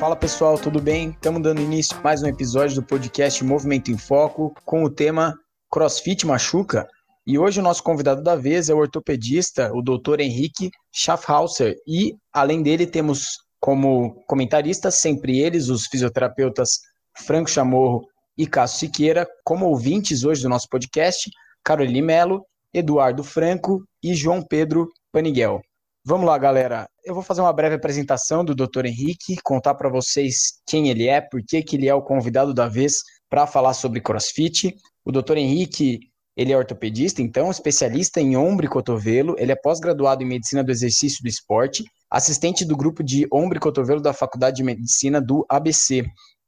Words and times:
Fala 0.00 0.16
pessoal, 0.16 0.56
tudo 0.56 0.80
bem? 0.80 1.10
Estamos 1.10 1.42
dando 1.42 1.60
início 1.60 1.94
a 1.98 2.00
mais 2.00 2.22
um 2.22 2.26
episódio 2.26 2.76
do 2.76 2.82
podcast 2.82 3.44
Movimento 3.44 3.90
em 3.90 3.98
Foco 3.98 4.54
com 4.64 4.82
o 4.82 4.88
tema 4.88 5.38
CrossFit 5.70 6.26
Machuca. 6.26 6.88
E 7.26 7.38
hoje 7.38 7.60
o 7.60 7.62
nosso 7.62 7.82
convidado 7.82 8.22
da 8.22 8.34
vez 8.34 8.70
é 8.70 8.74
o 8.74 8.78
ortopedista, 8.78 9.70
o 9.74 9.82
Dr. 9.82 10.20
Henrique 10.20 10.70
Schaffhauser. 10.90 11.76
E 11.86 12.16
além 12.32 12.62
dele 12.62 12.86
temos 12.86 13.40
como 13.60 14.24
comentaristas 14.26 14.94
sempre 14.94 15.38
eles, 15.38 15.68
os 15.68 15.84
fisioterapeutas 15.84 16.78
Franco 17.18 17.50
Chamorro 17.50 18.00
e 18.38 18.46
Cássio 18.46 18.78
Siqueira, 18.78 19.28
como 19.44 19.66
ouvintes 19.66 20.24
hoje 20.24 20.40
do 20.40 20.48
nosso 20.48 20.66
podcast, 20.70 21.30
Caroline 21.62 22.00
Melo, 22.00 22.46
Eduardo 22.72 23.22
Franco 23.22 23.84
e 24.02 24.14
João 24.14 24.42
Pedro 24.42 24.88
Paniguel. 25.12 25.60
Vamos 26.02 26.26
lá, 26.26 26.38
galera. 26.38 26.88
Eu 27.04 27.12
vou 27.12 27.22
fazer 27.22 27.42
uma 27.42 27.52
breve 27.52 27.74
apresentação 27.74 28.42
do 28.42 28.54
Dr. 28.54 28.86
Henrique, 28.86 29.36
contar 29.44 29.74
para 29.74 29.90
vocês 29.90 30.62
quem 30.66 30.88
ele 30.88 31.06
é, 31.06 31.20
por 31.20 31.42
que 31.44 31.62
ele 31.74 31.88
é 31.88 31.94
o 31.94 32.00
convidado 32.00 32.54
da 32.54 32.66
vez 32.66 32.94
para 33.28 33.46
falar 33.46 33.74
sobre 33.74 34.00
CrossFit. 34.00 34.74
O 35.04 35.12
Dr. 35.12 35.36
Henrique, 35.36 36.00
ele 36.34 36.54
é 36.54 36.56
ortopedista, 36.56 37.20
então, 37.20 37.50
especialista 37.50 38.18
em 38.18 38.34
ombro 38.34 38.64
e 38.64 38.68
cotovelo. 38.68 39.36
Ele 39.38 39.52
é 39.52 39.56
pós-graduado 39.56 40.22
em 40.22 40.26
Medicina 40.26 40.64
do 40.64 40.70
Exercício 40.70 41.22
do 41.22 41.28
Esporte, 41.28 41.84
assistente 42.10 42.64
do 42.64 42.78
grupo 42.78 43.04
de 43.04 43.26
ombro 43.30 43.58
e 43.58 43.60
cotovelo 43.60 44.00
da 44.00 44.14
Faculdade 44.14 44.56
de 44.56 44.62
Medicina 44.62 45.20
do 45.20 45.44
ABC. 45.50 46.02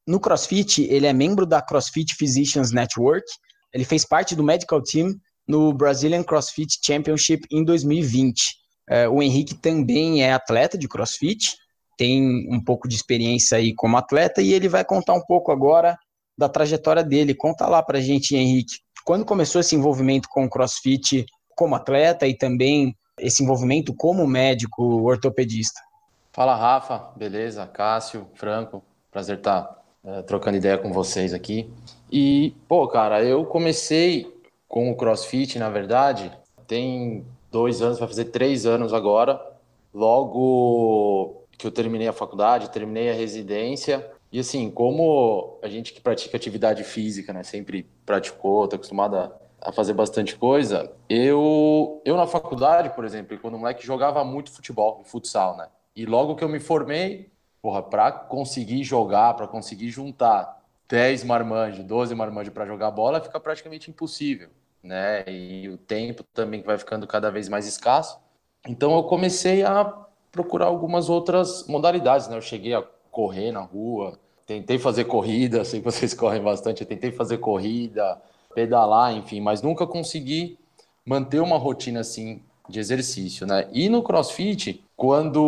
No 0.09 0.19
CrossFit, 0.19 0.83
ele 0.85 1.07
é 1.07 1.13
membro 1.13 1.45
da 1.45 1.61
CrossFit 1.61 2.15
Physicians 2.15 2.73
Network. 2.73 3.27
Ele 3.75 3.85
fez 3.85 4.07
parte 4.07 4.35
do 4.35 4.43
medical 4.43 4.83
team 4.83 5.15
no 5.47 5.75
Brazilian 5.75 6.23
CrossFit 6.23 6.79
Championship 6.83 7.47
em 7.51 7.63
2020. 7.63 8.62
É, 8.89 9.09
o 9.09 9.23
Henrique 9.23 9.55
também 9.55 10.23
é 10.23 10.33
atleta 10.33 10.77
de 10.77 10.89
crossfit, 10.89 11.57
tem 11.97 12.49
um 12.53 12.63
pouco 12.63 12.89
de 12.89 12.97
experiência 12.97 13.59
aí 13.59 13.75
como 13.75 13.97
atleta 13.97 14.43
e 14.43 14.53
ele 14.53 14.69
vai 14.69 14.85
contar 14.85 15.15
um 15.15 15.21
pouco 15.21 15.53
agora 15.53 15.97
da 16.37 16.49
trajetória 16.49 17.05
dele. 17.05 17.35
Conta 17.35 17.67
lá 17.67 17.83
pra 17.83 18.01
gente, 18.01 18.35
Henrique, 18.35 18.77
quando 19.05 19.25
começou 19.25 19.61
esse 19.61 19.77
envolvimento 19.77 20.29
com 20.29 20.45
o 20.45 20.51
crossfit 20.51 21.25
como 21.55 21.75
atleta 21.75 22.27
e 22.27 22.37
também 22.37 22.97
esse 23.19 23.43
envolvimento 23.43 23.95
como 23.95 24.27
médico 24.27 24.83
ortopedista? 25.03 25.81
Fala, 26.33 26.57
Rafa, 26.57 27.11
beleza? 27.15 27.67
Cássio, 27.67 28.27
Franco, 28.35 28.83
prazer 29.11 29.39
estar 29.39 29.63
tá, 29.63 29.83
é, 30.05 30.23
trocando 30.23 30.57
ideia 30.57 30.79
com 30.79 30.93
vocês 30.93 31.35
aqui. 31.35 31.71
E, 32.11 32.55
pô, 32.67 32.89
cara, 32.89 33.23
eu 33.23 33.45
comecei 33.45 34.27
com 34.67 34.91
o 34.91 34.97
crossfit, 34.97 35.59
na 35.59 35.69
verdade, 35.69 36.33
tem 36.67 37.25
dois 37.53 37.83
anos, 37.83 37.99
vai 37.99 38.09
fazer 38.09 38.25
três 38.27 38.67
anos 38.67 38.93
agora. 38.95 39.41
Logo 39.95 41.45
que 41.57 41.67
eu 41.67 41.71
terminei 41.71 42.09
a 42.09 42.13
faculdade, 42.13 42.71
terminei 42.71 43.11
a 43.11 43.15
residência. 43.15 44.11
E 44.33 44.41
assim, 44.41 44.71
como 44.71 45.59
a 45.63 45.69
gente 45.69 45.93
que 45.93 46.01
pratica 46.01 46.37
atividade 46.37 46.83
física, 46.83 47.33
né, 47.33 47.43
sempre 47.43 47.87
praticou, 48.07 48.67
tá 48.67 48.77
acostumado 48.77 49.17
a, 49.17 49.31
a 49.61 49.71
fazer 49.71 49.93
bastante 49.93 50.35
coisa, 50.35 50.91
eu, 51.09 52.01
eu 52.07 52.17
na 52.17 52.27
faculdade, 52.27 52.91
por 52.95 53.05
exemplo, 53.05 53.39
quando 53.39 53.55
o 53.55 53.59
moleque 53.59 53.87
jogava 53.87 54.25
muito 54.25 54.51
futebol, 54.51 55.05
futsal, 55.05 55.57
né? 55.59 55.69
E 55.95 56.07
logo 56.07 56.35
que 56.35 56.43
eu 56.43 56.49
me 56.49 56.59
formei, 56.59 57.31
porra, 57.61 57.83
para 57.83 58.11
conseguir 58.11 58.83
jogar, 58.83 59.35
para 59.35 59.47
conseguir 59.47 59.91
juntar 59.91 60.65
10 60.89 61.25
marmanjos, 61.25 61.85
12 61.85 62.15
marmanjos 62.15 62.55
para 62.55 62.65
jogar 62.65 62.91
bola, 62.91 63.21
fica 63.21 63.39
praticamente 63.39 63.91
impossível 63.91 64.49
né? 64.83 65.25
E 65.27 65.69
o 65.69 65.77
tempo 65.77 66.25
também 66.35 66.63
vai 66.63 66.79
ficando 66.79 67.07
cada 67.07 67.31
vez 67.31 67.49
mais 67.49 67.67
escasso. 67.67 68.19
Então 68.67 68.95
eu 68.97 69.05
comecei 69.05 69.63
a 69.63 69.85
procurar 70.31 70.67
algumas 70.67 71.09
outras 71.09 71.67
modalidades, 71.67 72.29
né? 72.29 72.37
Eu 72.37 72.43
cheguei 72.43 72.75
a 72.75 72.83
correr 73.11 73.53
na 73.53 73.61
rua, 73.61 74.19
tentei 74.47 74.79
fazer 74.79 75.05
corrida, 75.05 75.65
sei 75.67 75.81
que 75.81 75.85
vocês 75.85 76.15
correm 76.15 76.43
bastante, 76.43 76.83
eu 76.83 76.87
tentei 76.87 77.13
fazer 77.13 77.39
corrida, 77.39 78.21
pedalar, 78.55 79.15
enfim, 79.15 79.41
mas 79.41 79.63
nunca 79.63 79.87
consegui 79.87 80.59
manter 81.05 81.41
uma 81.41 81.59
rotina 81.59 82.01
assim 82.01 82.41
de 82.69 82.79
exercício, 82.79 83.47
né? 83.47 83.69
E 83.73 83.89
no 83.89 84.03
CrossFit, 84.03 84.83
quando 84.97 85.43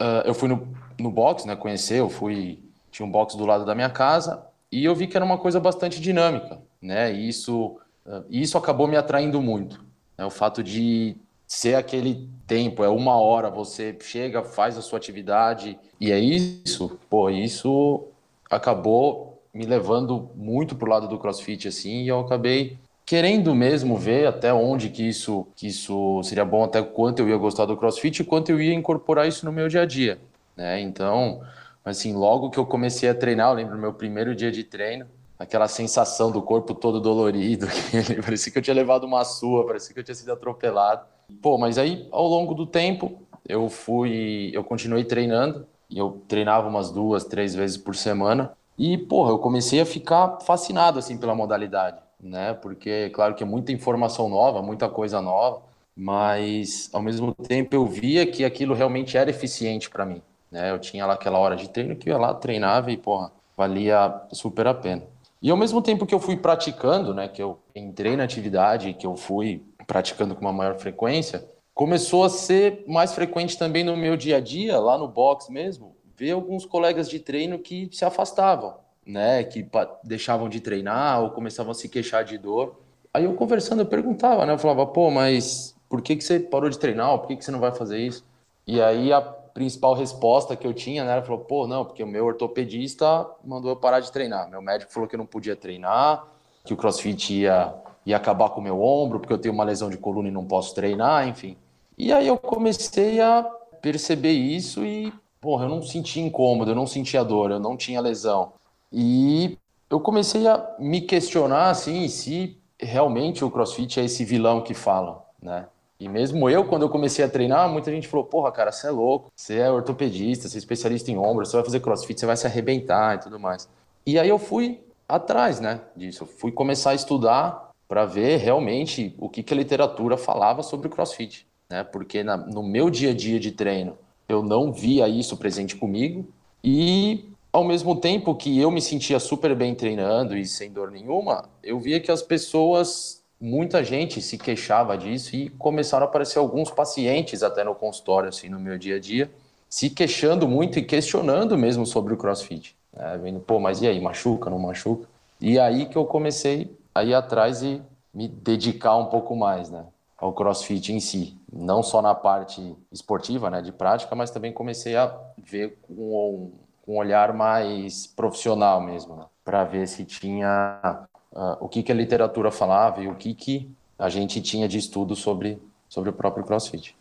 uh, 0.00 0.22
eu 0.24 0.34
fui 0.34 0.48
no, 0.48 0.66
no 0.98 1.10
box, 1.10 1.46
né, 1.46 1.56
conhecer, 1.56 2.00
eu 2.00 2.08
fui 2.08 2.58
tinha 2.90 3.06
um 3.06 3.10
box 3.10 3.36
do 3.36 3.44
lado 3.44 3.64
da 3.64 3.74
minha 3.74 3.90
casa 3.90 4.42
e 4.72 4.84
eu 4.84 4.94
vi 4.94 5.06
que 5.06 5.16
era 5.16 5.24
uma 5.24 5.36
coisa 5.36 5.60
bastante 5.60 6.00
dinâmica, 6.00 6.62
né? 6.80 7.12
E 7.12 7.28
isso 7.28 7.78
e 8.28 8.42
isso 8.42 8.56
acabou 8.56 8.86
me 8.86 8.96
atraindo 8.96 9.40
muito. 9.40 9.84
Né? 10.16 10.24
O 10.24 10.30
fato 10.30 10.62
de 10.62 11.16
ser 11.46 11.74
aquele 11.74 12.28
tempo, 12.46 12.82
é 12.82 12.88
uma 12.88 13.18
hora, 13.20 13.50
você 13.50 13.96
chega, 14.00 14.42
faz 14.42 14.76
a 14.76 14.82
sua 14.82 14.98
atividade, 14.98 15.78
e 16.00 16.10
é 16.10 16.18
isso, 16.18 16.98
pô, 17.08 17.30
isso 17.30 18.04
acabou 18.50 19.40
me 19.54 19.64
levando 19.64 20.30
muito 20.34 20.74
pro 20.74 20.90
lado 20.90 21.08
do 21.08 21.18
CrossFit, 21.18 21.68
assim, 21.68 22.02
e 22.02 22.08
eu 22.08 22.20
acabei 22.20 22.76
querendo 23.04 23.54
mesmo 23.54 23.96
ver 23.96 24.26
até 24.26 24.52
onde 24.52 24.90
que 24.90 25.08
isso, 25.08 25.46
que 25.54 25.68
isso 25.68 26.20
seria 26.24 26.44
bom, 26.44 26.64
até 26.64 26.82
quanto 26.82 27.20
eu 27.20 27.28
ia 27.28 27.36
gostar 27.36 27.64
do 27.64 27.76
CrossFit 27.76 28.20
e 28.20 28.24
quanto 28.24 28.50
eu 28.50 28.60
ia 28.60 28.74
incorporar 28.74 29.28
isso 29.28 29.46
no 29.46 29.52
meu 29.52 29.68
dia 29.68 29.82
a 29.82 29.86
dia, 29.86 30.18
né? 30.56 30.80
Então, 30.80 31.40
assim, 31.84 32.12
logo 32.12 32.50
que 32.50 32.58
eu 32.58 32.66
comecei 32.66 33.08
a 33.08 33.14
treinar, 33.14 33.50
eu 33.50 33.54
lembro 33.54 33.76
do 33.76 33.80
meu 33.80 33.92
primeiro 33.92 34.34
dia 34.34 34.50
de 34.50 34.64
treino, 34.64 35.06
aquela 35.38 35.68
sensação 35.68 36.30
do 36.30 36.40
corpo 36.42 36.74
todo 36.74 37.00
dolorido, 37.00 37.66
parecia 38.24 38.52
que 38.52 38.58
eu 38.58 38.62
tinha 38.62 38.74
levado 38.74 39.04
uma 39.04 39.24
sua, 39.24 39.66
parecia 39.66 39.92
que 39.92 40.00
eu 40.00 40.04
tinha 40.04 40.14
sido 40.14 40.32
atropelado. 40.32 41.06
Pô, 41.42 41.58
mas 41.58 41.78
aí 41.78 42.06
ao 42.10 42.26
longo 42.26 42.54
do 42.54 42.66
tempo 42.66 43.20
eu 43.48 43.68
fui, 43.68 44.50
eu 44.52 44.64
continuei 44.64 45.04
treinando 45.04 45.66
e 45.90 45.98
eu 45.98 46.22
treinava 46.26 46.68
umas 46.68 46.90
duas, 46.90 47.24
três 47.24 47.54
vezes 47.54 47.76
por 47.76 47.94
semana 47.94 48.52
e 48.78 48.98
porra, 48.98 49.30
eu 49.30 49.38
comecei 49.38 49.80
a 49.80 49.86
ficar 49.86 50.40
fascinado 50.40 50.98
assim 50.98 51.16
pela 51.16 51.34
modalidade, 51.34 51.98
né? 52.20 52.54
Porque 52.54 53.10
claro 53.10 53.34
que 53.34 53.42
é 53.42 53.46
muita 53.46 53.72
informação 53.72 54.28
nova, 54.28 54.62
muita 54.62 54.88
coisa 54.88 55.20
nova, 55.20 55.62
mas 55.96 56.90
ao 56.92 57.02
mesmo 57.02 57.34
tempo 57.34 57.74
eu 57.74 57.86
via 57.86 58.26
que 58.26 58.44
aquilo 58.44 58.74
realmente 58.74 59.16
era 59.16 59.30
eficiente 59.30 59.88
para 59.88 60.04
mim, 60.04 60.22
né? 60.50 60.70
Eu 60.70 60.78
tinha 60.78 61.06
lá 61.06 61.14
aquela 61.14 61.38
hora 61.38 61.56
de 61.56 61.68
treino 61.68 61.96
que 61.96 62.08
eu 62.08 62.14
ia 62.14 62.18
lá 62.18 62.34
treinava 62.34 62.90
e 62.90 62.96
porra, 62.96 63.32
valia 63.56 64.22
super 64.32 64.66
a 64.66 64.74
pena. 64.74 65.02
E 65.42 65.50
ao 65.50 65.56
mesmo 65.56 65.82
tempo 65.82 66.06
que 66.06 66.14
eu 66.14 66.20
fui 66.20 66.36
praticando, 66.36 67.14
né, 67.14 67.28
que 67.28 67.42
eu 67.42 67.58
entrei 67.74 68.16
na 68.16 68.24
atividade, 68.24 68.94
que 68.94 69.06
eu 69.06 69.16
fui 69.16 69.62
praticando 69.86 70.34
com 70.34 70.40
uma 70.40 70.52
maior 70.52 70.78
frequência, 70.78 71.46
começou 71.74 72.24
a 72.24 72.28
ser 72.28 72.84
mais 72.86 73.12
frequente 73.12 73.58
também 73.58 73.84
no 73.84 73.96
meu 73.96 74.16
dia 74.16 74.38
a 74.38 74.40
dia, 74.40 74.78
lá 74.78 74.96
no 74.96 75.06
box 75.06 75.50
mesmo, 75.50 75.94
ver 76.16 76.30
alguns 76.30 76.64
colegas 76.64 77.08
de 77.08 77.20
treino 77.20 77.58
que 77.58 77.88
se 77.92 78.04
afastavam, 78.04 78.74
né, 79.06 79.44
que 79.44 79.68
deixavam 80.02 80.48
de 80.48 80.60
treinar 80.60 81.22
ou 81.22 81.30
começavam 81.30 81.72
a 81.72 81.74
se 81.74 81.88
queixar 81.88 82.24
de 82.24 82.38
dor. 82.38 82.80
Aí 83.12 83.24
eu 83.24 83.34
conversando, 83.34 83.82
eu 83.82 83.86
perguntava, 83.86 84.46
né, 84.46 84.54
eu 84.54 84.58
falava, 84.58 84.86
pô, 84.86 85.10
mas 85.10 85.76
por 85.88 86.00
que, 86.00 86.16
que 86.16 86.24
você 86.24 86.40
parou 86.40 86.70
de 86.70 86.78
treinar? 86.78 87.16
Por 87.18 87.28
que, 87.28 87.36
que 87.36 87.44
você 87.44 87.50
não 87.50 87.60
vai 87.60 87.72
fazer 87.72 87.98
isso? 87.98 88.24
E 88.66 88.80
aí 88.80 89.12
a 89.12 89.20
principal 89.56 89.94
resposta 89.94 90.54
que 90.54 90.66
eu 90.66 90.74
tinha, 90.74 91.02
né? 91.02 91.12
Ela 91.12 91.22
falou, 91.22 91.40
pô, 91.40 91.66
não, 91.66 91.82
porque 91.82 92.02
o 92.02 92.06
meu 92.06 92.26
ortopedista 92.26 93.26
mandou 93.42 93.70
eu 93.70 93.76
parar 93.76 94.00
de 94.00 94.12
treinar. 94.12 94.50
Meu 94.50 94.60
médico 94.60 94.92
falou 94.92 95.08
que 95.08 95.14
eu 95.14 95.18
não 95.18 95.24
podia 95.24 95.56
treinar, 95.56 96.26
que 96.62 96.74
o 96.74 96.76
crossfit 96.76 97.32
ia, 97.32 97.74
ia 98.04 98.18
acabar 98.18 98.50
com 98.50 98.60
o 98.60 98.62
meu 98.62 98.82
ombro, 98.82 99.18
porque 99.18 99.32
eu 99.32 99.38
tenho 99.38 99.54
uma 99.54 99.64
lesão 99.64 99.88
de 99.88 99.96
coluna 99.96 100.28
e 100.28 100.30
não 100.30 100.44
posso 100.44 100.74
treinar, 100.74 101.26
enfim. 101.26 101.56
E 101.96 102.12
aí 102.12 102.26
eu 102.26 102.36
comecei 102.36 103.18
a 103.18 103.44
perceber 103.80 104.32
isso 104.32 104.84
e, 104.84 105.10
porra, 105.40 105.64
eu 105.64 105.70
não 105.70 105.80
sentia 105.80 106.22
incômodo, 106.22 106.72
eu 106.72 106.74
não 106.74 106.86
sentia 106.86 107.24
dor, 107.24 107.50
eu 107.50 107.58
não 107.58 107.78
tinha 107.78 107.98
lesão. 107.98 108.52
E 108.92 109.56
eu 109.88 109.98
comecei 109.98 110.46
a 110.46 110.76
me 110.78 111.00
questionar, 111.00 111.70
assim, 111.70 112.06
se 112.08 112.60
realmente 112.78 113.42
o 113.42 113.50
crossfit 113.50 114.00
é 114.00 114.04
esse 114.04 114.22
vilão 114.22 114.60
que 114.60 114.74
falam, 114.74 115.22
né? 115.40 115.66
E 115.98 116.08
mesmo 116.08 116.48
eu, 116.50 116.64
quando 116.64 116.82
eu 116.82 116.90
comecei 116.90 117.24
a 117.24 117.28
treinar, 117.28 117.68
muita 117.70 117.90
gente 117.90 118.06
falou: 118.06 118.26
Porra, 118.26 118.52
cara, 118.52 118.70
você 118.70 118.86
é 118.86 118.90
louco, 118.90 119.30
você 119.34 119.58
é 119.58 119.70
ortopedista, 119.70 120.48
você 120.48 120.56
é 120.56 120.58
especialista 120.58 121.10
em 121.10 121.16
ombro, 121.16 121.46
você 121.46 121.56
vai 121.56 121.64
fazer 121.64 121.80
crossfit, 121.80 122.20
você 122.20 122.26
vai 122.26 122.36
se 122.36 122.46
arrebentar 122.46 123.16
e 123.16 123.18
tudo 123.20 123.40
mais. 123.40 123.68
E 124.04 124.18
aí 124.18 124.28
eu 124.28 124.38
fui 124.38 124.80
atrás, 125.08 125.60
né, 125.60 125.80
disso. 125.96 126.24
Eu 126.24 126.26
fui 126.26 126.52
começar 126.52 126.90
a 126.90 126.94
estudar 126.94 127.70
para 127.88 128.04
ver 128.04 128.38
realmente 128.38 129.14
o 129.18 129.28
que, 129.28 129.42
que 129.42 129.54
a 129.54 129.56
literatura 129.56 130.16
falava 130.16 130.62
sobre 130.62 130.88
o 130.88 130.90
crossfit, 130.90 131.46
né? 131.70 131.84
Porque 131.84 132.22
na, 132.22 132.36
no 132.36 132.62
meu 132.62 132.90
dia 132.90 133.10
a 133.10 133.14
dia 133.14 133.40
de 133.40 133.52
treino 133.52 133.96
eu 134.28 134.42
não 134.42 134.72
via 134.72 135.08
isso 135.08 135.36
presente 135.36 135.76
comigo 135.76 136.28
e 136.62 137.24
ao 137.52 137.64
mesmo 137.64 137.96
tempo 137.96 138.34
que 138.34 138.60
eu 138.60 138.70
me 138.70 138.82
sentia 138.82 139.18
super 139.18 139.54
bem 139.54 139.74
treinando 139.74 140.36
e 140.36 140.44
sem 140.44 140.70
dor 140.70 140.90
nenhuma, 140.90 141.48
eu 141.62 141.78
via 141.78 142.00
que 142.00 142.10
as 142.10 142.22
pessoas 142.22 143.22
muita 143.46 143.84
gente 143.84 144.20
se 144.20 144.36
queixava 144.36 144.98
disso 144.98 145.36
e 145.36 145.48
começaram 145.50 146.04
a 146.04 146.08
aparecer 146.08 146.38
alguns 146.38 146.68
pacientes 146.68 147.44
até 147.44 147.62
no 147.62 147.76
consultório, 147.76 148.28
assim, 148.28 148.48
no 148.48 148.58
meu 148.58 148.76
dia 148.76 148.96
a 148.96 148.98
dia, 148.98 149.30
se 149.68 149.88
queixando 149.88 150.48
muito 150.48 150.80
e 150.80 150.82
questionando 150.82 151.56
mesmo 151.56 151.86
sobre 151.86 152.12
o 152.12 152.16
crossfit. 152.16 152.76
Né? 152.92 153.18
Vendo, 153.22 153.38
pô, 153.38 153.60
mas 153.60 153.80
e 153.80 153.86
aí, 153.86 154.00
machuca, 154.00 154.50
não 154.50 154.58
machuca? 154.58 155.08
E 155.40 155.60
aí 155.60 155.86
que 155.86 155.96
eu 155.96 156.04
comecei 156.04 156.76
a 156.92 157.04
ir 157.04 157.14
atrás 157.14 157.62
e 157.62 157.80
me 158.12 158.26
dedicar 158.26 158.96
um 158.96 159.06
pouco 159.06 159.36
mais, 159.36 159.70
né? 159.70 159.84
Ao 160.18 160.32
crossfit 160.32 160.92
em 160.92 160.98
si. 160.98 161.38
Não 161.52 161.82
só 161.82 162.02
na 162.02 162.14
parte 162.14 162.74
esportiva, 162.90 163.48
né, 163.48 163.62
de 163.62 163.70
prática, 163.70 164.16
mas 164.16 164.30
também 164.30 164.52
comecei 164.52 164.96
a 164.96 165.14
ver 165.38 165.78
com, 165.82 166.50
com 166.84 166.94
um 166.94 166.96
olhar 166.96 167.32
mais 167.32 168.06
profissional 168.06 168.80
mesmo, 168.80 169.14
né? 169.14 169.24
para 169.44 169.62
ver 169.62 169.86
se 169.86 170.04
tinha 170.04 171.06
uh, 171.36 171.56
o 171.60 171.68
que, 171.68 171.82
que 171.82 171.92
a 171.92 171.94
literatura 171.94 172.50
falava 172.50 173.02
e 173.02 173.08
o 173.08 173.14
que, 173.14 173.34
que 173.34 173.70
a 173.98 174.08
gente 174.08 174.40
tinha 174.40 174.66
de 174.66 174.78
estudo 174.78 175.14
sobre, 175.14 175.60
sobre 175.88 176.10
o 176.10 176.12
próprio 176.12 176.44
CrossFit. 176.44 176.96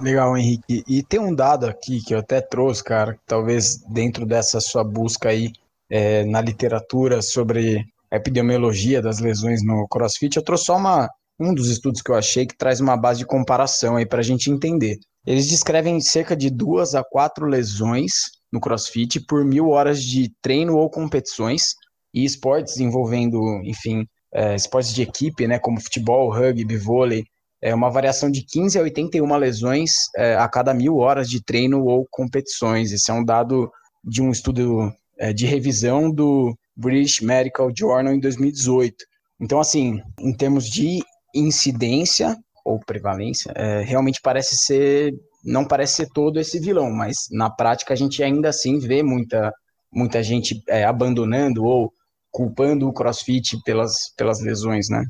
Legal, 0.00 0.36
Henrique. 0.36 0.82
E 0.88 1.02
tem 1.02 1.20
um 1.20 1.34
dado 1.34 1.66
aqui 1.66 2.00
que 2.02 2.14
eu 2.14 2.18
até 2.18 2.40
trouxe, 2.40 2.82
cara, 2.82 3.18
talvez 3.26 3.76
dentro 3.88 4.26
dessa 4.26 4.60
sua 4.60 4.82
busca 4.82 5.28
aí 5.28 5.52
é, 5.88 6.24
na 6.24 6.40
literatura 6.40 7.22
sobre 7.22 7.84
a 8.10 8.16
epidemiologia 8.16 9.02
das 9.02 9.20
lesões 9.20 9.62
no 9.62 9.86
CrossFit, 9.88 10.36
eu 10.36 10.42
trouxe 10.42 10.66
só 10.66 10.76
uma, 10.76 11.08
um 11.38 11.54
dos 11.54 11.68
estudos 11.68 12.00
que 12.00 12.10
eu 12.10 12.16
achei 12.16 12.46
que 12.46 12.56
traz 12.56 12.80
uma 12.80 12.96
base 12.96 13.20
de 13.20 13.26
comparação 13.26 13.96
aí 13.96 14.06
para 14.06 14.20
a 14.20 14.24
gente 14.24 14.50
entender. 14.50 14.98
Eles 15.26 15.48
descrevem 15.48 16.00
cerca 16.00 16.36
de 16.36 16.50
duas 16.50 16.94
a 16.94 17.02
quatro 17.02 17.46
lesões 17.46 18.12
no 18.52 18.60
CrossFit 18.60 19.20
por 19.20 19.44
mil 19.44 19.70
horas 19.70 20.02
de 20.02 20.32
treino 20.42 20.76
ou 20.76 20.90
competições 20.90 21.74
e 22.14 22.24
esportes 22.24 22.78
envolvendo, 22.78 23.60
enfim, 23.64 24.06
é, 24.32 24.54
esportes 24.54 24.94
de 24.94 25.02
equipe, 25.02 25.46
né, 25.46 25.58
como 25.58 25.80
futebol, 25.80 26.30
rugby, 26.30 26.76
vôlei, 26.76 27.24
é 27.60 27.74
uma 27.74 27.90
variação 27.90 28.30
de 28.30 28.42
15 28.42 28.78
a 28.78 28.82
81 28.82 29.36
lesões 29.36 29.90
é, 30.16 30.36
a 30.36 30.46
cada 30.46 30.74
mil 30.74 30.98
horas 30.98 31.28
de 31.30 31.42
treino 31.42 31.84
ou 31.86 32.06
competições. 32.10 32.92
Esse 32.92 33.10
é 33.10 33.14
um 33.14 33.24
dado 33.24 33.70
de 34.04 34.20
um 34.20 34.30
estudo 34.30 34.92
é, 35.18 35.32
de 35.32 35.46
revisão 35.46 36.10
do 36.10 36.54
British 36.76 37.20
Medical 37.20 37.70
Journal 37.74 38.12
em 38.12 38.20
2018. 38.20 38.96
Então, 39.40 39.60
assim, 39.60 40.00
em 40.20 40.36
termos 40.36 40.68
de 40.68 41.02
incidência 41.34 42.36
ou 42.64 42.78
prevalência, 42.78 43.50
é, 43.54 43.80
realmente 43.80 44.20
parece 44.22 44.56
ser, 44.56 45.14
não 45.42 45.64
parece 45.64 45.94
ser 45.94 46.08
todo 46.14 46.38
esse 46.38 46.58
vilão, 46.58 46.90
mas 46.90 47.16
na 47.30 47.48
prática 47.48 47.94
a 47.94 47.96
gente 47.96 48.22
ainda 48.22 48.50
assim 48.50 48.78
vê 48.78 49.02
muita, 49.02 49.50
muita 49.90 50.22
gente 50.22 50.62
é, 50.68 50.84
abandonando 50.84 51.64
ou 51.64 51.90
culpando 52.34 52.88
o 52.88 52.92
CrossFit 52.92 53.62
pelas, 53.62 54.12
pelas 54.16 54.40
lesões, 54.40 54.88
né? 54.90 55.06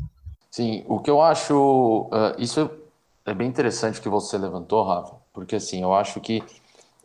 Sim, 0.51 0.85
o 0.87 1.01
que 1.01 1.09
eu 1.09 1.23
acho. 1.23 2.11
Uh, 2.13 2.39
isso 2.39 2.71
é 3.25 3.33
bem 3.33 3.49
interessante 3.49 3.99
que 3.99 4.11
você 4.11 4.37
levantou, 4.37 4.85
Rafa, 4.85 5.15
porque 5.33 5.57
assim, 5.57 5.81
eu 5.81 5.95
acho 5.95 6.21
que 6.21 6.43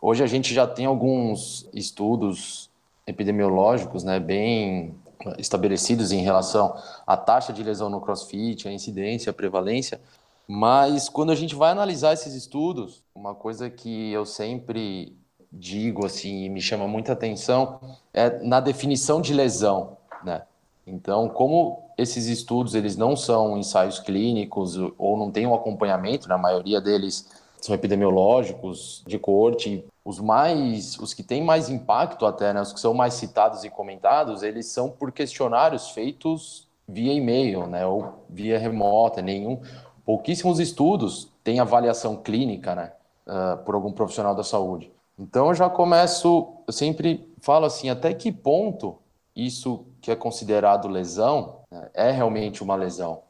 hoje 0.02 0.22
a 0.22 0.28
gente 0.28 0.54
já 0.54 0.68
tem 0.68 0.86
alguns 0.86 1.70
estudos 1.74 2.70
epidemiológicos 3.08 4.04
né, 4.04 4.20
bem 4.20 4.94
estabelecidos 5.38 6.12
em 6.12 6.22
relação 6.22 6.76
à 7.08 7.16
taxa 7.16 7.54
de 7.54 7.64
lesão 7.64 7.90
no 7.90 8.02
crossfit, 8.02 8.68
a 8.68 8.74
incidência, 8.74 9.30
a 9.30 9.34
prevalência, 9.34 10.02
mas 10.46 11.08
quando 11.08 11.32
a 11.32 11.36
gente 11.36 11.56
vai 11.56 11.72
analisar 11.72 12.12
esses 12.12 12.34
estudos, 12.34 13.02
uma 13.16 13.34
coisa 13.34 13.70
que 13.70 14.12
eu 14.12 14.26
sempre 14.26 15.18
digo 15.52 16.06
assim 16.06 16.44
e 16.44 16.50
me 16.50 16.62
chama 16.62 16.88
muita 16.88 17.14
atenção 17.14 17.80
é 18.14 18.44
na 18.44 18.60
definição 18.60 19.22
de 19.22 19.34
lesão, 19.34 19.98
né? 20.24 20.44
Então, 20.86 21.30
como 21.30 21.84
esses 21.98 22.26
estudos 22.26 22.74
eles 22.74 22.98
não 22.98 23.16
são 23.16 23.58
ensaios 23.58 24.00
clínicos 24.00 24.76
ou 24.98 25.18
não 25.18 25.30
têm 25.32 25.46
um 25.46 25.54
acompanhamento, 25.54 26.28
na 26.28 26.38
maioria 26.38 26.82
deles 26.82 27.28
são 27.62 27.76
epidemiológicos 27.76 29.04
de 29.06 29.20
corte, 29.20 29.86
os 30.04 30.20
mais, 30.20 30.98
os 30.98 31.14
que 31.14 31.22
têm 31.22 31.44
mais 31.44 31.70
impacto 31.70 32.26
até, 32.26 32.54
né, 32.54 32.62
os 32.62 32.74
que 32.74 32.80
são 32.80 32.94
mais 32.94 33.14
citados 33.16 33.64
e 33.64 33.70
comentados, 33.70 34.42
eles 34.42 34.66
são 34.68 34.90
por 34.90 35.12
questionários 35.12 35.90
feitos 35.90 36.68
via 36.88 37.14
e-mail, 37.14 37.68
né, 37.68 37.86
ou 37.86 38.26
via 38.30 38.58
remota, 38.58 39.22
nenhum, 39.22 39.62
pouquíssimos 40.06 40.60
estudos 40.60 41.30
têm 41.44 41.60
avaliação 41.60 42.16
clínica, 42.16 42.74
né, 42.74 42.94
uh, 43.28 43.58
por 43.64 43.76
algum 43.76 43.92
profissional 43.92 44.34
da 44.34 44.44
saúde. 44.44 44.92
Então 45.18 45.50
eu 45.50 45.54
já 45.54 45.70
começo, 45.70 46.48
eu 46.66 46.74
sempre 46.74 47.30
falo 47.42 47.66
assim, 47.66 47.90
até 47.90 48.14
que 48.14 48.32
ponto 48.32 48.98
isso 49.36 49.86
que 50.02 50.12
é 50.12 50.16
considerado 50.16 50.88
lesão 50.88 51.58
né, 51.72 51.90
é 51.94 52.12
realmente 52.12 52.64
uma 52.64 52.76
lesão. 52.76 53.22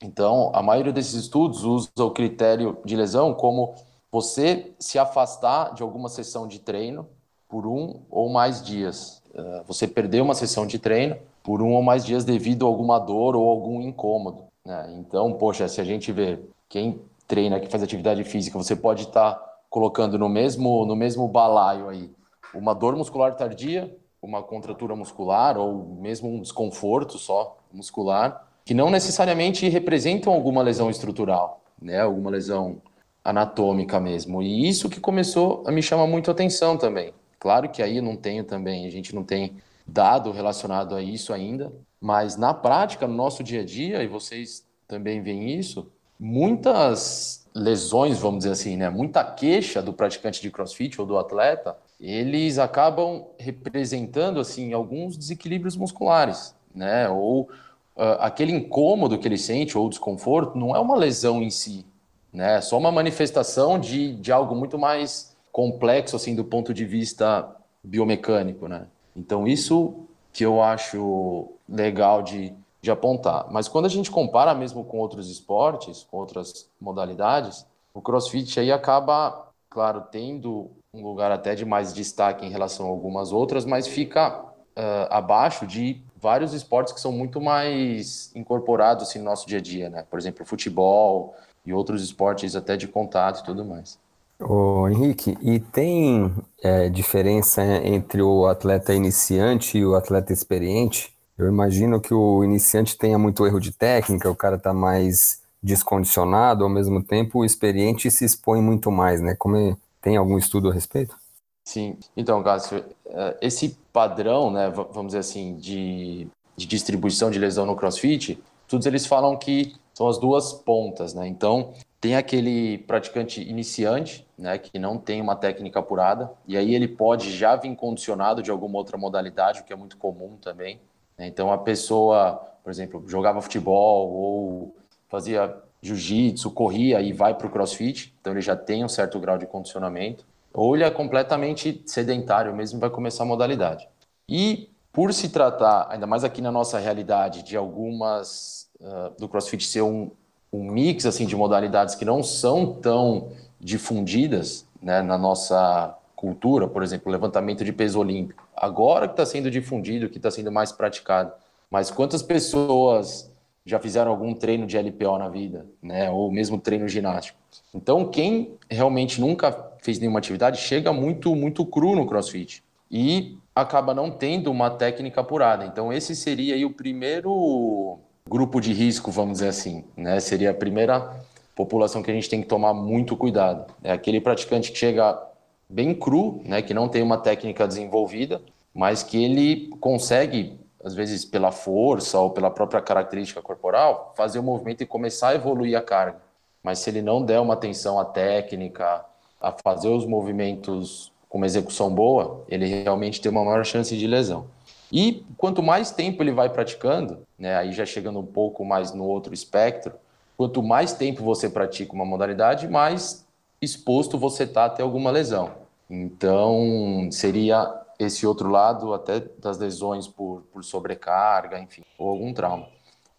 Então, 0.00 0.50
a 0.54 0.62
maioria 0.62 0.92
desses 0.92 1.14
estudos 1.14 1.64
usa 1.64 1.90
o 1.98 2.10
critério 2.10 2.78
de 2.84 2.94
lesão 2.94 3.34
como 3.34 3.74
você 4.10 4.72
se 4.78 4.98
afastar 4.98 5.74
de 5.74 5.82
alguma 5.82 6.08
sessão 6.08 6.46
de 6.46 6.60
treino 6.60 7.06
por 7.48 7.66
um 7.66 8.00
ou 8.10 8.28
mais 8.28 8.62
dias. 8.62 9.22
É, 9.34 9.62
você 9.66 9.86
perdeu 9.88 10.24
uma 10.24 10.34
sessão 10.34 10.66
de 10.66 10.78
treino 10.78 11.16
por 11.42 11.62
um 11.62 11.72
ou 11.74 11.82
mais 11.82 12.04
dias 12.04 12.24
devido 12.24 12.64
a 12.64 12.68
alguma 12.68 12.98
dor 12.98 13.34
ou 13.34 13.48
algum 13.48 13.80
incômodo. 13.80 14.44
Né? 14.64 14.94
Então, 14.98 15.32
poxa, 15.32 15.66
se 15.66 15.80
a 15.80 15.84
gente 15.84 16.12
vê 16.12 16.38
quem 16.68 17.00
treina, 17.26 17.58
que 17.58 17.68
faz 17.68 17.82
atividade 17.82 18.22
física, 18.24 18.56
você 18.56 18.76
pode 18.76 19.04
estar 19.04 19.38
colocando 19.68 20.18
no 20.18 20.28
mesmo, 20.28 20.86
no 20.86 20.94
mesmo 20.94 21.26
balaio 21.26 21.88
aí 21.88 22.10
uma 22.54 22.74
dor 22.74 22.96
muscular 22.96 23.34
tardia 23.36 23.94
uma 24.20 24.42
contratura 24.42 24.94
muscular 24.96 25.56
ou 25.56 25.96
mesmo 26.00 26.28
um 26.28 26.40
desconforto 26.40 27.18
só 27.18 27.58
muscular, 27.72 28.46
que 28.64 28.74
não 28.74 28.90
necessariamente 28.90 29.68
representam 29.68 30.32
alguma 30.32 30.62
lesão 30.62 30.90
estrutural, 30.90 31.62
né? 31.80 32.00
Alguma 32.00 32.30
lesão 32.30 32.82
anatômica 33.24 34.00
mesmo. 34.00 34.42
E 34.42 34.68
isso 34.68 34.88
que 34.88 35.00
começou 35.00 35.62
a 35.66 35.72
me 35.72 35.82
chamar 35.82 36.06
muito 36.06 36.30
a 36.30 36.32
atenção 36.32 36.76
também. 36.76 37.12
Claro 37.38 37.68
que 37.68 37.82
aí 37.82 38.00
não 38.00 38.16
tenho 38.16 38.44
também, 38.44 38.86
a 38.86 38.90
gente 38.90 39.14
não 39.14 39.22
tem 39.22 39.56
dado 39.86 40.32
relacionado 40.32 40.94
a 40.94 41.02
isso 41.02 41.32
ainda, 41.32 41.72
mas 42.00 42.36
na 42.36 42.52
prática, 42.52 43.06
no 43.06 43.14
nosso 43.14 43.42
dia 43.42 43.62
a 43.62 43.64
dia, 43.64 44.02
e 44.02 44.06
vocês 44.06 44.66
também 44.86 45.22
veem 45.22 45.58
isso, 45.58 45.90
muitas 46.18 47.48
lesões, 47.54 48.18
vamos 48.18 48.38
dizer 48.38 48.52
assim, 48.52 48.76
né? 48.76 48.90
Muita 48.90 49.24
queixa 49.24 49.80
do 49.80 49.92
praticante 49.92 50.42
de 50.42 50.50
CrossFit 50.50 51.00
ou 51.00 51.06
do 51.06 51.18
atleta 51.18 51.76
eles 52.00 52.58
acabam 52.58 53.26
representando 53.38 54.38
assim 54.38 54.72
alguns 54.72 55.16
desequilíbrios 55.16 55.76
musculares, 55.76 56.54
né? 56.74 57.08
Ou 57.08 57.42
uh, 57.42 58.20
aquele 58.20 58.52
incômodo 58.52 59.18
que 59.18 59.26
ele 59.26 59.38
sente 59.38 59.76
ou 59.76 59.88
desconforto 59.88 60.56
não 60.56 60.76
é 60.76 60.78
uma 60.78 60.96
lesão 60.96 61.42
em 61.42 61.50
si, 61.50 61.84
né? 62.32 62.56
É 62.56 62.60
só 62.60 62.78
uma 62.78 62.92
manifestação 62.92 63.78
de, 63.78 64.14
de 64.14 64.30
algo 64.30 64.54
muito 64.54 64.78
mais 64.78 65.36
complexo 65.50 66.14
assim 66.14 66.36
do 66.36 66.44
ponto 66.44 66.72
de 66.72 66.84
vista 66.84 67.56
biomecânico, 67.82 68.68
né? 68.68 68.86
Então 69.16 69.46
isso 69.46 70.04
que 70.32 70.44
eu 70.44 70.62
acho 70.62 71.50
legal 71.68 72.22
de, 72.22 72.54
de 72.80 72.90
apontar. 72.92 73.50
Mas 73.50 73.66
quando 73.66 73.86
a 73.86 73.88
gente 73.88 74.08
compara 74.08 74.54
mesmo 74.54 74.84
com 74.84 74.98
outros 74.98 75.28
esportes, 75.28 76.06
com 76.08 76.18
outras 76.18 76.70
modalidades, 76.80 77.66
o 77.92 78.00
CrossFit 78.00 78.60
aí 78.60 78.70
acaba, 78.70 79.48
claro, 79.68 80.04
tendo 80.12 80.70
um 80.98 81.02
lugar 81.02 81.30
até 81.30 81.54
de 81.54 81.64
mais 81.64 81.94
destaque 81.94 82.44
em 82.44 82.50
relação 82.50 82.86
a 82.86 82.88
algumas 82.88 83.32
outras, 83.32 83.64
mas 83.64 83.86
fica 83.86 84.40
uh, 84.40 85.06
abaixo 85.10 85.66
de 85.66 86.02
vários 86.20 86.52
esportes 86.52 86.92
que 86.92 87.00
são 87.00 87.12
muito 87.12 87.40
mais 87.40 88.32
incorporados 88.34 89.08
assim, 89.08 89.18
no 89.18 89.26
nosso 89.26 89.46
dia 89.46 89.58
a 89.58 89.60
dia, 89.60 89.88
né? 89.88 90.04
Por 90.10 90.18
exemplo, 90.18 90.44
futebol 90.44 91.34
e 91.64 91.72
outros 91.72 92.02
esportes 92.02 92.56
até 92.56 92.76
de 92.76 92.88
contato 92.88 93.40
e 93.40 93.44
tudo 93.44 93.64
mais. 93.64 93.98
Ô, 94.40 94.88
Henrique, 94.88 95.36
e 95.42 95.58
tem 95.58 96.32
é, 96.62 96.88
diferença 96.88 97.62
entre 97.62 98.22
o 98.22 98.46
atleta 98.46 98.94
iniciante 98.94 99.78
e 99.78 99.84
o 99.84 99.94
atleta 99.94 100.32
experiente? 100.32 101.12
Eu 101.36 101.48
imagino 101.48 102.00
que 102.00 102.14
o 102.14 102.42
iniciante 102.44 102.96
tenha 102.96 103.18
muito 103.18 103.46
erro 103.46 103.60
de 103.60 103.72
técnica, 103.72 104.30
o 104.30 104.36
cara 104.36 104.56
está 104.56 104.72
mais 104.72 105.40
descondicionado, 105.62 106.62
ao 106.62 106.70
mesmo 106.70 107.02
tempo 107.02 107.40
o 107.40 107.44
experiente 107.44 108.10
se 108.10 108.24
expõe 108.24 108.60
muito 108.60 108.90
mais, 108.90 109.20
né? 109.20 109.34
Como 109.36 109.56
é, 109.56 109.76
tem 110.00 110.16
algum 110.16 110.38
estudo 110.38 110.70
a 110.70 110.72
respeito? 110.72 111.16
Sim. 111.64 111.98
Então, 112.16 112.42
Cássio, 112.42 112.84
é, 113.06 113.36
esse 113.42 113.78
padrão, 113.92 114.50
né, 114.50 114.70
vamos 114.70 115.08
dizer 115.08 115.18
assim, 115.18 115.56
de, 115.56 116.26
de 116.56 116.66
distribuição 116.66 117.30
de 117.30 117.38
lesão 117.38 117.66
no 117.66 117.76
CrossFit, 117.76 118.42
todos 118.66 118.86
eles 118.86 119.06
falam 119.06 119.36
que 119.36 119.74
são 119.92 120.08
as 120.08 120.18
duas 120.18 120.52
pontas, 120.52 121.12
né? 121.12 121.26
Então, 121.26 121.74
tem 122.00 122.14
aquele 122.14 122.78
praticante 122.78 123.42
iniciante, 123.42 124.26
né, 124.38 124.56
que 124.56 124.78
não 124.78 124.96
tem 124.96 125.20
uma 125.20 125.34
técnica 125.34 125.80
apurada, 125.80 126.30
e 126.46 126.56
aí 126.56 126.74
ele 126.74 126.86
pode 126.86 127.36
já 127.36 127.56
vir 127.56 127.74
condicionado 127.74 128.42
de 128.42 128.50
alguma 128.50 128.78
outra 128.78 128.96
modalidade, 128.96 129.60
o 129.60 129.64
que 129.64 129.72
é 129.72 129.76
muito 129.76 129.96
comum 129.96 130.36
também. 130.40 130.80
Né? 131.18 131.26
Então, 131.26 131.52
a 131.52 131.58
pessoa, 131.58 132.36
por 132.62 132.70
exemplo, 132.70 133.02
jogava 133.08 133.42
futebol 133.42 134.10
ou 134.10 134.76
fazia 135.08 135.54
jiu-jitsu, 135.82 136.50
corria 136.50 137.00
e 137.00 137.12
vai 137.12 137.34
para 137.34 137.46
o 137.46 137.50
crossfit, 137.50 138.14
então 138.20 138.32
ele 138.32 138.40
já 138.40 138.56
tem 138.56 138.84
um 138.84 138.88
certo 138.88 139.18
grau 139.18 139.38
de 139.38 139.46
condicionamento, 139.46 140.24
ou 140.52 140.74
ele 140.74 140.84
é 140.84 140.90
completamente 140.90 141.82
sedentário 141.86 142.54
mesmo 142.54 142.80
vai 142.80 142.90
começar 142.90 143.22
a 143.22 143.26
modalidade. 143.26 143.88
E 144.28 144.70
por 144.92 145.12
se 145.12 145.28
tratar, 145.28 145.86
ainda 145.90 146.06
mais 146.06 146.24
aqui 146.24 146.42
na 146.42 146.50
nossa 146.50 146.78
realidade, 146.78 147.42
de 147.42 147.56
algumas 147.56 148.68
uh, 148.80 149.18
do 149.18 149.28
crossfit 149.28 149.64
ser 149.64 149.82
um, 149.82 150.10
um 150.52 150.64
mix 150.64 151.06
assim 151.06 151.26
de 151.26 151.36
modalidades 151.36 151.94
que 151.94 152.04
não 152.04 152.22
são 152.22 152.74
tão 152.74 153.30
difundidas 153.60 154.66
né, 154.82 155.02
na 155.02 155.16
nossa 155.16 155.96
cultura, 156.16 156.66
por 156.66 156.82
exemplo, 156.82 157.12
levantamento 157.12 157.64
de 157.64 157.72
peso 157.72 158.00
olímpico. 158.00 158.48
Agora 158.56 159.06
que 159.06 159.12
está 159.12 159.24
sendo 159.24 159.50
difundido, 159.50 160.08
que 160.08 160.16
está 160.16 160.30
sendo 160.30 160.50
mais 160.50 160.72
praticado, 160.72 161.32
mas 161.70 161.90
quantas 161.90 162.22
pessoas 162.22 163.30
já 163.68 163.78
fizeram 163.78 164.10
algum 164.10 164.32
treino 164.34 164.66
de 164.66 164.78
LPO 164.78 165.18
na 165.18 165.28
vida, 165.28 165.66
né? 165.82 166.10
Ou 166.10 166.30
mesmo 166.32 166.58
treino 166.58 166.88
ginástico. 166.88 167.38
Então, 167.74 168.06
quem 168.08 168.54
realmente 168.70 169.20
nunca 169.20 169.52
fez 169.82 169.98
nenhuma 169.98 170.18
atividade 170.18 170.60
chega 170.60 170.92
muito 170.92 171.34
muito 171.36 171.64
cru 171.66 171.94
no 171.94 172.06
CrossFit. 172.06 172.62
e 172.90 173.36
acaba 173.54 173.92
não 173.92 174.10
tendo 174.10 174.50
uma 174.50 174.70
técnica 174.70 175.20
apurada. 175.20 175.66
Então, 175.66 175.92
esse 175.92 176.14
seria 176.14 176.54
aí 176.54 176.64
o 176.64 176.70
primeiro 176.70 177.98
grupo 178.28 178.60
de 178.60 178.72
risco, 178.72 179.10
vamos 179.10 179.38
dizer 179.38 179.48
assim, 179.48 179.84
né? 179.96 180.20
Seria 180.20 180.52
a 180.52 180.54
primeira 180.54 181.16
população 181.56 182.02
que 182.02 182.10
a 182.10 182.14
gente 182.14 182.30
tem 182.30 182.40
que 182.40 182.46
tomar 182.46 182.72
muito 182.72 183.16
cuidado. 183.16 183.66
É 183.82 183.90
aquele 183.90 184.20
praticante 184.20 184.70
que 184.70 184.78
chega 184.78 185.20
bem 185.68 185.92
cru, 185.92 186.40
né, 186.44 186.62
que 186.62 186.72
não 186.72 186.88
tem 186.88 187.02
uma 187.02 187.18
técnica 187.18 187.66
desenvolvida, 187.66 188.40
mas 188.72 189.02
que 189.02 189.22
ele 189.22 189.68
consegue, 189.80 190.58
às 190.82 190.94
vezes 190.94 191.24
pela 191.24 191.50
força 191.50 192.18
ou 192.18 192.30
pela 192.30 192.50
própria 192.50 192.80
característica 192.80 193.42
corporal, 193.42 194.12
fazer 194.16 194.38
o 194.38 194.42
movimento 194.42 194.82
e 194.82 194.86
começar 194.86 195.28
a 195.28 195.34
evoluir 195.34 195.76
a 195.76 195.82
carga. 195.82 196.20
Mas 196.62 196.78
se 196.78 196.90
ele 196.90 197.02
não 197.02 197.22
der 197.22 197.40
uma 197.40 197.54
atenção 197.54 197.98
à 197.98 198.04
técnica, 198.04 199.04
a 199.40 199.52
fazer 199.64 199.88
os 199.88 200.04
movimentos 200.06 201.12
com 201.28 201.38
uma 201.38 201.46
execução 201.46 201.94
boa, 201.94 202.44
ele 202.48 202.66
realmente 202.66 203.20
tem 203.20 203.30
uma 203.30 203.44
maior 203.44 203.64
chance 203.64 203.96
de 203.96 204.06
lesão. 204.06 204.46
E 204.90 205.24
quanto 205.36 205.62
mais 205.62 205.90
tempo 205.90 206.22
ele 206.22 206.32
vai 206.32 206.48
praticando, 206.48 207.18
né, 207.38 207.56
aí 207.56 207.72
já 207.72 207.84
chegando 207.84 208.18
um 208.18 208.26
pouco 208.26 208.64
mais 208.64 208.92
no 208.92 209.04
outro 209.04 209.34
espectro, 209.34 209.92
quanto 210.36 210.62
mais 210.62 210.94
tempo 210.94 211.22
você 211.22 211.48
pratica 211.48 211.92
uma 211.92 212.06
modalidade, 212.06 212.66
mais 212.66 213.26
exposto 213.60 214.16
você 214.16 214.44
está 214.44 214.64
a 214.64 214.70
ter 214.70 214.82
alguma 214.82 215.10
lesão. 215.10 215.50
Então, 215.90 217.08
seria 217.10 217.66
esse 217.98 218.26
outro 218.26 218.48
lado 218.48 218.94
até 218.94 219.20
das 219.20 219.58
lesões 219.58 220.06
por, 220.06 220.42
por 220.52 220.62
sobrecarga, 220.62 221.58
enfim, 221.58 221.82
ou 221.98 222.10
algum 222.10 222.32
trauma. 222.32 222.68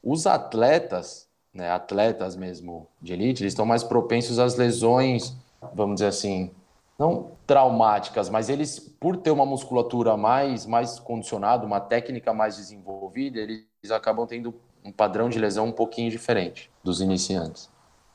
Os 0.01 0.25
atletas, 0.25 1.27
né, 1.53 1.69
atletas 1.69 2.35
mesmo 2.35 2.87
de 3.01 3.13
elite, 3.13 3.43
eles 3.43 3.53
estão 3.53 3.65
mais 3.65 3.83
propensos 3.83 4.39
às 4.39 4.55
lesões, 4.55 5.35
vamos 5.73 5.95
dizer 5.95 6.07
assim, 6.07 6.51
não 6.97 7.31
traumáticas, 7.45 8.29
mas 8.29 8.49
eles, 8.49 8.79
por 8.79 9.17
ter 9.17 9.31
uma 9.31 9.45
musculatura 9.45 10.15
mais, 10.15 10.65
mais 10.65 10.99
condicionada, 10.99 11.65
uma 11.65 11.79
técnica 11.79 12.33
mais 12.33 12.57
desenvolvida, 12.57 13.39
eles 13.39 13.65
acabam 13.91 14.27
tendo 14.27 14.53
um 14.83 14.91
padrão 14.91 15.29
de 15.29 15.39
lesão 15.39 15.67
um 15.67 15.71
pouquinho 15.71 16.09
diferente 16.09 16.69
dos 16.83 17.01
iniciantes. 17.01 17.69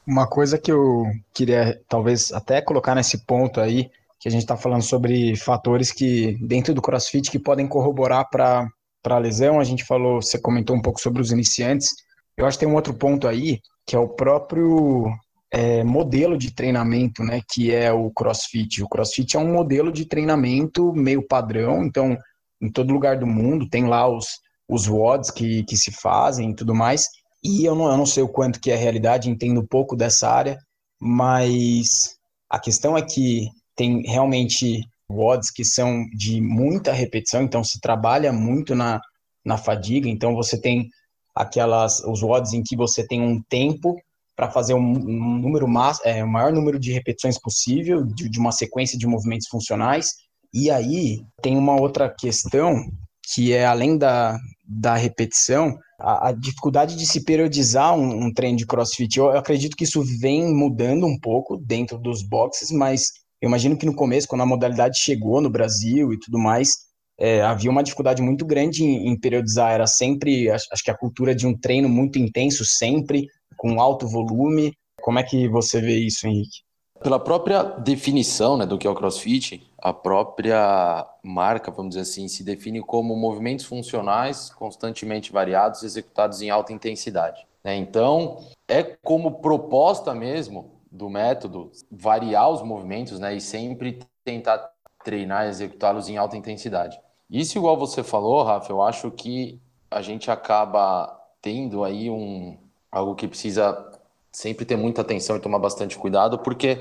Uma 0.07 0.27
coisa 0.27 0.59
que 0.59 0.71
eu 0.71 1.05
queria 1.33 1.81
talvez 1.89 2.31
até 2.33 2.61
colocar 2.61 2.95
nesse 2.95 3.25
ponto 3.25 3.59
aí, 3.59 3.91
que 4.25 4.29
a 4.29 4.31
gente 4.31 4.41
está 4.41 4.57
falando 4.57 4.81
sobre 4.81 5.37
fatores 5.37 5.93
que 5.93 6.39
dentro 6.41 6.73
do 6.73 6.81
CrossFit 6.81 7.31
que 7.31 7.39
podem 7.39 7.69
corroborar 7.69 8.27
para 8.31 8.67
a 9.05 9.19
lesão, 9.19 9.61
a 9.61 9.65
gente 9.65 9.85
falou, 9.85 10.23
você 10.23 10.41
comentou 10.41 10.75
um 10.75 10.81
pouco 10.81 10.99
sobre 10.99 11.21
os 11.21 11.31
iniciantes. 11.31 11.91
Eu 12.35 12.47
acho 12.47 12.59
que 12.59 12.65
tem 12.65 12.73
um 12.73 12.75
outro 12.75 12.95
ponto 12.95 13.29
aí, 13.29 13.61
que 13.87 13.95
é 13.95 13.99
o 13.99 14.09
próprio 14.09 15.13
é, 15.53 15.85
modelo 15.85 16.39
de 16.39 16.55
treinamento, 16.55 17.23
né, 17.23 17.43
que 17.53 17.71
é 17.71 17.93
o 17.93 18.11
CrossFit. 18.13 18.83
O 18.83 18.89
CrossFit 18.89 19.37
é 19.37 19.39
um 19.39 19.53
modelo 19.53 19.93
de 19.93 20.07
treinamento 20.07 20.91
meio 20.95 21.23
padrão, 21.29 21.85
então 21.85 22.17
em 22.63 22.73
todo 22.73 22.95
lugar 22.95 23.19
do 23.19 23.27
mundo 23.27 23.69
tem 23.69 23.85
lá 23.85 24.09
os, 24.09 24.41
os 24.67 24.89
WODs 24.89 25.31
que, 25.31 25.65
que 25.65 25.77
se 25.77 25.93
fazem 25.93 26.53
e 26.53 26.55
tudo 26.55 26.75
mais. 26.75 27.09
E 27.45 27.63
eu 27.67 27.75
não, 27.75 27.91
eu 27.91 27.99
não 27.99 28.07
sei 28.07 28.23
o 28.23 28.29
quanto 28.29 28.59
que 28.59 28.71
é 28.71 28.75
realidade, 28.75 29.29
entendo 29.29 29.69
pouco 29.69 29.95
dessa 29.95 30.31
área, 30.31 30.59
mas 30.99 32.17
a 32.49 32.59
questão 32.59 32.97
é 32.97 33.03
que 33.03 33.51
tem 33.77 34.03
realmente 34.03 34.81
WODs 35.09 35.51
que 35.51 35.65
são 35.65 36.07
de 36.17 36.41
muita 36.41 36.93
repetição, 36.93 37.43
então 37.43 37.63
se 37.63 37.81
trabalha 37.81 38.33
muito 38.33 38.75
na, 38.75 39.01
na 39.45 39.57
fadiga, 39.57 40.09
então 40.09 40.35
você 40.35 40.61
tem 40.61 40.89
aquelas 41.35 42.01
os 42.01 42.23
WODs 42.23 42.53
em 42.53 42.63
que 42.63 42.77
você 42.77 43.07
tem 43.07 43.21
um 43.21 43.43
tempo 43.43 43.97
para 44.37 44.51
fazer 44.51 44.75
um, 44.75 44.79
um 44.81 45.39
número 45.39 45.67
é, 46.05 46.25
o 46.25 46.29
maior 46.29 46.53
número 46.53 46.79
de 46.79 46.93
repetições 46.93 47.39
possível 47.39 48.05
de, 48.05 48.29
de 48.29 48.39
uma 48.39 48.53
sequência 48.53 48.99
de 48.99 49.07
movimentos 49.07 49.47
funcionais. 49.49 50.13
E 50.53 50.71
aí 50.71 51.21
tem 51.41 51.57
uma 51.57 51.81
outra 51.81 52.09
questão 52.09 52.85
que 53.33 53.53
é 53.53 53.65
além 53.65 53.97
da, 53.97 54.39
da 54.67 54.97
repetição, 54.97 55.79
a, 55.99 56.29
a 56.29 56.33
dificuldade 56.33 56.97
de 56.97 57.07
se 57.07 57.25
periodizar 57.25 57.95
um, 57.95 58.27
um, 58.27 58.33
treino 58.33 58.59
de 58.59 58.67
crossfit. 58.67 59.19
Eu, 59.19 59.27
eu, 59.27 59.39
acredito 59.39 59.77
que 59.77 59.85
isso 59.85 60.03
vem 60.21 60.53
mudando 60.53 61.07
um 61.07 61.19
pouco 61.19 61.57
dentro 61.57 61.99
dos 61.99 62.23
boxes, 62.23 62.71
mas 62.71 63.13
eu 63.45 63.49
imagino 63.49 63.77
que 63.77 63.85
no 63.85 63.95
começo, 63.95 64.27
quando 64.27 64.41
a 64.41 64.47
modalidade 64.47 64.99
chegou 64.99 65.39
no 65.39 65.51
Brasil 65.51 66.15
e 66.15 66.19
tudo 66.19 66.39
mais, 66.39 66.87
é, 67.19 67.43
havia 67.43 67.71
uma 67.71 67.83
dificuldade 67.83 68.23
muito 68.23 68.47
grande 68.47 68.83
em, 68.83 69.11
em 69.11 69.21
periodizar. 69.21 69.71
Era 69.71 69.87
sempre, 69.87 70.49
acho, 70.49 70.67
acho 70.73 70.83
que 70.83 70.91
a 70.91 70.97
cultura 70.97 71.35
de 71.35 71.47
um 71.47 71.55
treino 71.55 71.87
muito 71.87 72.19
intenso, 72.19 72.65
sempre, 72.65 73.27
com 73.55 73.83
alto 73.83 74.09
volume. 74.09 74.73
Como 75.03 75.19
é 75.19 75.23
que 75.23 75.47
você 75.47 75.79
vê 75.79 75.99
isso, 75.99 76.27
Henrique? 76.27 76.63
Pela 77.03 77.21
própria 77.21 77.63
definição 77.63 78.57
né, 78.57 78.65
do 78.65 78.79
que 78.79 78.87
é 78.87 78.91
o 78.91 78.95
CrossFit, 78.95 79.63
a 79.77 79.93
própria 79.93 81.07
marca, 81.23 81.71
vamos 81.71 81.91
dizer 81.91 82.01
assim, 82.01 82.27
se 82.29 82.43
define 82.43 82.81
como 82.81 83.15
movimentos 83.15 83.67
funcionais 83.67 84.49
constantemente 84.55 85.31
variados 85.31 85.83
executados 85.83 86.41
em 86.41 86.49
alta 86.49 86.73
intensidade. 86.73 87.47
Né? 87.63 87.77
Então, 87.77 88.39
é 88.67 88.83
como 88.83 89.43
proposta 89.43 90.15
mesmo 90.15 90.74
do 90.95 91.11
método 91.11 91.73
variar 91.91 92.49
os 92.49 92.63
movimentos 92.63 93.19
né, 93.19 93.35
e 93.35 93.41
sempre 93.41 93.99
tentar 94.25 94.71
treinar 95.05 95.45
e 95.45 95.49
executá-los 95.49 96.09
em 96.09 96.17
alta 96.17 96.37
intensidade. 96.37 96.99
Isso, 97.29 97.59
igual 97.59 97.77
você 97.77 98.05
falou, 98.05 98.45
Rafa, 98.45 98.71
eu 98.71 98.81
acho 98.81 99.11
que 99.11 99.61
a 99.91 100.01
gente 100.01 100.31
acaba 100.31 101.21
tendo 101.43 101.83
aí 101.83 102.09
um, 102.09 102.57
algo 102.93 103.17
que 103.17 103.27
precisa 103.27 103.93
sempre 104.31 104.65
ter 104.65 104.77
muita 104.77 105.01
atenção 105.01 105.37
e 105.37 105.41
tomar 105.41 105.59
bastante 105.59 105.99
cuidado, 105.99 106.39
porque 106.39 106.79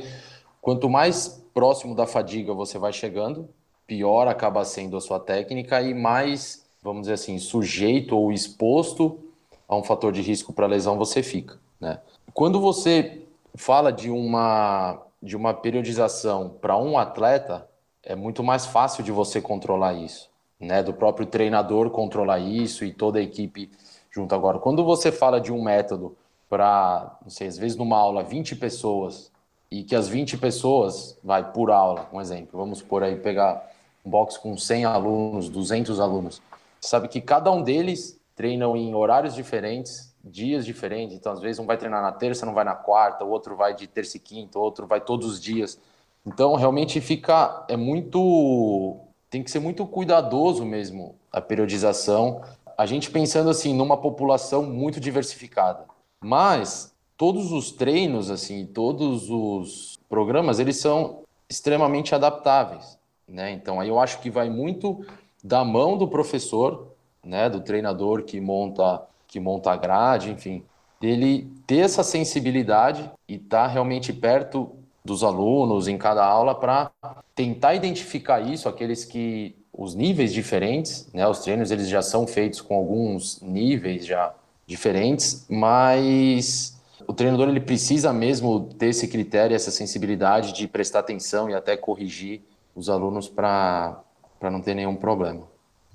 quanto 0.62 0.88
mais 0.88 1.44
próximo 1.52 1.96
da 1.96 2.06
fadiga 2.06 2.54
você 2.54 2.78
vai 2.78 2.94
chegando, 2.94 3.50
pior 3.88 4.28
acaba 4.28 4.64
sendo 4.64 4.96
a 4.96 5.02
sua 5.02 5.20
técnica 5.20 5.82
e 5.82 5.94
mais, 5.94 6.66
vamos 6.84 7.02
dizer 7.02 7.14
assim, 7.14 7.40
sujeito 7.40 8.16
ou 8.16 8.32
exposto 8.32 9.20
a 9.68 9.76
um 9.76 9.84
fator 9.84 10.12
de 10.12 10.22
risco 10.22 10.54
para 10.54 10.68
lesão 10.68 11.00
você 11.00 11.24
fica, 11.24 11.60
né? 11.80 12.00
Quando 12.34 12.60
você 12.60 13.23
fala 13.56 13.92
de 13.92 14.10
uma 14.10 15.02
de 15.22 15.38
uma 15.38 15.54
periodização 15.54 16.50
para 16.50 16.76
um 16.76 16.98
atleta, 16.98 17.66
é 18.04 18.14
muito 18.14 18.44
mais 18.44 18.66
fácil 18.66 19.02
de 19.06 19.12
você 19.12 19.40
controlar 19.40 19.94
isso, 19.94 20.30
né? 20.60 20.84
Do 20.84 20.94
próprio 20.94 21.26
treinador 21.26 21.90
controlar 21.92 22.40
isso 22.40 22.84
e 22.84 22.92
toda 22.92 23.20
a 23.20 23.22
equipe 23.22 23.72
junto 24.12 24.36
agora. 24.36 24.60
Quando 24.60 24.84
você 24.84 25.14
fala 25.14 25.40
de 25.40 25.52
um 25.52 25.64
método 25.64 26.18
para, 26.50 27.18
não 27.22 27.30
sei, 27.30 27.48
às 27.48 27.58
vezes 27.58 27.78
numa 27.78 27.98
aula 27.98 28.22
20 28.22 28.58
pessoas 28.58 29.32
e 29.72 29.84
que 29.84 29.96
as 29.96 30.08
20 30.08 30.38
pessoas, 30.38 31.18
vai 31.24 31.52
por 31.52 31.72
aula, 31.72 32.08
um 32.12 32.22
exemplo, 32.22 32.60
vamos 32.60 32.82
por 32.82 33.02
aí 33.02 33.16
pegar 33.16 33.72
um 34.06 34.10
box 34.10 34.38
com 34.38 34.56
100 34.56 34.86
alunos, 34.86 35.50
200 35.50 36.00
alunos. 36.00 36.42
Você 36.80 36.90
sabe 36.90 37.08
que 37.08 37.22
cada 37.22 37.50
um 37.50 37.64
deles 37.64 38.20
treinam 38.36 38.76
em 38.76 38.94
horários 38.94 39.34
diferentes, 39.34 40.13
dias 40.24 40.66
diferentes, 40.66 41.16
então 41.16 41.32
às 41.32 41.42
vezes 41.42 41.60
um 41.60 41.66
vai 41.66 41.78
treinar 41.78 42.02
na 42.02 42.12
terça, 42.12 42.46
não 42.46 42.54
vai 42.54 42.64
na 42.64 42.76
quarta, 42.76 43.26
o 43.26 43.30
outro 43.30 43.56
vai 43.56 43.76
de 43.76 43.88
terça 43.88 44.18
e 44.18 44.20
quinta, 44.20 44.58
o 44.58 44.62
outro 44.62 44.88
vai 44.88 45.02
todos 45.02 45.28
os 45.28 45.42
dias. 45.42 45.80
Então 46.26 46.56
realmente 46.56 47.02
fica 47.02 47.66
é 47.68 47.76
muito 47.76 49.00
tem 49.30 49.44
que 49.44 49.52
ser 49.52 49.60
muito 49.60 49.86
cuidadoso 49.86 50.64
mesmo 50.64 51.16
a 51.32 51.42
periodização 51.42 52.42
a 52.78 52.86
gente 52.86 53.12
pensando 53.12 53.50
assim 53.50 53.74
numa 53.74 53.98
população 53.98 54.64
muito 54.64 55.00
diversificada. 55.00 55.86
Mas 56.22 56.94
todos 57.18 57.52
os 57.52 57.72
treinos, 57.72 58.32
assim, 58.32 58.66
todos 58.66 59.30
os 59.30 60.00
programas, 60.10 60.60
eles 60.60 60.78
são 60.78 61.24
extremamente 61.50 62.16
adaptáveis, 62.16 62.98
né? 63.28 63.52
Então 63.52 63.80
aí 63.80 63.90
eu 63.90 64.00
acho 64.00 64.20
que 64.20 64.30
vai 64.30 64.50
muito 64.50 65.06
da 65.44 65.64
mão 65.64 65.98
do 65.98 66.08
professor, 66.08 66.94
né, 67.24 67.50
do 67.50 67.62
treinador 67.62 68.24
que 68.24 68.40
monta 68.40 69.02
que 69.34 69.40
monta 69.40 69.72
a 69.72 69.76
grade, 69.76 70.30
enfim, 70.30 70.64
dele 71.02 71.52
ter 71.66 71.80
essa 71.80 72.04
sensibilidade 72.04 73.10
e 73.28 73.34
estar 73.34 73.64
tá 73.64 73.68
realmente 73.68 74.14
perto 74.14 74.70
dos 75.04 75.24
alunos 75.24 75.88
em 75.88 75.98
cada 75.98 76.24
aula 76.24 76.54
para 76.54 76.92
tentar 77.34 77.74
identificar 77.74 78.40
isso, 78.42 78.70
aqueles 78.70 79.04
que 79.04 79.56
os 79.74 79.96
níveis 79.96 80.32
diferentes, 80.32 81.10
né? 81.12 81.28
Os 81.28 81.40
treinos 81.40 81.72
eles 81.72 81.90
já 81.90 82.04
são 82.04 82.28
feitos 82.28 82.62
com 82.62 82.76
alguns 82.76 83.42
níveis 83.42 84.06
já 84.06 84.36
diferentes, 84.68 85.48
mas 85.50 86.80
o 87.08 87.12
treinador 87.12 87.50
ele 87.50 87.60
precisa 87.60 88.14
mesmo 88.14 88.70
ter 88.78 88.90
esse 88.90 89.08
critério, 89.08 89.56
essa 89.56 89.72
sensibilidade 89.72 90.54
de 90.54 90.68
prestar 90.68 91.00
atenção 91.00 91.50
e 91.50 91.56
até 91.56 91.76
corrigir 91.76 92.44
os 92.76 92.88
alunos 92.88 93.28
para 93.28 94.00
para 94.40 94.52
não 94.52 94.62
ter 94.62 94.76
nenhum 94.76 94.96
problema. 94.96 95.42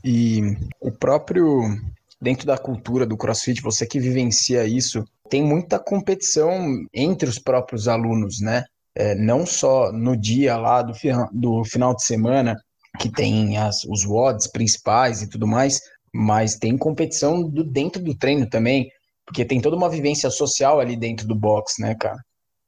E 0.02 0.56
o 0.80 0.90
próprio 0.90 1.60
dentro 2.20 2.46
da 2.46 2.58
cultura 2.58 3.06
do 3.06 3.16
CrossFit, 3.16 3.62
você 3.62 3.86
que 3.86 4.00
vivencia 4.00 4.64
isso, 4.64 5.04
tem 5.28 5.42
muita 5.42 5.78
competição 5.78 6.84
entre 6.92 7.28
os 7.28 7.38
próprios 7.38 7.86
alunos, 7.86 8.40
né? 8.40 8.64
É, 8.94 9.14
não 9.14 9.46
só 9.46 9.92
no 9.92 10.16
dia 10.16 10.56
lá 10.56 10.82
do, 10.82 10.92
do 11.32 11.64
final 11.64 11.94
de 11.94 12.04
semana, 12.04 12.56
que 12.98 13.08
tem 13.10 13.56
as, 13.56 13.84
os 13.84 14.04
WODs 14.04 14.48
principais 14.48 15.22
e 15.22 15.28
tudo 15.28 15.46
mais, 15.46 15.80
mas 16.12 16.56
tem 16.56 16.76
competição 16.76 17.42
do, 17.42 17.62
dentro 17.62 18.02
do 18.02 18.16
treino 18.16 18.48
também, 18.48 18.90
porque 19.24 19.44
tem 19.44 19.60
toda 19.60 19.76
uma 19.76 19.88
vivência 19.88 20.30
social 20.30 20.80
ali 20.80 20.96
dentro 20.96 21.26
do 21.26 21.34
box, 21.34 21.80
né, 21.80 21.94
cara? 21.94 22.18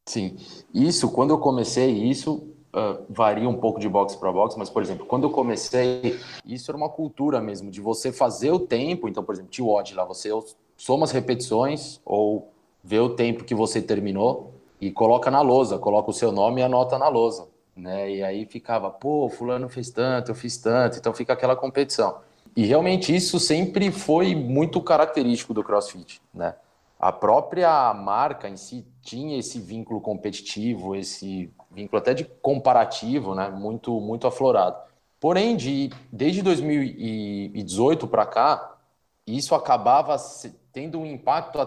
Sim, 0.06 0.36
isso, 0.72 1.10
quando 1.10 1.30
eu 1.30 1.38
comecei 1.38 1.90
isso, 1.90 2.49
uh, 2.74 3.04
varia 3.08 3.48
um 3.48 3.56
pouco 3.56 3.80
de 3.80 3.88
box 3.88 4.16
para 4.16 4.32
box, 4.32 4.56
mas, 4.56 4.70
por 4.70 4.82
exemplo, 4.82 5.06
quando 5.06 5.24
eu 5.24 5.30
comecei, 5.30 6.18
isso 6.44 6.70
era 6.70 6.76
uma 6.76 6.88
cultura 6.88 7.40
mesmo, 7.40 7.70
de 7.70 7.80
você 7.80 8.12
fazer 8.12 8.50
o 8.50 8.58
tempo. 8.58 9.08
Então, 9.08 9.22
por 9.22 9.34
exemplo, 9.34 9.50
T-Watch 9.50 9.94
lá, 9.94 10.04
você 10.04 10.30
soma 10.76 11.04
as 11.04 11.10
repetições 11.10 12.00
ou 12.04 12.52
vê 12.82 12.98
o 12.98 13.10
tempo 13.10 13.44
que 13.44 13.54
você 13.54 13.82
terminou 13.82 14.54
e 14.80 14.90
coloca 14.90 15.30
na 15.30 15.42
lousa, 15.42 15.78
coloca 15.78 16.10
o 16.10 16.14
seu 16.14 16.32
nome 16.32 16.60
e 16.60 16.64
anota 16.64 16.98
na 16.98 17.08
lousa. 17.08 17.48
Né? 17.76 18.10
E 18.10 18.22
aí 18.22 18.46
ficava, 18.46 18.90
pô, 18.90 19.28
fulano 19.28 19.68
fez 19.68 19.90
tanto, 19.90 20.30
eu 20.30 20.34
fiz 20.34 20.56
tanto, 20.56 20.98
então 20.98 21.12
fica 21.12 21.32
aquela 21.32 21.54
competição. 21.54 22.18
E 22.56 22.64
realmente 22.64 23.14
isso 23.14 23.38
sempre 23.38 23.90
foi 23.90 24.34
muito 24.34 24.80
característico 24.80 25.54
do 25.54 25.62
CrossFit, 25.62 26.20
né? 26.34 26.54
A 27.00 27.10
própria 27.10 27.94
marca 27.94 28.48
em 28.48 28.56
si 28.56 28.86
tinha 29.00 29.38
esse 29.38 29.58
vínculo 29.58 30.00
competitivo, 30.00 30.94
esse 30.94 31.50
vínculo 31.70 31.98
até 31.98 32.12
de 32.12 32.24
comparativo, 32.24 33.34
né? 33.34 33.48
Muito 33.48 33.98
muito 34.00 34.26
aflorado. 34.26 34.76
Porém, 35.18 35.56
de, 35.56 35.90
desde 36.12 36.42
2018 36.42 38.06
para 38.06 38.26
cá, 38.26 38.76
isso 39.26 39.54
acabava 39.54 40.16
tendo 40.72 40.98
um 40.98 41.06
impacto, 41.06 41.58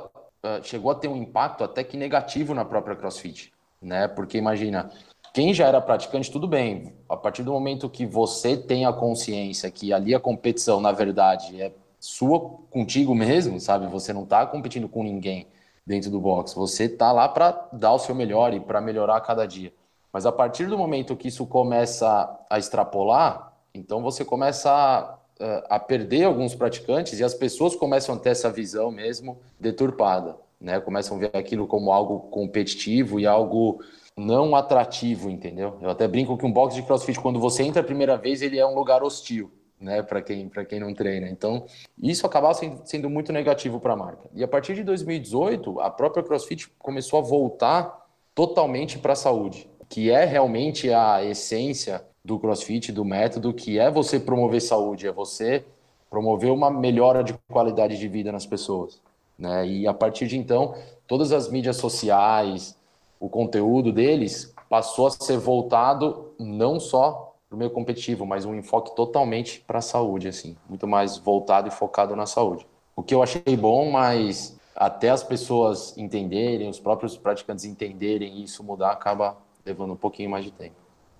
chegou 0.64 0.92
a 0.92 0.96
ter 0.96 1.08
um 1.08 1.16
impacto 1.16 1.64
até 1.64 1.84
que 1.84 1.98
negativo 1.98 2.54
na 2.54 2.66
própria 2.66 2.96
CrossFit, 2.96 3.52
né? 3.82 4.08
Porque 4.08 4.38
imagina, 4.38 4.92
quem 5.34 5.54
já 5.54 5.68
era 5.68 5.82
praticante, 5.82 6.32
tudo 6.32 6.48
bem. 6.48 6.94
A 7.10 7.18
partir 7.18 7.44
do 7.44 7.52
momento 7.52 7.90
que 7.90 8.06
você 8.06 8.56
tem 8.56 8.86
a 8.86 8.94
consciência 8.94 9.70
que 9.72 9.92
ali 9.92 10.14
a 10.14 10.20
competição, 10.20 10.80
na 10.80 10.92
verdade, 10.92 11.60
é 11.62 11.72
sua 12.04 12.38
contigo 12.70 13.16
mesmo, 13.16 13.62
sabe? 13.62 13.88
Você 13.88 14.12
não 14.12 14.24
está 14.24 14.46
competindo 14.46 14.90
com 14.90 15.04
ninguém 15.04 15.48
dentro 15.88 16.12
do 16.12 16.20
box. 16.20 16.54
Você 16.54 16.84
está 16.84 17.14
lá 17.14 17.30
para 17.30 17.70
dar 17.72 17.94
o 17.94 18.00
seu 18.00 18.14
melhor 18.14 18.54
e 18.54 18.60
para 18.60 18.82
melhorar 18.82 19.16
a 19.16 19.22
cada 19.22 19.46
dia. 19.46 19.74
Mas 20.12 20.26
a 20.26 20.32
partir 20.32 20.68
do 20.68 20.78
momento 20.78 21.16
que 21.16 21.30
isso 21.30 21.46
começa 21.46 22.38
a 22.50 22.60
extrapolar, 22.60 23.54
então 23.74 24.02
você 24.02 24.26
começa 24.26 24.70
a, 24.70 25.18
eh, 25.40 25.64
a 25.70 25.80
perder 25.80 26.26
alguns 26.26 26.54
praticantes 26.54 27.22
e 27.22 27.24
as 27.24 27.34
pessoas 27.34 27.74
começam 27.74 28.16
a 28.16 28.20
ter 28.20 28.32
essa 28.32 28.52
visão 28.52 28.92
mesmo 28.92 29.40
deturpada, 29.58 30.36
né? 30.60 30.82
Começam 30.82 31.16
a 31.16 31.20
ver 31.22 31.32
aquilo 31.34 31.66
como 31.66 31.90
algo 31.90 32.20
competitivo 32.30 33.18
e 33.18 33.26
algo 33.26 33.82
não 34.18 34.58
atrativo, 34.58 35.30
entendeu? 35.30 35.78
Eu 35.82 35.90
até 35.90 36.06
brinco 36.06 36.38
que 36.38 36.46
um 36.46 36.52
box 36.52 36.76
de 36.76 36.84
crossfit, 36.84 37.18
quando 37.18 37.40
você 37.40 37.64
entra 37.64 37.82
a 37.82 37.86
primeira 37.86 38.18
vez, 38.18 38.42
ele 38.42 38.60
é 38.60 38.66
um 38.68 38.76
lugar 38.76 39.04
hostil, 39.04 39.50
né, 39.84 40.02
para 40.02 40.22
quem, 40.22 40.50
quem 40.68 40.80
não 40.80 40.94
treina. 40.94 41.28
Então, 41.28 41.66
isso 42.02 42.26
acabava 42.26 42.54
sendo, 42.86 43.10
muito 43.10 43.34
negativo 43.34 43.80
para 43.80 43.94
a 43.94 43.98
marca. 43.98 44.30
E 44.34 44.44
a 44.44 44.48
partir 44.48 44.74
de 44.74 44.84
2018, 44.84 45.80
a 45.82 45.90
própria 45.90 46.24
crossfit 46.24 46.70
começou 46.80 47.20
a 47.20 47.22
voltar 47.22 48.08
totalmente 48.34 48.98
para 48.98 49.14
a 49.14 49.18
saúde, 49.18 49.70
que 49.90 50.10
é 50.10 50.24
realmente 50.24 50.92
a 50.92 51.24
essência 51.24 52.04
do 52.24 52.40
crossfit, 52.40 52.92
do 52.92 53.04
método, 53.04 53.54
que 53.54 53.78
é 53.78 53.92
você 53.92 54.20
promover 54.20 54.62
saúde, 54.62 55.08
é 55.08 55.12
você 55.12 55.66
promover 56.10 56.52
uma 56.52 56.72
melhora 56.72 57.24
de 57.24 57.36
qualidade 57.52 58.00
de 58.00 58.08
vida 58.08 58.32
nas 58.32 58.46
pessoas. 58.46 59.02
Né? 59.38 59.68
E 59.68 59.88
a 59.88 59.94
partir 59.94 60.28
de 60.28 60.38
então, 60.38 60.76
todas 61.06 61.32
as 61.34 61.50
mídias 61.50 61.76
sociais, 61.76 62.78
o 63.20 63.28
conteúdo 63.28 63.92
deles 63.92 64.54
passou 64.70 65.08
a 65.08 65.12
ser 65.12 65.38
voltado 65.38 66.34
não 66.40 66.80
só 66.80 67.33
meio 67.58 67.72
competitivo, 67.72 68.26
mas 68.26 68.46
um 68.46 68.56
enfoque 68.56 68.96
totalmente 68.96 69.64
para 69.66 69.80
a 69.80 69.82
saúde, 69.82 70.28
assim, 70.28 70.56
muito 70.68 70.88
mais 70.88 71.18
voltado 71.18 71.68
e 71.68 71.72
focado 71.72 72.16
na 72.16 72.26
saúde. 72.26 72.66
O 72.96 73.04
que 73.04 73.14
eu 73.14 73.24
achei 73.24 73.42
bom, 73.58 73.92
mas 73.92 74.58
até 74.76 75.10
as 75.10 75.24
pessoas 75.24 75.98
entenderem, 75.98 76.70
os 76.70 76.80
próprios 76.80 77.18
praticantes 77.18 77.66
entenderem 77.66 78.44
isso 78.44 78.64
mudar, 78.64 78.92
acaba 78.92 79.38
levando 79.66 79.94
um 79.94 79.98
pouquinho 79.98 80.30
mais 80.30 80.46
de 80.46 80.52
tempo. 80.52 80.76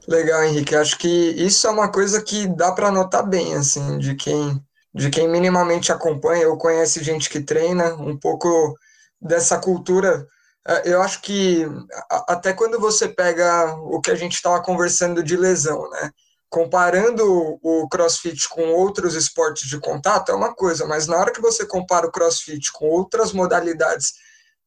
Legal, 0.08 0.44
Henrique. 0.44 0.76
Acho 0.76 0.98
que 0.98 1.08
isso 1.08 1.66
é 1.66 1.70
uma 1.70 1.90
coisa 1.90 2.22
que 2.22 2.48
dá 2.48 2.72
para 2.72 2.92
notar 2.92 3.28
bem, 3.28 3.54
assim, 3.56 3.98
de 3.98 4.16
quem 4.16 4.62
de 4.96 5.10
quem 5.10 5.28
minimamente 5.28 5.92
acompanha 5.92 6.48
ou 6.48 6.56
conhece 6.56 7.04
gente 7.04 7.28
que 7.28 7.42
treina, 7.42 7.96
um 7.96 8.16
pouco 8.16 8.76
dessa 9.20 9.58
cultura 9.58 10.28
é, 10.68 10.94
eu 10.94 11.02
acho 11.02 11.22
que 11.22 11.66
até 12.10 12.54
quando 12.54 12.80
você 12.80 13.08
pega 13.08 13.76
o 13.76 14.00
que 14.00 14.12
a 14.12 14.16
gente 14.16 14.34
estava 14.34 14.62
conversando 14.62 15.22
de 15.22 15.36
lesão, 15.36 15.90
né? 15.90 16.12
Comparando 16.54 17.60
o 17.64 17.90
crossfit 17.90 18.48
com 18.48 18.62
outros 18.74 19.16
esportes 19.16 19.68
de 19.68 19.80
contato 19.80 20.32
é 20.32 20.36
uma 20.36 20.54
coisa, 20.54 20.86
mas 20.86 21.08
na 21.08 21.18
hora 21.18 21.34
que 21.34 21.42
você 21.42 21.66
compara 21.66 22.06
o 22.06 22.12
crossfit 22.12 22.72
com 22.72 22.86
outras 22.86 23.34
modalidades 23.34 24.14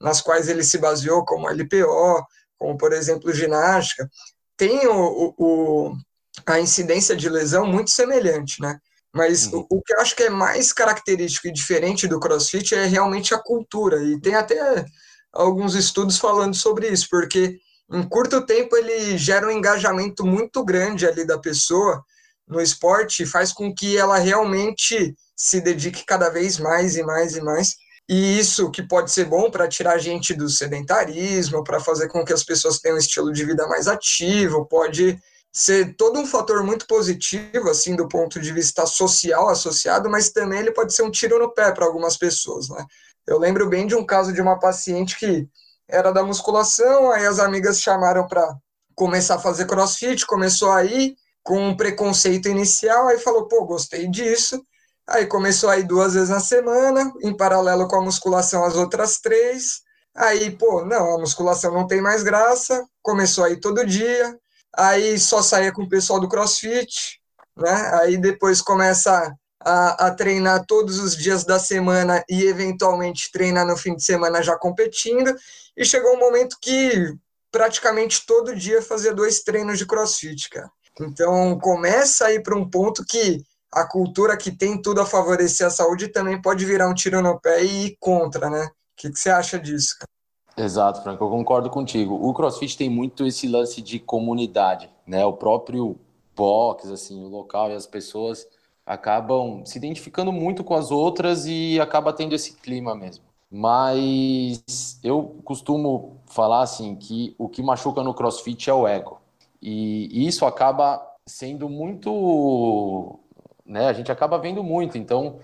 nas 0.01 0.21
quais 0.21 0.49
ele 0.49 0.65
se 0.65 0.79
baseou, 0.79 1.25
como 1.25 1.49
LPO, 1.49 2.27
como 2.59 2.77
por 2.77 2.93
exemplo 2.93 3.33
ginástica, 3.33 4.11
tem 4.57 4.89
o, 4.89 5.33
o 5.39 5.97
a 6.45 6.59
incidência 6.59 7.15
de 7.15 7.29
lesão 7.29 7.65
muito 7.65 7.93
semelhante, 7.93 8.61
né? 8.61 8.81
Mas 9.15 9.47
uhum. 9.47 9.65
o, 9.71 9.77
o, 9.79 9.83
que 9.83 9.95
eu 9.95 10.01
acho 10.01 10.17
que 10.17 10.25
é 10.25 10.31
mais 10.31 10.73
característico 10.73 11.47
e 11.47 11.53
diferente 11.53 12.09
do 12.09 12.19
crossfit 12.19 12.75
é 12.75 12.85
realmente 12.85 13.33
a 13.33 13.39
cultura. 13.39 14.03
E 14.03 14.21
tem 14.21 14.35
até 14.35 14.85
alguns 15.33 15.77
estudos 15.77 16.19
falando 16.19 16.57
sobre 16.57 16.89
isso, 16.89 17.07
porque 17.09 17.61
em 17.91 18.03
curto 18.09 18.45
tempo 18.45 18.77
ele 18.77 19.17
gera 19.17 19.47
um 19.47 19.51
engajamento 19.51 20.25
muito 20.25 20.65
grande 20.65 21.07
ali 21.07 21.25
da 21.25 21.39
pessoa 21.39 22.05
no 22.47 22.61
esporte 22.61 23.27
faz 23.27 23.53
com 23.53 23.75
que 23.75 23.97
ela 23.97 24.19
realmente 24.19 25.15
se 25.35 25.61
dedique 25.61 26.05
cada 26.05 26.31
vez 26.31 26.59
mais 26.59 26.97
e 26.97 27.03
mais 27.03 27.37
e 27.37 27.41
mais. 27.41 27.77
E 28.09 28.39
isso 28.39 28.71
que 28.71 28.83
pode 28.83 29.11
ser 29.11 29.25
bom 29.25 29.51
para 29.51 29.67
tirar 29.67 29.95
a 29.95 29.99
gente 29.99 30.33
do 30.33 30.49
sedentarismo, 30.49 31.65
para 31.65 31.81
fazer 31.81 32.09
com 32.09 32.25
que 32.25 32.33
as 32.33 32.45
pessoas 32.45 32.79
tenham 32.79 32.97
um 32.97 33.01
estilo 33.01 33.33
de 33.33 33.45
vida 33.45 33.67
mais 33.67 33.89
ativo, 33.89 34.65
pode 34.65 35.19
ser 35.53 35.97
todo 35.97 36.21
um 36.21 36.27
fator 36.27 36.63
muito 36.63 36.87
positivo, 36.87 37.69
assim, 37.69 37.97
do 37.97 38.07
ponto 38.07 38.41
de 38.41 38.53
vista 38.53 38.87
social 38.87 39.49
associado, 39.49 40.09
mas 40.09 40.31
também 40.31 40.61
ele 40.61 40.71
pode 40.71 40.95
ser 40.95 41.03
um 41.03 41.11
tiro 41.11 41.39
no 41.39 41.53
pé 41.53 41.73
para 41.73 41.85
algumas 41.85 42.17
pessoas, 42.17 42.69
né? 42.69 42.85
Eu 43.27 43.39
lembro 43.39 43.69
bem 43.69 43.87
de 43.89 43.97
um 43.97 44.07
caso 44.07 44.33
de 44.33 44.41
uma 44.41 44.61
paciente 44.61 45.19
que 45.19 45.49
era 45.89 46.13
da 46.13 46.23
musculação, 46.23 47.11
aí 47.11 47.27
as 47.27 47.39
amigas 47.39 47.81
chamaram 47.81 48.27
para 48.27 48.57
começar 48.95 49.37
a 49.37 49.41
fazer 49.41 49.67
crossfit, 49.67 50.27
começou 50.27 50.73
aí 50.73 51.15
com 51.43 51.69
um 51.69 51.77
preconceito 51.77 52.49
inicial, 52.49 53.09
aí 53.09 53.19
falou, 53.19 53.47
pô, 53.47 53.65
gostei 53.65 54.09
disso. 54.09 54.61
Aí 55.09 55.27
começou 55.27 55.71
aí 55.71 55.85
duas 55.85 56.15
vezes 56.15 56.31
na 56.31 56.41
semana, 56.41 57.13
em 57.23 57.37
paralelo 57.37 57.87
com 57.87 57.97
a 57.97 58.03
musculação 58.03 58.65
as 58.65 58.75
outras 58.75 59.19
três. 59.21 59.83
Aí, 60.17 60.51
pô, 60.51 60.85
não, 60.85 61.15
a 61.15 61.19
musculação 61.19 61.73
não 61.73 61.87
tem 61.87 62.01
mais 62.01 62.23
graça, 62.25 62.85
começou 63.03 63.45
aí 63.45 63.61
todo 63.61 63.87
dia, 63.87 64.37
aí 64.77 65.19
só 65.19 65.43
saía 65.43 65.73
com 65.73 65.83
o 65.83 65.89
pessoal 65.89 66.19
do 66.19 66.29
crossfit, 66.29 67.21
né? 67.57 67.91
Aí 68.01 68.17
depois 68.17 68.61
começa 68.61 69.33
a, 69.67 70.07
a, 70.07 70.11
treinar 70.13 70.65
todos 70.65 71.01
os 71.01 71.17
dias 71.17 71.45
da 71.45 71.59
semana 71.59 72.25
e 72.31 72.45
eventualmente 72.45 73.33
treinar 73.33 73.67
no 73.67 73.77
fim 73.77 73.97
de 73.97 74.05
semana 74.05 74.41
já 74.41 74.57
competindo. 74.57 75.35
E 75.77 75.85
chegou 75.85 76.15
um 76.15 76.21
momento 76.21 76.57
que 76.63 77.13
praticamente 77.51 78.25
todo 78.25 78.55
dia 78.55 78.81
fazia 78.81 79.13
dois 79.13 79.41
treinos 79.41 79.77
de 79.77 79.85
crossfit, 79.85 80.49
cara. 80.51 80.71
Então 81.01 81.59
começa 81.59 82.27
a 82.27 82.33
ir 82.33 82.45
para 82.45 82.57
um 82.57 82.71
ponto 82.71 83.05
que 83.05 83.43
a 83.73 83.85
cultura 83.85 84.37
que 84.37 84.53
tem 84.53 84.81
tudo 84.81 85.01
a 85.01 85.07
favorecer 85.07 85.67
a 85.67 85.71
saúde 85.71 86.09
também 86.09 86.41
pode 86.41 86.65
virar 86.65 86.89
um 86.89 86.95
tiro 86.95 87.21
no 87.21 87.41
pé 87.41 87.65
e 87.65 87.87
ir 87.87 87.97
contra, 87.99 88.49
né? 88.49 88.67
O 88.67 88.71
que, 88.97 89.11
você 89.11 89.31
acha 89.31 89.59
disso, 89.59 89.97
cara? 89.99 90.65
Exato, 90.65 91.03
Franco, 91.03 91.25
eu 91.25 91.29
concordo 91.29 91.69
contigo. 91.69 92.15
O 92.15 92.33
CrossFit 92.33 92.79
tem 92.79 92.89
muito 92.89 93.27
esse 93.27 93.49
lance 93.49 93.83
de 93.83 93.99
comunidade, 93.99 94.89
né? 95.07 95.27
O 95.27 95.33
próprio 95.33 95.99
box, 96.37 96.91
assim, 96.91 97.23
o 97.25 97.29
local 97.29 97.71
e 97.71 97.75
as 97.75 97.87
pessoas 97.87 98.47
acabam 98.87 99.65
se 99.67 99.77
identificando 99.77 100.33
muito 100.33 100.63
com 100.63 100.75
as 100.75 100.91
outras 100.91 101.45
e 101.47 101.81
acaba 101.81 102.13
tendo 102.13 102.35
esse 102.35 102.53
clima 102.55 102.95
mesmo. 102.95 103.25
Mas 103.51 105.01
eu 105.03 105.37
costumo 105.45 106.19
falar 106.27 106.63
assim 106.63 106.95
que 106.97 107.35
o 107.39 107.49
que 107.49 107.63
machuca 107.63 108.03
no 108.03 108.15
CrossFit 108.15 108.71
é 108.71 108.75
o 108.75 108.87
ego. 108.87 109.21
E 109.61 110.27
isso 110.27 110.47
acaba 110.47 111.05
sendo 111.27 111.69
muito, 111.69 113.19
né, 113.65 113.89
a 113.89 113.93
gente 113.93 114.13
acaba 114.13 114.39
vendo 114.39 114.63
muito. 114.63 114.97
Então, 114.97 115.39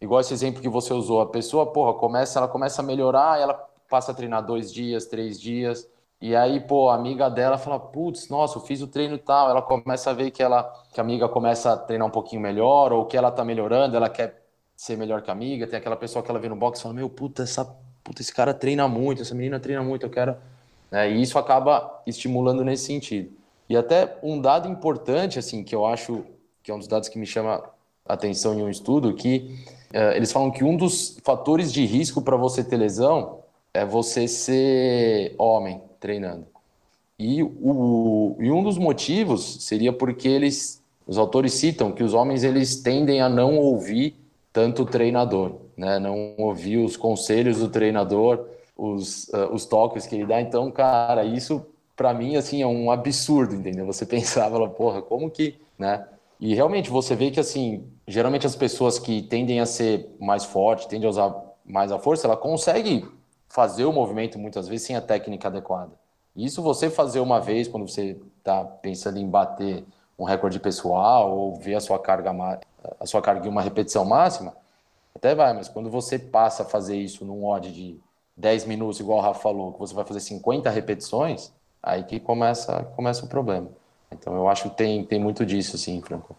igual 0.00 0.20
esse 0.20 0.32
exemplo 0.32 0.62
que 0.62 0.68
você 0.68 0.92
usou, 0.92 1.20
a 1.20 1.26
pessoa, 1.26 1.66
porra, 1.72 1.94
começa, 1.94 2.38
ela 2.38 2.48
começa 2.48 2.82
a 2.82 2.84
melhorar, 2.84 3.40
ela 3.40 3.54
passa 3.88 4.12
a 4.12 4.14
treinar 4.14 4.44
dois 4.44 4.72
dias, 4.72 5.06
três 5.06 5.40
dias, 5.40 5.88
e 6.20 6.34
aí, 6.34 6.58
pô, 6.60 6.88
a 6.88 6.94
amiga 6.94 7.28
dela 7.28 7.58
fala, 7.58 7.78
putz, 7.78 8.28
nossa, 8.28 8.56
eu 8.56 8.62
fiz 8.62 8.80
o 8.80 8.86
treino 8.86 9.18
tal. 9.18 9.50
Ela 9.50 9.60
começa 9.60 10.10
a 10.10 10.12
ver 10.14 10.30
que 10.30 10.42
ela, 10.42 10.62
que 10.92 11.00
a 11.00 11.02
amiga 11.04 11.28
começa 11.28 11.72
a 11.72 11.76
treinar 11.76 12.08
um 12.08 12.10
pouquinho 12.10 12.40
melhor, 12.40 12.92
ou 12.92 13.04
que 13.04 13.16
ela 13.16 13.30
tá 13.30 13.44
melhorando, 13.44 13.96
ela 13.96 14.08
quer 14.08 14.42
ser 14.76 14.96
melhor 14.96 15.20
que 15.22 15.30
a 15.30 15.34
amiga. 15.34 15.66
Tem 15.66 15.78
aquela 15.78 15.96
pessoa 15.96 16.22
que 16.22 16.30
ela 16.30 16.40
vê 16.40 16.48
no 16.48 16.56
box 16.56 16.78
e 16.78 16.82
fala, 16.82 16.94
meu, 16.94 17.10
puta, 17.10 17.42
essa, 17.42 17.64
puta, 18.02 18.22
esse 18.22 18.32
cara 18.32 18.54
treina 18.54 18.88
muito, 18.88 19.20
essa 19.20 19.34
menina 19.34 19.60
treina 19.60 19.82
muito, 19.82 20.06
eu 20.06 20.10
quero. 20.10 20.36
Né? 20.90 21.10
E 21.10 21.20
isso 21.20 21.38
acaba 21.38 22.02
estimulando 22.06 22.64
nesse 22.64 22.86
sentido. 22.86 23.30
E 23.68 23.76
até 23.76 24.16
um 24.22 24.40
dado 24.40 24.68
importante, 24.68 25.38
assim, 25.38 25.62
que 25.62 25.74
eu 25.74 25.84
acho 25.84 26.24
que 26.62 26.70
é 26.70 26.74
um 26.74 26.78
dos 26.78 26.88
dados 26.88 27.08
que 27.10 27.18
me 27.18 27.26
chama 27.26 27.62
a 28.06 28.14
atenção 28.14 28.54
em 28.54 28.62
um 28.62 28.70
estudo, 28.70 29.14
que 29.14 29.58
uh, 29.92 30.14
eles 30.14 30.32
falam 30.32 30.50
que 30.50 30.64
um 30.64 30.76
dos 30.76 31.18
fatores 31.22 31.70
de 31.70 31.84
risco 31.84 32.22
para 32.22 32.36
você 32.36 32.64
ter 32.64 32.76
lesão 32.76 33.40
é 33.74 33.84
você 33.84 34.26
ser 34.28 35.34
homem 35.36 35.82
treinando. 36.04 36.46
E, 37.18 37.42
o, 37.42 38.36
e 38.38 38.50
um 38.50 38.62
dos 38.62 38.76
motivos 38.76 39.64
seria 39.64 39.90
porque 39.90 40.28
eles, 40.28 40.82
os 41.06 41.16
autores 41.16 41.54
citam 41.54 41.92
que 41.92 42.02
os 42.02 42.12
homens 42.12 42.44
eles 42.44 42.82
tendem 42.82 43.22
a 43.22 43.28
não 43.28 43.56
ouvir 43.56 44.14
tanto 44.52 44.82
o 44.82 44.86
treinador, 44.86 45.54
né? 45.74 45.98
Não 45.98 46.34
ouvir 46.36 46.76
os 46.76 46.94
conselhos 46.94 47.60
do 47.60 47.70
treinador, 47.70 48.46
os, 48.76 49.28
uh, 49.28 49.50
os 49.50 49.64
toques 49.64 50.06
que 50.06 50.14
ele 50.14 50.26
dá. 50.26 50.42
Então, 50.42 50.70
cara, 50.70 51.24
isso 51.24 51.64
para 51.96 52.12
mim 52.12 52.36
assim 52.36 52.60
é 52.60 52.66
um 52.66 52.90
absurdo, 52.90 53.54
entendeu? 53.54 53.86
Você 53.86 54.04
pensava, 54.06 54.68
porra, 54.68 55.00
como 55.00 55.30
que, 55.30 55.54
né? 55.78 56.06
E 56.38 56.54
realmente 56.54 56.90
você 56.90 57.16
vê 57.16 57.30
que 57.30 57.40
assim, 57.40 57.82
geralmente 58.06 58.46
as 58.46 58.54
pessoas 58.54 58.98
que 58.98 59.22
tendem 59.22 59.58
a 59.58 59.64
ser 59.64 60.14
mais 60.20 60.44
fortes, 60.44 60.84
tendem 60.84 61.06
a 61.06 61.10
usar 61.10 61.34
mais 61.64 61.90
a 61.90 61.98
força, 61.98 62.26
ela 62.26 62.36
consegue 62.36 63.06
fazer 63.54 63.84
o 63.84 63.92
movimento 63.92 64.36
muitas 64.36 64.66
vezes 64.66 64.84
sem 64.84 64.96
a 64.96 65.00
técnica 65.00 65.46
adequada. 65.46 65.92
Isso 66.34 66.60
você 66.60 66.90
fazer 66.90 67.20
uma 67.20 67.40
vez 67.40 67.68
quando 67.68 67.86
você 67.86 68.20
está 68.38 68.64
pensando 68.64 69.16
em 69.16 69.30
bater 69.30 69.84
um 70.18 70.24
recorde 70.24 70.58
pessoal 70.58 71.30
ou 71.30 71.54
ver 71.54 71.76
a 71.76 71.80
sua 71.80 72.00
carga 72.00 72.32
a 72.98 73.06
sua 73.06 73.22
carga 73.22 73.46
em 73.46 73.48
uma 73.48 73.62
repetição 73.62 74.04
máxima, 74.04 74.56
até 75.14 75.36
vai, 75.36 75.54
mas 75.54 75.68
quando 75.68 75.88
você 75.88 76.18
passa 76.18 76.64
a 76.64 76.66
fazer 76.66 76.96
isso 76.96 77.24
num 77.24 77.46
odd 77.46 77.72
de 77.72 77.96
10 78.36 78.64
minutos, 78.66 78.98
igual 78.98 79.18
o 79.18 79.22
Rafa 79.22 79.40
falou, 79.40 79.72
que 79.72 79.78
você 79.78 79.94
vai 79.94 80.04
fazer 80.04 80.18
50 80.18 80.68
repetições, 80.68 81.52
aí 81.80 82.02
que 82.02 82.18
começa, 82.18 82.82
começa 82.96 83.24
o 83.24 83.28
problema. 83.28 83.68
Então 84.10 84.34
eu 84.34 84.48
acho 84.48 84.64
que 84.64 84.76
tem, 84.76 85.04
tem 85.04 85.20
muito 85.20 85.46
disso, 85.46 85.78
sim, 85.78 86.02
Franco. 86.02 86.34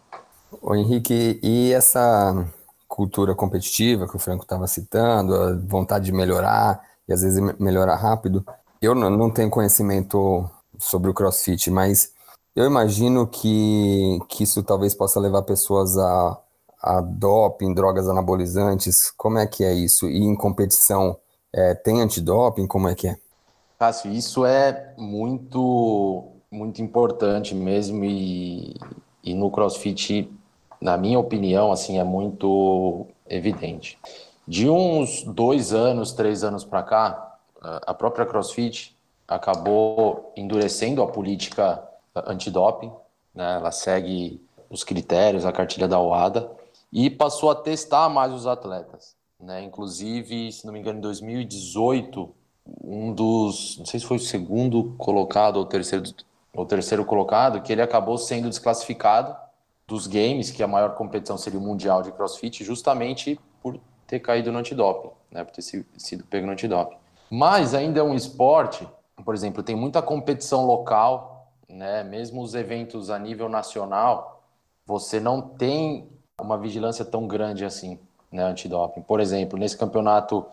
O 0.60 0.74
Henrique, 0.74 1.40
e 1.42 1.72
essa 1.72 2.46
cultura 2.86 3.34
competitiva 3.34 4.06
que 4.06 4.16
o 4.16 4.18
Franco 4.18 4.42
estava 4.42 4.66
citando, 4.66 5.34
a 5.34 5.56
vontade 5.56 6.04
de 6.04 6.12
melhorar 6.12 6.95
e 7.08 7.12
às 7.12 7.22
vezes 7.22 7.40
melhorar 7.58 7.96
rápido, 7.96 8.44
eu 8.80 8.94
não 8.94 9.30
tenho 9.30 9.50
conhecimento 9.50 10.48
sobre 10.78 11.10
o 11.10 11.14
CrossFit, 11.14 11.70
mas 11.70 12.12
eu 12.54 12.64
imagino 12.64 13.26
que, 13.26 14.18
que 14.28 14.44
isso 14.44 14.62
talvez 14.62 14.94
possa 14.94 15.20
levar 15.20 15.42
pessoas 15.42 15.96
a, 15.98 16.38
a 16.82 17.00
doping, 17.00 17.74
drogas 17.74 18.08
anabolizantes. 18.08 19.10
Como 19.10 19.38
é 19.38 19.46
que 19.46 19.64
é 19.64 19.74
isso? 19.74 20.08
E 20.08 20.24
em 20.24 20.34
competição, 20.34 21.18
é, 21.52 21.74
tem 21.74 22.00
antidoping? 22.00 22.66
Como 22.66 22.88
é 22.88 22.94
que 22.94 23.08
é? 23.08 23.16
Cássio, 23.78 24.10
isso 24.10 24.46
é 24.46 24.94
muito, 24.96 26.24
muito 26.50 26.80
importante 26.80 27.54
mesmo 27.54 28.04
e, 28.04 28.74
e 29.22 29.34
no 29.34 29.50
CrossFit, 29.50 30.30
na 30.80 30.96
minha 30.96 31.18
opinião, 31.18 31.70
assim, 31.70 31.98
é 31.98 32.04
muito 32.04 33.06
evidente. 33.28 33.98
De 34.46 34.68
uns 34.68 35.24
dois 35.24 35.72
anos, 35.72 36.12
três 36.12 36.44
anos 36.44 36.64
para 36.64 36.82
cá, 36.82 37.38
a 37.60 37.92
própria 37.92 38.24
CrossFit 38.24 38.96
acabou 39.26 40.32
endurecendo 40.36 41.02
a 41.02 41.08
política 41.08 41.82
antidoping, 42.14 42.92
né? 43.34 43.56
ela 43.56 43.72
segue 43.72 44.40
os 44.70 44.84
critérios, 44.84 45.44
a 45.44 45.52
cartilha 45.52 45.88
da 45.88 46.00
OADA, 46.00 46.50
e 46.92 47.10
passou 47.10 47.50
a 47.50 47.54
testar 47.54 48.08
mais 48.08 48.32
os 48.32 48.46
atletas. 48.46 49.16
Né? 49.40 49.62
Inclusive, 49.62 50.52
se 50.52 50.64
não 50.64 50.72
me 50.72 50.78
engano, 50.78 50.98
em 50.98 51.02
2018, 51.02 52.34
um 52.82 53.12
dos, 53.12 53.78
não 53.78 53.86
sei 53.86 54.00
se 54.00 54.06
foi 54.06 54.16
o 54.16 54.20
segundo 54.20 54.94
colocado 54.96 55.56
ou 55.56 55.66
terceiro, 55.66 56.04
terceiro 56.68 57.04
colocado, 57.04 57.60
que 57.62 57.72
ele 57.72 57.82
acabou 57.82 58.16
sendo 58.16 58.48
desclassificado 58.48 59.36
dos 59.86 60.06
games, 60.06 60.50
que 60.50 60.62
a 60.62 60.68
maior 60.68 60.94
competição 60.94 61.36
seria 61.36 61.58
o 61.58 61.62
Mundial 61.62 62.02
de 62.02 62.12
CrossFit, 62.12 62.64
justamente 62.64 63.38
por 63.62 63.78
ter 64.06 64.20
caído 64.20 64.52
no 64.52 64.58
antidoping, 64.58 65.10
né? 65.30 65.44
por 65.44 65.52
ter 65.52 65.62
sido 65.62 66.24
pego 66.24 66.46
no 66.46 66.52
antidoping. 66.52 66.96
Mas 67.30 67.74
ainda 67.74 68.00
é 68.00 68.02
um 68.02 68.14
esporte, 68.14 68.88
por 69.24 69.34
exemplo, 69.34 69.62
tem 69.62 69.74
muita 69.74 70.00
competição 70.00 70.64
local, 70.64 71.48
né? 71.68 72.04
Mesmo 72.04 72.42
os 72.42 72.54
eventos 72.54 73.10
a 73.10 73.18
nível 73.18 73.48
nacional, 73.48 74.42
você 74.86 75.18
não 75.18 75.42
tem 75.42 76.08
uma 76.40 76.56
vigilância 76.56 77.04
tão 77.04 77.26
grande 77.26 77.64
assim, 77.64 77.98
né, 78.30 78.44
antidoping. 78.44 79.02
Por 79.02 79.20
exemplo, 79.20 79.58
nesse 79.58 79.76
campeonato 79.76 80.44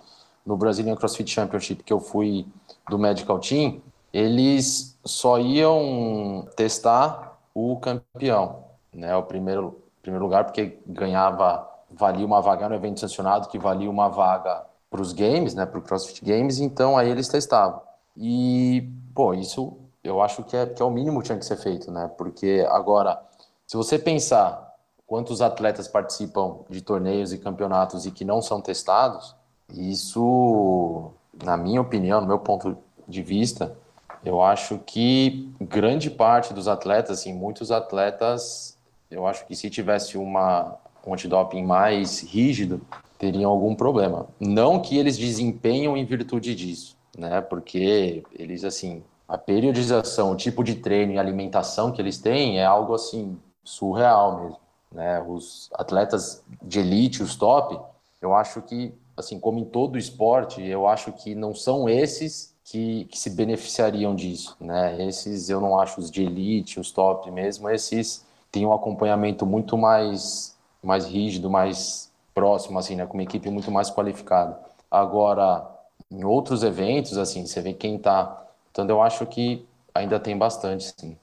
no 0.45 0.57
Brazilian 0.57 0.95
CrossFit 0.95 1.29
Championship 1.29 1.83
que 1.83 1.93
eu 1.93 1.99
fui 1.99 2.47
do 2.89 2.97
Medical 2.97 3.39
Team, 3.39 3.81
eles 4.11 4.97
só 5.05 5.39
iam 5.39 6.47
testar 6.55 7.39
o 7.53 7.77
campeão, 7.77 8.63
né, 8.91 9.15
o 9.15 9.23
primeiro 9.23 9.79
primeiro 10.01 10.25
lugar 10.25 10.43
porque 10.43 10.77
ganhava 10.85 11.69
valia 11.95 12.25
uma 12.25 12.41
vaga 12.41 12.67
no 12.67 12.75
evento 12.75 12.99
sancionado 12.99 13.47
que 13.47 13.59
valia 13.59 13.89
uma 13.89 14.09
vaga 14.09 14.65
para 14.89 15.01
os 15.01 15.11
games, 15.11 15.55
né, 15.55 15.65
para 15.65 15.79
o 15.79 15.81
CrossFit 15.81 16.23
Games, 16.23 16.59
então 16.59 16.97
aí 16.97 17.09
eles 17.09 17.27
testavam. 17.27 17.81
E, 18.15 18.87
pô, 19.15 19.33
isso 19.33 19.75
eu 20.03 20.21
acho 20.21 20.43
que 20.43 20.55
é, 20.55 20.65
que 20.65 20.81
é 20.81 20.85
o 20.85 20.91
mínimo 20.91 21.19
que 21.19 21.27
tinha 21.27 21.37
que 21.37 21.45
ser 21.45 21.55
feito, 21.57 21.89
né? 21.89 22.11
Porque 22.17 22.65
agora, 22.69 23.19
se 23.65 23.77
você 23.77 23.97
pensar 23.97 24.75
quantos 25.07 25.41
atletas 25.41 25.87
participam 25.87 26.59
de 26.69 26.81
torneios 26.81 27.31
e 27.31 27.37
campeonatos 27.37 28.05
e 28.05 28.11
que 28.11 28.25
não 28.25 28.41
são 28.41 28.61
testados, 28.61 29.35
isso, 29.73 31.11
na 31.43 31.55
minha 31.55 31.81
opinião, 31.81 32.21
no 32.21 32.27
meu 32.27 32.39
ponto 32.39 32.77
de 33.07 33.23
vista, 33.23 33.75
eu 34.23 34.41
acho 34.41 34.77
que 34.79 35.51
grande 35.59 36.09
parte 36.09 36.53
dos 36.53 36.67
atletas, 36.67 37.19
assim, 37.19 37.33
muitos 37.33 37.71
atletas, 37.71 38.77
eu 39.09 39.25
acho 39.25 39.45
que 39.45 39.55
se 39.55 39.69
tivesse 39.69 40.17
uma, 40.17 40.77
um 41.05 41.13
antidoping 41.13 41.63
mais 41.63 42.21
rígido, 42.21 42.81
teriam 43.17 43.51
algum 43.51 43.75
problema. 43.75 44.27
Não 44.39 44.79
que 44.79 44.97
eles 44.97 45.17
desempenham 45.17 45.95
em 45.95 46.05
virtude 46.05 46.55
disso, 46.55 46.95
né? 47.17 47.41
Porque 47.41 48.23
eles, 48.33 48.63
assim, 48.63 49.03
a 49.27 49.37
periodização, 49.37 50.31
o 50.31 50.35
tipo 50.35 50.63
de 50.63 50.75
treino 50.75 51.13
e 51.13 51.19
alimentação 51.19 51.91
que 51.91 52.01
eles 52.01 52.17
têm 52.17 52.59
é 52.59 52.65
algo, 52.65 52.93
assim, 52.93 53.37
surreal 53.63 54.41
mesmo, 54.41 54.57
né? 54.91 55.21
Os 55.27 55.69
atletas 55.73 56.43
de 56.61 56.79
elite, 56.79 57.23
os 57.23 57.35
top, 57.35 57.79
eu 58.21 58.33
acho 58.33 58.61
que, 58.61 58.93
assim, 59.17 59.39
como 59.39 59.59
em 59.59 59.65
todo 59.65 59.97
esporte, 59.97 60.61
eu 60.61 60.87
acho 60.87 61.11
que 61.11 61.35
não 61.35 61.53
são 61.53 61.89
esses 61.89 62.53
que, 62.63 63.05
que 63.05 63.19
se 63.19 63.29
beneficiariam 63.29 64.15
disso, 64.15 64.55
né? 64.59 65.05
Esses 65.05 65.49
eu 65.49 65.59
não 65.59 65.79
acho 65.79 65.99
os 65.99 66.09
de 66.09 66.23
elite, 66.23 66.79
os 66.79 66.91
top 66.91 67.29
mesmo, 67.31 67.69
esses 67.69 68.25
têm 68.51 68.65
um 68.65 68.73
acompanhamento 68.73 69.45
muito 69.45 69.77
mais, 69.77 70.52
mais 70.85 71.05
rígido, 71.05 71.49
mais 71.49 72.11
próximo, 72.33 72.79
assim, 72.79 72.95
né, 72.95 73.05
com 73.05 73.13
uma 73.13 73.23
equipe 73.23 73.49
muito 73.49 73.71
mais 73.71 73.89
qualificada. 73.89 74.59
Agora, 74.89 75.67
em 76.11 76.23
outros 76.23 76.63
eventos, 76.63 77.17
assim, 77.17 77.45
você 77.45 77.61
vê 77.61 77.73
quem 77.73 77.97
tá. 77.97 78.45
Então, 78.71 78.87
eu 78.87 79.01
acho 79.01 79.25
que 79.25 79.65
ainda 79.93 80.19
tem 80.19 80.37
bastante, 80.37 80.93
sim. 80.99 81.15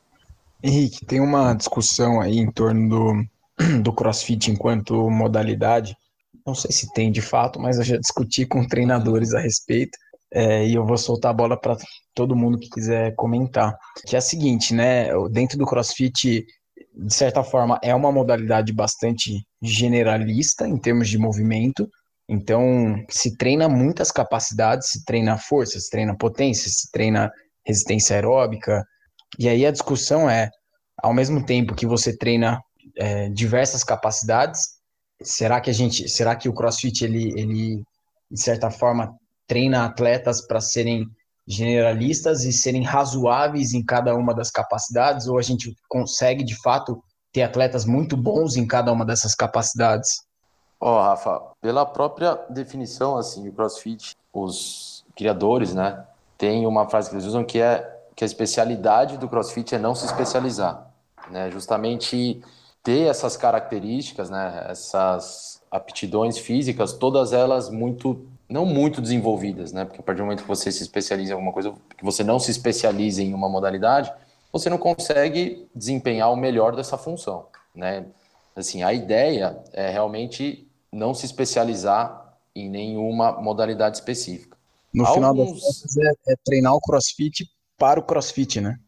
Henrique, 0.62 1.04
tem 1.06 1.20
uma 1.20 1.54
discussão 1.54 2.20
aí 2.20 2.38
em 2.38 2.50
torno 2.50 2.88
do, 2.88 3.26
do 3.82 3.92
crossfit 3.92 4.50
enquanto 4.50 5.10
modalidade. 5.10 5.96
Não 6.46 6.54
sei 6.54 6.70
se 6.70 6.92
tem 6.92 7.10
de 7.10 7.22
fato, 7.22 7.60
mas 7.60 7.78
eu 7.78 7.84
já 7.84 7.96
discuti 7.96 8.46
com 8.46 8.66
treinadores 8.66 9.34
a 9.34 9.40
respeito. 9.40 9.98
É, 10.32 10.64
e 10.64 10.74
eu 10.74 10.86
vou 10.86 10.96
soltar 10.96 11.32
a 11.32 11.34
bola 11.34 11.56
para 11.58 11.76
todo 12.14 12.36
mundo 12.36 12.58
que 12.58 12.68
quiser 12.70 13.14
comentar. 13.16 13.76
Que 14.06 14.14
é 14.14 14.18
a 14.18 14.22
seguinte, 14.22 14.72
né? 14.72 15.08
Dentro 15.28 15.58
do 15.58 15.66
CrossFit 15.66 16.46
de 16.94 17.14
certa 17.14 17.42
forma, 17.42 17.78
é 17.82 17.94
uma 17.94 18.12
modalidade 18.12 18.72
bastante 18.72 19.46
generalista 19.62 20.66
em 20.66 20.78
termos 20.78 21.08
de 21.08 21.18
movimento. 21.18 21.88
Então, 22.28 23.04
se 23.08 23.36
treina 23.36 23.68
muitas 23.68 24.10
capacidades, 24.10 24.90
se 24.90 25.04
treina 25.04 25.36
força, 25.36 25.78
se 25.78 25.90
treina 25.90 26.16
potência, 26.16 26.70
se 26.70 26.90
treina 26.90 27.30
resistência 27.66 28.16
aeróbica. 28.16 28.84
E 29.38 29.48
aí 29.48 29.66
a 29.66 29.70
discussão 29.70 30.28
é, 30.28 30.48
ao 31.02 31.12
mesmo 31.12 31.44
tempo 31.44 31.74
que 31.74 31.86
você 31.86 32.16
treina 32.16 32.60
é, 32.96 33.28
diversas 33.30 33.84
capacidades, 33.84 34.62
será 35.22 35.60
que 35.60 35.70
a 35.70 35.72
gente, 35.72 36.08
será 36.08 36.34
que 36.36 36.48
o 36.48 36.54
CrossFit 36.54 37.04
ele, 37.04 37.32
ele 37.38 37.82
de 38.30 38.40
certa 38.40 38.70
forma 38.70 39.14
treina 39.46 39.84
atletas 39.84 40.46
para 40.46 40.60
serem 40.60 41.04
generalistas 41.46 42.44
e 42.44 42.52
serem 42.52 42.84
razoáveis 42.84 43.72
em 43.72 43.84
cada 43.84 44.14
uma 44.14 44.32
das 44.32 44.50
capacidades, 44.50 45.26
ou 45.26 45.38
a 45.38 45.42
gente 45.42 45.74
consegue 45.88 46.44
de 46.44 46.54
fato 46.62 47.02
ter 47.32 47.42
atletas 47.42 47.84
muito 47.84 48.16
bons 48.16 48.56
em 48.56 48.66
cada 48.66 48.92
uma 48.92 49.04
dessas 49.04 49.34
capacidades? 49.34 50.24
Ó, 50.80 50.98
oh, 50.98 51.02
Rafa, 51.02 51.42
pela 51.60 51.84
própria 51.84 52.34
definição, 52.48 53.16
assim, 53.16 53.48
o 53.48 53.52
CrossFit, 53.52 54.16
os 54.32 55.04
criadores, 55.14 55.74
né, 55.74 56.04
tem 56.38 56.66
uma 56.66 56.88
frase 56.88 57.10
que 57.10 57.16
eles 57.16 57.26
usam 57.26 57.44
que 57.44 57.60
é 57.60 57.98
que 58.16 58.24
a 58.24 58.26
especialidade 58.26 59.16
do 59.18 59.28
CrossFit 59.28 59.74
é 59.74 59.78
não 59.78 59.94
se 59.94 60.06
especializar, 60.06 60.90
né, 61.30 61.50
justamente 61.50 62.42
ter 62.82 63.08
essas 63.08 63.36
características, 63.36 64.30
né, 64.30 64.66
essas 64.68 65.62
aptidões 65.70 66.38
físicas, 66.38 66.94
todas 66.94 67.32
elas 67.32 67.68
muito 67.68 68.26
não 68.48 68.66
muito 68.66 69.00
desenvolvidas, 69.00 69.72
né? 69.72 69.84
Porque 69.84 70.00
a 70.00 70.02
partir 70.02 70.18
do 70.18 70.24
momento 70.24 70.42
que 70.42 70.48
você 70.48 70.72
se 70.72 70.82
especializa 70.82 71.30
em 71.30 71.34
alguma 71.34 71.52
coisa, 71.52 71.72
que 71.96 72.04
você 72.04 72.24
não 72.24 72.40
se 72.40 72.50
especializa 72.50 73.22
em 73.22 73.32
uma 73.32 73.48
modalidade, 73.48 74.12
você 74.52 74.68
não 74.68 74.78
consegue 74.78 75.68
desempenhar 75.74 76.32
o 76.32 76.36
melhor 76.36 76.74
dessa 76.74 76.98
função, 76.98 77.46
né? 77.74 78.06
Assim, 78.54 78.82
a 78.82 78.92
ideia 78.92 79.62
é 79.72 79.90
realmente 79.90 80.68
não 80.92 81.14
se 81.14 81.24
especializar 81.24 82.36
em 82.54 82.68
nenhuma 82.68 83.32
modalidade 83.32 83.96
específica. 83.96 84.56
No 84.92 85.06
Alguns... 85.06 85.14
final 85.14 85.34
das 85.34 85.60
contas, 85.60 85.96
é, 85.98 86.32
é 86.32 86.34
treinar 86.44 86.74
o 86.74 86.80
crossfit 86.80 87.48
para 87.78 88.00
o 88.00 88.02
crossfit, 88.02 88.60
né? 88.60 88.78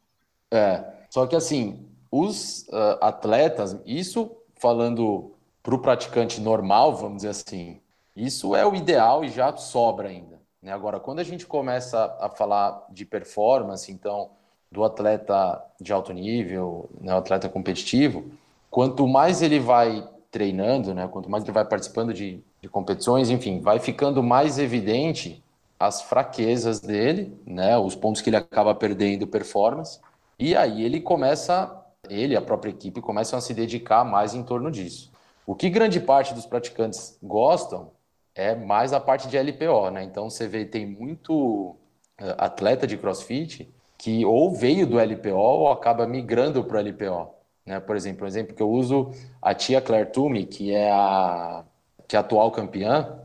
É, 0.51 0.85
só 1.09 1.27
que 1.27 1.37
assim, 1.37 1.87
os 2.11 2.67
uh, 2.69 2.99
atletas, 3.01 3.77
isso 3.87 4.31
falando 4.57 5.33
para 5.63 5.75
o 5.75 5.79
praticante 5.79 6.41
normal, 6.41 6.95
vamos 6.97 7.19
dizer 7.19 7.29
assim, 7.29 7.81
isso 8.15 8.55
é 8.55 8.67
o 8.67 8.75
ideal 8.75 9.25
e 9.25 9.31
já 9.31 9.57
sobra 9.57 10.09
ainda. 10.09 10.41
Né? 10.61 10.73
Agora, 10.73 11.01
quando 11.01 11.21
a 11.21 11.25
gente 11.25 11.47
começa 11.47 12.17
a 12.21 12.29
falar 12.29 12.85
de 12.91 13.05
performance, 13.05 13.91
então, 13.91 14.31
do 14.73 14.83
atleta 14.83 15.63
de 15.81 15.93
alto 15.93 16.13
nível, 16.13 16.89
né, 17.01 17.15
o 17.15 17.19
atleta 17.19 17.49
competitivo, 17.49 18.25
quanto 18.71 19.07
mais 19.07 19.43
ele 19.43 19.61
vai 19.61 20.09
treinando, 20.31 20.95
né, 20.95 21.07
quanto 21.07 21.31
mais 21.31 21.45
ele 21.45 21.53
vai 21.53 21.65
participando 21.65 22.15
de, 22.15 22.43
de 22.61 22.69
competições, 22.69 23.29
enfim, 23.29 23.61
vai 23.61 23.79
ficando 23.79 24.23
mais 24.23 24.59
evidente 24.59 25.45
as 25.79 26.01
fraquezas 26.01 26.81
dele, 26.81 27.37
né, 27.47 27.77
os 27.77 27.95
pontos 27.95 28.23
que 28.23 28.31
ele 28.31 28.37
acaba 28.37 28.75
perdendo 28.75 29.27
performance, 29.27 30.01
e 30.39 30.57
aí 30.57 30.83
ele 30.83 31.01
começa, 31.01 31.85
ele, 32.09 32.35
a 32.35 32.41
própria 32.41 32.71
equipe, 32.71 33.01
começam 33.03 33.39
a 33.39 33.43
se 33.43 33.53
dedicar 33.53 34.05
mais 34.05 34.35
em 34.35 34.43
torno 34.43 34.71
disso. 34.71 35.13
O 35.47 35.55
que 35.55 35.69
grande 35.69 36.01
parte 36.01 36.33
dos 36.33 36.47
praticantes 36.47 37.19
gostam 37.23 37.91
é 38.35 38.55
mais 38.55 38.93
a 38.93 39.01
parte 39.01 39.29
de 39.29 39.37
LPO, 39.37 39.91
né? 39.91 40.03
Então 40.03 40.31
você 40.31 40.49
vê, 40.49 40.65
tem 40.65 40.87
muito 40.87 41.77
eh, 42.17 42.35
atleta 42.39 42.87
de 42.87 42.97
crossfit 42.97 43.69
que 44.03 44.27
ou 44.27 44.51
veio 44.51 44.85
do 44.85 44.99
LPO 44.99 45.31
ou 45.31 45.71
acaba 45.71 46.09
migrando 46.09 46.65
para 46.65 46.79
o 46.79 46.81
LPO. 46.81 47.33
Né? 47.65 47.79
Por 47.79 47.95
exemplo, 47.95 48.25
um 48.25 48.27
exemplo 48.27 48.53
que 48.53 48.61
eu 48.61 48.69
uso, 48.69 49.13
a 49.41 49.55
tia 49.55 49.81
Claire 49.81 50.11
Toomey, 50.11 50.45
que 50.45 50.75
é 50.75 50.91
a, 50.91 51.63
que 52.09 52.17
é 52.17 52.19
a 52.19 52.21
atual 52.21 52.51
campeã, 52.51 53.21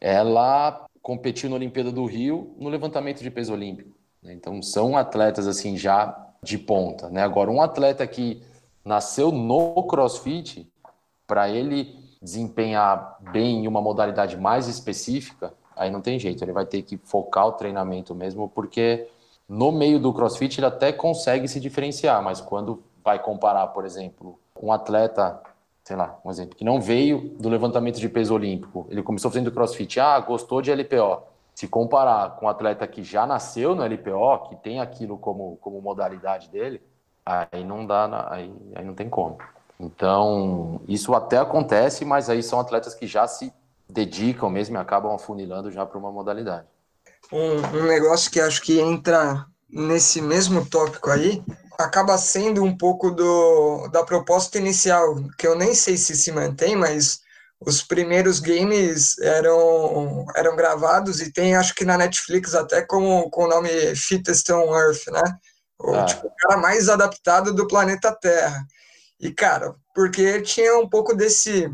ela 0.00 0.86
competiu 1.02 1.50
na 1.50 1.56
Olimpíada 1.56 1.90
do 1.90 2.04
Rio 2.04 2.54
no 2.60 2.68
levantamento 2.68 3.24
de 3.24 3.28
peso 3.28 3.52
olímpico. 3.52 3.90
Né? 4.22 4.32
Então 4.32 4.62
são 4.62 4.96
atletas 4.96 5.48
assim 5.48 5.76
já 5.76 6.16
de 6.40 6.56
ponta. 6.56 7.10
Né? 7.10 7.24
Agora, 7.24 7.50
um 7.50 7.60
atleta 7.60 8.06
que 8.06 8.40
nasceu 8.84 9.32
no 9.32 9.82
crossfit, 9.82 10.70
para 11.26 11.50
ele 11.50 11.98
desempenhar 12.22 13.18
bem 13.32 13.64
em 13.64 13.66
uma 13.66 13.82
modalidade 13.82 14.36
mais 14.36 14.68
específica, 14.68 15.52
aí 15.74 15.90
não 15.90 16.00
tem 16.00 16.20
jeito, 16.20 16.44
ele 16.44 16.52
vai 16.52 16.66
ter 16.66 16.82
que 16.82 16.96
focar 16.98 17.48
o 17.48 17.52
treinamento 17.52 18.14
mesmo, 18.14 18.48
porque 18.48 19.08
no 19.50 19.72
meio 19.72 19.98
do 19.98 20.12
crossfit 20.12 20.60
ele 20.60 20.66
até 20.68 20.92
consegue 20.92 21.48
se 21.48 21.58
diferenciar, 21.58 22.22
mas 22.22 22.40
quando 22.40 22.84
vai 23.02 23.18
comparar, 23.18 23.66
por 23.66 23.84
exemplo, 23.84 24.38
um 24.62 24.70
atleta, 24.70 25.42
sei 25.82 25.96
lá, 25.96 26.20
um 26.24 26.30
exemplo, 26.30 26.54
que 26.54 26.64
não 26.64 26.80
veio 26.80 27.30
do 27.36 27.48
levantamento 27.48 27.98
de 27.98 28.08
peso 28.08 28.32
olímpico, 28.32 28.86
ele 28.88 29.02
começou 29.02 29.28
fazendo 29.28 29.50
crossfit, 29.50 29.98
ah, 29.98 30.20
gostou 30.20 30.62
de 30.62 30.70
LPO. 30.70 31.24
Se 31.52 31.66
comparar 31.66 32.36
com 32.36 32.46
um 32.46 32.48
atleta 32.48 32.86
que 32.86 33.02
já 33.02 33.26
nasceu 33.26 33.74
no 33.74 33.82
LPO, 33.82 34.50
que 34.50 34.56
tem 34.56 34.78
aquilo 34.78 35.18
como, 35.18 35.58
como 35.60 35.82
modalidade 35.82 36.48
dele, 36.48 36.80
aí 37.26 37.64
não 37.64 37.84
dá, 37.84 38.28
aí, 38.30 38.54
aí 38.76 38.84
não 38.84 38.94
tem 38.94 39.10
como. 39.10 39.36
Então, 39.80 40.80
isso 40.86 41.12
até 41.12 41.38
acontece, 41.38 42.04
mas 42.04 42.30
aí 42.30 42.40
são 42.40 42.60
atletas 42.60 42.94
que 42.94 43.04
já 43.04 43.26
se 43.26 43.52
dedicam 43.88 44.48
mesmo 44.48 44.76
e 44.76 44.78
acabam 44.78 45.12
afunilando 45.12 45.72
já 45.72 45.84
para 45.84 45.98
uma 45.98 46.12
modalidade. 46.12 46.68
Um, 47.32 47.56
um, 47.78 47.86
negócio 47.86 48.30
que 48.30 48.40
acho 48.40 48.60
que 48.62 48.80
entra 48.80 49.46
nesse 49.68 50.20
mesmo 50.20 50.66
tópico 50.66 51.10
aí 51.10 51.42
acaba 51.78 52.18
sendo 52.18 52.62
um 52.62 52.76
pouco 52.76 53.10
do, 53.10 53.88
da 53.88 54.04
proposta 54.04 54.58
inicial, 54.58 55.16
que 55.38 55.46
eu 55.46 55.56
nem 55.56 55.74
sei 55.74 55.96
se 55.96 56.14
se 56.14 56.32
mantém, 56.32 56.76
mas 56.76 57.20
os 57.60 57.82
primeiros 57.82 58.40
games 58.40 59.18
eram, 59.18 60.26
eram 60.34 60.56
gravados 60.56 61.20
e 61.20 61.32
tem, 61.32 61.54
acho 61.54 61.74
que 61.74 61.84
na 61.84 61.98
Netflix, 61.98 62.54
até 62.54 62.82
com, 62.82 63.28
com 63.30 63.44
o 63.44 63.48
nome 63.48 63.68
Fittest 63.94 64.50
on 64.50 64.74
Earth, 64.74 65.06
né? 65.08 65.22
O, 65.78 65.94
ah. 65.94 66.04
tipo, 66.04 66.26
o 66.26 66.34
cara 66.36 66.60
mais 66.60 66.88
adaptado 66.88 67.54
do 67.54 67.66
planeta 67.66 68.16
Terra. 68.18 68.64
E, 69.18 69.30
cara, 69.30 69.74
porque 69.94 70.40
tinha 70.40 70.78
um 70.78 70.88
pouco 70.88 71.14
desse 71.14 71.70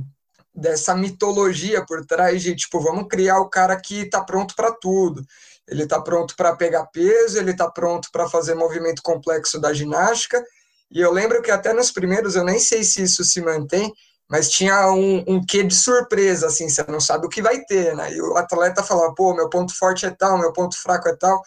dessa 0.57 0.95
mitologia 0.95 1.85
por 1.85 2.05
trás 2.07 2.43
de, 2.43 2.57
tipo, 2.57 2.81
vamos 2.81 3.07
criar 3.09 3.39
o 3.41 3.51
cara 3.51 3.77
que 3.77 4.09
tá 4.09 4.23
pronto 4.25 4.55
para 4.57 4.73
tudo. 4.73 5.23
Ele 5.69 5.87
tá 5.87 6.01
pronto 6.01 6.35
para 6.35 6.57
pegar 6.57 6.87
peso, 6.87 7.39
ele 7.39 7.55
tá 7.55 7.71
pronto 7.71 8.09
para 8.11 8.29
fazer 8.29 8.55
movimento 8.55 9.03
complexo 9.03 9.61
da 9.61 9.73
ginástica. 9.73 10.43
E 10.91 11.01
eu 11.01 11.13
lembro 11.13 11.43
que 11.43 11.51
até 11.51 11.73
nos 11.73 11.91
primeiros, 11.91 12.37
eu 12.37 12.45
nem 12.45 12.59
sei 12.59 12.85
se 12.85 13.03
isso 13.03 13.25
se 13.25 13.41
mantém, 13.41 13.93
mas 14.29 14.49
tinha 14.49 14.91
um, 14.93 15.25
um 15.27 15.45
quê 15.45 15.63
de 15.63 15.75
surpresa, 15.75 16.47
assim, 16.47 16.69
você 16.69 16.85
não 16.89 17.01
sabe 17.01 17.27
o 17.27 17.29
que 17.29 17.43
vai 17.43 17.61
ter, 17.65 17.95
né? 17.95 18.13
E 18.13 18.21
o 18.21 18.37
atleta 18.37 18.83
falava, 18.83 19.15
pô, 19.15 19.35
meu 19.35 19.51
ponto 19.51 19.77
forte 19.77 20.07
é 20.07 20.11
tal, 20.11 20.39
meu 20.39 20.53
ponto 20.53 20.81
fraco 20.81 21.09
é 21.09 21.17
tal. 21.17 21.43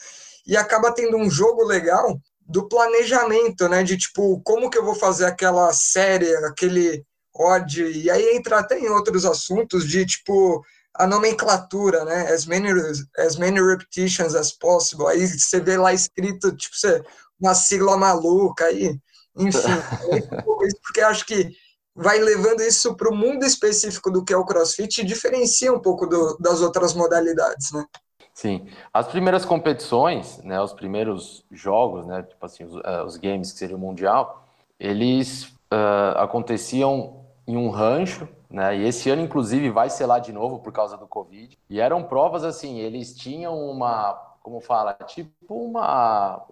E 0.45 0.55
acaba 0.55 0.91
tendo 0.91 1.17
um 1.17 1.29
jogo 1.29 1.63
legal 1.63 2.19
do 2.45 2.67
planejamento, 2.67 3.67
né? 3.69 3.83
De 3.83 3.97
tipo, 3.97 4.41
como 4.41 4.69
que 4.69 4.77
eu 4.77 4.85
vou 4.85 4.95
fazer 4.95 5.25
aquela 5.25 5.71
série, 5.73 6.33
aquele 6.45 7.05
odd, 7.33 7.83
e 7.83 8.09
aí 8.09 8.35
entra 8.35 8.59
até 8.59 8.79
em 8.79 8.89
outros 8.89 9.25
assuntos 9.25 9.87
de 9.87 10.05
tipo 10.05 10.63
a 10.93 11.07
nomenclatura, 11.07 12.03
né? 12.03 12.31
As 12.31 12.45
many, 12.45 12.69
as 13.17 13.37
many 13.37 13.61
repetitions 13.61 14.35
as 14.35 14.51
possible. 14.51 15.07
Aí 15.07 15.25
você 15.25 15.59
vê 15.59 15.77
lá 15.77 15.93
escrito, 15.93 16.55
tipo, 16.55 16.75
você, 16.75 17.01
uma 17.39 17.53
sigla 17.53 17.95
maluca 17.95 18.65
aí, 18.65 18.99
enfim. 19.37 19.59
porque 20.83 21.01
acho 21.01 21.25
que 21.25 21.51
vai 21.95 22.19
levando 22.19 22.61
isso 22.61 22.95
para 22.95 23.09
o 23.09 23.15
mundo 23.15 23.45
específico 23.45 24.11
do 24.11 24.23
que 24.23 24.33
é 24.33 24.37
o 24.37 24.45
CrossFit 24.45 25.01
e 25.01 25.05
diferencia 25.05 25.71
um 25.71 25.79
pouco 25.79 26.05
do, 26.05 26.37
das 26.37 26.61
outras 26.61 26.93
modalidades, 26.93 27.71
né? 27.71 27.85
Sim, 28.33 28.67
as 28.93 29.07
primeiras 29.07 29.43
competições, 29.43 30.37
né, 30.43 30.61
os 30.61 30.71
primeiros 30.71 31.43
jogos, 31.51 32.05
né, 32.05 32.23
tipo 32.23 32.45
assim, 32.45 32.63
os, 32.63 32.73
uh, 32.73 33.03
os 33.05 33.17
games 33.17 33.51
que 33.51 33.59
seria 33.59 33.75
o 33.75 33.79
mundial, 33.79 34.47
eles 34.79 35.43
uh, 35.73 36.15
aconteciam 36.15 37.18
em 37.49 37.57
um 37.57 37.69
rancho, 37.71 38.29
né, 38.47 38.77
e 38.77 38.87
esse 38.87 39.09
ano 39.09 39.23
inclusive 39.23 39.71
vai 39.71 39.89
ser 39.89 40.05
lá 40.05 40.19
de 40.19 40.31
novo 40.31 40.59
por 40.59 40.71
causa 40.71 40.95
do 40.95 41.07
Covid. 41.07 41.57
E 41.67 41.79
eram 41.79 42.03
provas 42.03 42.43
assim, 42.43 42.77
eles 42.77 43.15
tinham 43.17 43.57
uma, 43.57 44.13
como 44.43 44.61
fala, 44.61 44.93
tipo 44.93 45.55
uma 45.55 46.45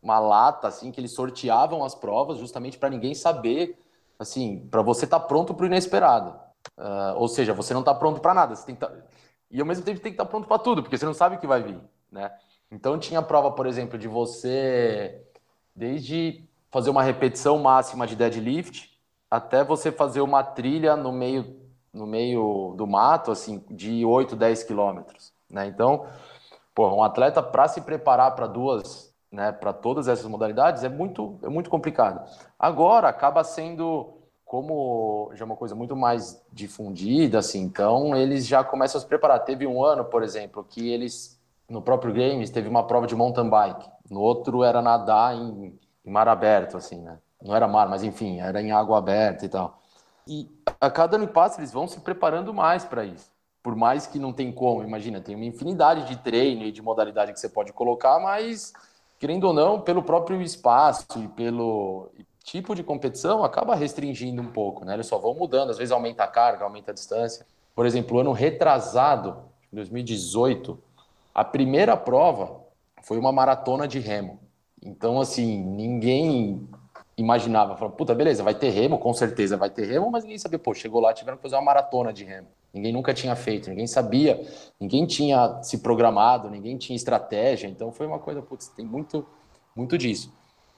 uma 0.00 0.18
lata 0.18 0.68
assim 0.68 0.90
que 0.90 1.00
eles 1.00 1.12
sorteavam 1.12 1.84
as 1.84 1.94
provas 1.94 2.38
justamente 2.38 2.78
para 2.78 2.88
ninguém 2.88 3.14
saber, 3.14 3.78
assim, 4.18 4.66
para 4.70 4.80
você 4.80 5.04
estar 5.04 5.20
tá 5.20 5.26
pronto 5.26 5.52
para 5.52 5.64
o 5.64 5.66
inesperado. 5.66 6.30
Uh, 6.78 7.16
ou 7.16 7.28
seja, 7.28 7.52
você 7.52 7.74
não 7.74 7.80
está 7.80 7.94
pronto 7.94 8.20
para 8.20 8.32
nada, 8.32 8.54
você 8.54 8.64
tem 8.64 8.74
que 8.74 8.80
tá 8.80 8.90
e 9.50 9.60
ao 9.60 9.66
mesmo 9.66 9.84
tempo 9.84 10.00
tem 10.00 10.12
que 10.12 10.14
estar 10.14 10.26
pronto 10.26 10.46
para 10.46 10.58
tudo, 10.58 10.82
porque 10.82 10.96
você 10.96 11.04
não 11.04 11.14
sabe 11.14 11.36
o 11.36 11.38
que 11.38 11.46
vai 11.46 11.62
vir, 11.62 11.78
né? 12.10 12.30
Então 12.70 12.98
tinha 12.98 13.20
prova, 13.20 13.50
por 13.50 13.66
exemplo, 13.66 13.98
de 13.98 14.06
você 14.06 15.22
desde 15.74 16.44
fazer 16.70 16.90
uma 16.90 17.02
repetição 17.02 17.58
máxima 17.58 18.06
de 18.06 18.14
deadlift 18.16 18.97
até 19.30 19.64
você 19.64 19.92
fazer 19.92 20.20
uma 20.20 20.42
trilha 20.42 20.96
no 20.96 21.12
meio 21.12 21.56
no 21.92 22.06
meio 22.06 22.74
do 22.76 22.86
mato, 22.86 23.30
assim, 23.30 23.64
de 23.70 24.04
8, 24.04 24.36
10 24.36 24.62
quilômetros, 24.62 25.32
né? 25.50 25.66
Então, 25.66 26.06
pô, 26.74 26.88
um 26.94 27.02
atleta 27.02 27.42
para 27.42 27.66
se 27.66 27.80
preparar 27.80 28.34
para 28.34 28.46
duas, 28.46 29.12
né, 29.32 29.52
para 29.52 29.72
todas 29.72 30.06
essas 30.08 30.26
modalidades 30.26 30.84
é 30.84 30.88
muito 30.88 31.38
é 31.42 31.48
muito 31.48 31.70
complicado. 31.70 32.24
Agora 32.58 33.08
acaba 33.08 33.42
sendo 33.44 34.14
como 34.44 35.30
já 35.34 35.44
é 35.44 35.46
uma 35.46 35.56
coisa 35.56 35.74
muito 35.74 35.94
mais 35.94 36.42
difundida, 36.52 37.38
assim, 37.38 37.60
então 37.62 38.16
eles 38.16 38.46
já 38.46 38.64
começam 38.64 38.98
a 38.98 39.02
se 39.02 39.06
preparar. 39.06 39.44
Teve 39.44 39.66
um 39.66 39.84
ano, 39.84 40.04
por 40.06 40.22
exemplo, 40.22 40.64
que 40.64 40.88
eles, 40.88 41.38
no 41.68 41.82
próprio 41.82 42.14
Games, 42.14 42.50
teve 42.50 42.68
uma 42.68 42.86
prova 42.86 43.06
de 43.06 43.14
mountain 43.14 43.48
bike. 43.50 43.90
No 44.10 44.20
outro 44.20 44.64
era 44.64 44.80
nadar 44.80 45.34
em, 45.36 45.78
em 46.04 46.10
mar 46.10 46.28
aberto, 46.28 46.78
assim, 46.78 46.98
né? 47.00 47.18
Não 47.42 47.54
era 47.54 47.68
mar, 47.68 47.88
mas 47.88 48.02
enfim, 48.02 48.40
era 48.40 48.60
em 48.60 48.72
água 48.72 48.98
aberta 48.98 49.44
e 49.44 49.48
tal. 49.48 49.80
E 50.26 50.48
a 50.80 50.90
cada 50.90 51.16
ano 51.16 51.26
que 51.26 51.32
passa, 51.32 51.60
eles 51.60 51.72
vão 51.72 51.86
se 51.86 52.00
preparando 52.00 52.52
mais 52.52 52.84
para 52.84 53.04
isso. 53.04 53.30
Por 53.62 53.74
mais 53.74 54.06
que 54.06 54.18
não 54.18 54.32
tem 54.32 54.52
como, 54.52 54.82
imagina, 54.82 55.20
tem 55.20 55.34
uma 55.34 55.44
infinidade 55.44 56.06
de 56.06 56.16
treino 56.16 56.64
e 56.64 56.72
de 56.72 56.82
modalidade 56.82 57.32
que 57.32 57.40
você 57.40 57.48
pode 57.48 57.72
colocar, 57.72 58.18
mas, 58.18 58.72
querendo 59.18 59.44
ou 59.44 59.52
não, 59.52 59.80
pelo 59.80 60.02
próprio 60.02 60.40
espaço 60.40 61.06
e 61.16 61.28
pelo, 61.28 62.10
tipo 62.48 62.74
de 62.74 62.82
competição 62.82 63.44
acaba 63.44 63.74
restringindo 63.74 64.40
um 64.40 64.46
pouco, 64.46 64.84
né? 64.84 64.94
Eles 64.94 65.06
só 65.06 65.18
vão 65.18 65.34
mudando, 65.34 65.70
às 65.70 65.76
vezes 65.78 65.92
aumenta 65.92 66.24
a 66.24 66.26
carga, 66.26 66.64
aumenta 66.64 66.90
a 66.90 66.94
distância. 66.94 67.46
Por 67.74 67.84
exemplo, 67.84 68.18
ano 68.18 68.32
retrasado, 68.32 69.36
2018, 69.70 70.78
a 71.34 71.44
primeira 71.44 71.96
prova 71.96 72.60
foi 73.02 73.18
uma 73.18 73.30
maratona 73.30 73.86
de 73.86 73.98
remo. 73.98 74.40
Então, 74.82 75.20
assim, 75.20 75.62
ninguém 75.62 76.66
imaginava, 77.18 77.76
falou, 77.76 77.92
puta, 77.92 78.14
beleza, 78.14 78.42
vai 78.42 78.54
ter 78.54 78.70
remo, 78.70 78.98
com 78.98 79.12
certeza 79.12 79.56
vai 79.56 79.68
ter 79.68 79.84
remo, 79.86 80.10
mas 80.10 80.22
ninguém 80.22 80.38
sabia, 80.38 80.58
pô, 80.58 80.72
chegou 80.72 81.00
lá, 81.00 81.12
tiveram 81.12 81.36
que 81.36 81.42
fazer 81.42 81.56
uma 81.56 81.62
maratona 81.62 82.12
de 82.12 82.24
remo. 82.24 82.46
Ninguém 82.72 82.92
nunca 82.92 83.12
tinha 83.12 83.34
feito, 83.34 83.68
ninguém 83.68 83.86
sabia, 83.86 84.40
ninguém 84.78 85.04
tinha 85.04 85.60
se 85.62 85.78
programado, 85.78 86.48
ninguém 86.48 86.76
tinha 86.76 86.94
estratégia, 86.94 87.66
então 87.66 87.90
foi 87.90 88.06
uma 88.06 88.18
coisa, 88.18 88.40
putz, 88.40 88.68
tem 88.68 88.84
muito, 88.84 89.26
muito 89.74 89.98
disso. 89.98 90.32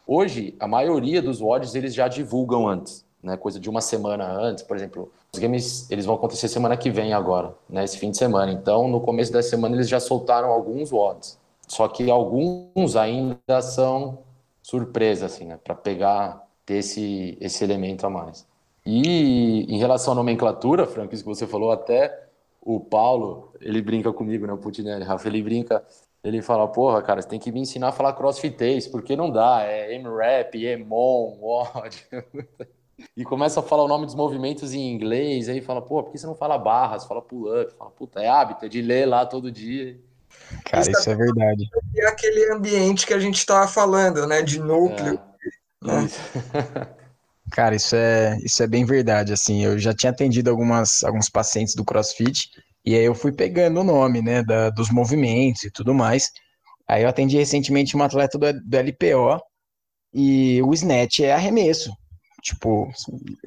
Hoje, 0.06 0.56
a 0.58 0.66
maioria 0.66 1.20
dos 1.20 1.40
WODs 1.40 1.74
eles 1.74 1.94
já 1.94 2.08
divulgam 2.08 2.66
antes, 2.66 3.04
né? 3.22 3.36
Coisa 3.36 3.60
de 3.60 3.68
uma 3.68 3.80
semana 3.80 4.26
antes, 4.26 4.64
por 4.64 4.76
exemplo. 4.76 5.12
Os 5.32 5.38
games 5.38 5.88
eles 5.90 6.04
vão 6.04 6.16
acontecer 6.16 6.48
semana 6.48 6.76
que 6.76 6.90
vem 6.90 7.12
agora, 7.12 7.54
né? 7.68 7.84
Esse 7.84 7.98
fim 7.98 8.10
de 8.10 8.16
semana. 8.16 8.50
Então, 8.50 8.88
no 8.88 9.00
começo 9.00 9.32
da 9.32 9.42
semana 9.42 9.76
eles 9.76 9.88
já 9.88 10.00
soltaram 10.00 10.48
alguns 10.48 10.90
WODs. 10.90 11.38
Só 11.68 11.86
que 11.86 12.10
alguns 12.10 12.96
ainda 12.96 13.62
são 13.62 14.18
surpresa, 14.70 15.26
assim, 15.26 15.46
né? 15.46 15.58
Para 15.62 15.74
pegar, 15.74 16.46
ter 16.64 16.76
esse, 16.76 17.36
esse 17.40 17.64
elemento 17.64 18.06
a 18.06 18.10
mais. 18.10 18.46
E 18.86 19.66
em 19.68 19.78
relação 19.78 20.12
à 20.12 20.16
nomenclatura, 20.16 20.86
Frank, 20.86 21.12
isso 21.12 21.24
que 21.24 21.28
você 21.28 21.46
falou, 21.46 21.72
até 21.72 22.28
o 22.60 22.78
Paulo, 22.78 23.52
ele 23.60 23.82
brinca 23.82 24.12
comigo, 24.12 24.46
né? 24.46 24.52
O 24.52 24.58
Putinelli, 24.58 25.04
Rafa, 25.04 25.26
ele 25.28 25.42
brinca, 25.42 25.84
ele 26.22 26.40
fala, 26.40 26.68
porra, 26.68 27.02
cara, 27.02 27.20
você 27.20 27.28
tem 27.28 27.40
que 27.40 27.50
me 27.50 27.60
ensinar 27.60 27.88
a 27.88 27.92
falar 27.92 28.12
crossfitês, 28.12 28.86
porque 28.86 29.16
não 29.16 29.30
dá, 29.30 29.62
é 29.64 29.92
M-Rap, 29.96 30.64
Emon, 30.64 31.36
WOD. 31.40 32.06
e 33.16 33.24
começa 33.24 33.60
a 33.60 33.62
falar 33.62 33.82
o 33.84 33.88
nome 33.88 34.06
dos 34.06 34.14
movimentos 34.14 34.72
em 34.72 34.92
inglês, 34.92 35.48
aí 35.48 35.60
fala, 35.60 35.82
pô, 35.82 36.02
por 36.02 36.12
que 36.12 36.18
você 36.18 36.26
não 36.26 36.34
fala 36.36 36.56
barras, 36.56 37.04
fala 37.04 37.20
pull-up? 37.20 37.72
Fala, 37.74 37.90
puta, 37.90 38.20
é 38.20 38.28
hábito, 38.28 38.64
é 38.66 38.68
de 38.68 38.80
ler 38.80 39.06
lá 39.06 39.26
todo 39.26 39.50
dia. 39.50 39.98
Cara, 40.64 40.82
isso, 40.82 40.90
isso 40.90 41.10
é 41.10 41.14
verdade. 41.14 41.68
É 41.96 42.06
aquele 42.06 42.52
ambiente 42.52 43.06
que 43.06 43.14
a 43.14 43.18
gente 43.18 43.36
estava 43.36 43.66
falando, 43.66 44.26
né, 44.26 44.42
de 44.42 44.58
núcleo. 44.58 45.20
É. 45.84 45.86
Né? 45.86 46.08
Cara, 47.50 47.74
isso 47.74 47.96
é, 47.96 48.38
isso 48.44 48.62
é 48.62 48.66
bem 48.66 48.84
verdade, 48.84 49.32
assim, 49.32 49.64
eu 49.64 49.78
já 49.78 49.92
tinha 49.92 50.10
atendido 50.10 50.50
algumas, 50.50 51.02
alguns 51.02 51.28
pacientes 51.28 51.74
do 51.74 51.84
CrossFit, 51.84 52.48
e 52.84 52.94
aí 52.94 53.04
eu 53.04 53.14
fui 53.14 53.32
pegando 53.32 53.80
o 53.80 53.84
nome, 53.84 54.22
né, 54.22 54.42
da, 54.42 54.70
dos 54.70 54.88
movimentos 54.90 55.64
e 55.64 55.70
tudo 55.70 55.92
mais, 55.92 56.30
aí 56.86 57.02
eu 57.02 57.08
atendi 57.08 57.36
recentemente 57.36 57.96
uma 57.96 58.04
atleta 58.04 58.38
do, 58.38 58.52
do 58.52 58.76
LPO, 58.76 59.42
e 60.14 60.62
o 60.62 60.72
snatch 60.72 61.20
é 61.20 61.32
arremesso, 61.32 61.92
tipo, 62.40 62.88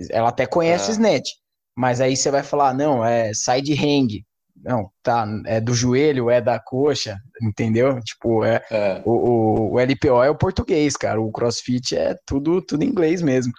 ela 0.10 0.30
até 0.30 0.46
conhece 0.46 0.88
é. 0.88 0.90
o 0.90 0.92
snatch, 0.92 1.30
mas 1.76 2.02
aí 2.02 2.18
você 2.18 2.30
vai 2.30 2.44
falar, 2.44 2.74
não, 2.74 3.06
é 3.06 3.34
side 3.34 3.74
hang, 3.74 4.22
não, 4.56 4.90
tá, 5.02 5.28
é 5.46 5.60
do 5.60 5.74
joelho, 5.74 6.30
é 6.30 6.40
da 6.40 6.60
coxa, 6.60 7.18
entendeu? 7.42 8.00
Tipo, 8.02 8.44
é, 8.46 8.64
é. 8.72 9.02
O, 9.06 9.12
o, 9.12 9.74
o, 9.74 9.80
LPO 9.80 10.24
é 10.24 10.30
o 10.30 10.38
português, 10.38 10.96
cara, 10.96 11.22
o 11.22 11.32
CrossFit 11.32 11.96
é 11.96 12.16
tudo, 12.26 12.62
tudo 12.62 12.84
inglês 12.84 13.22
mesmo. 13.22 13.52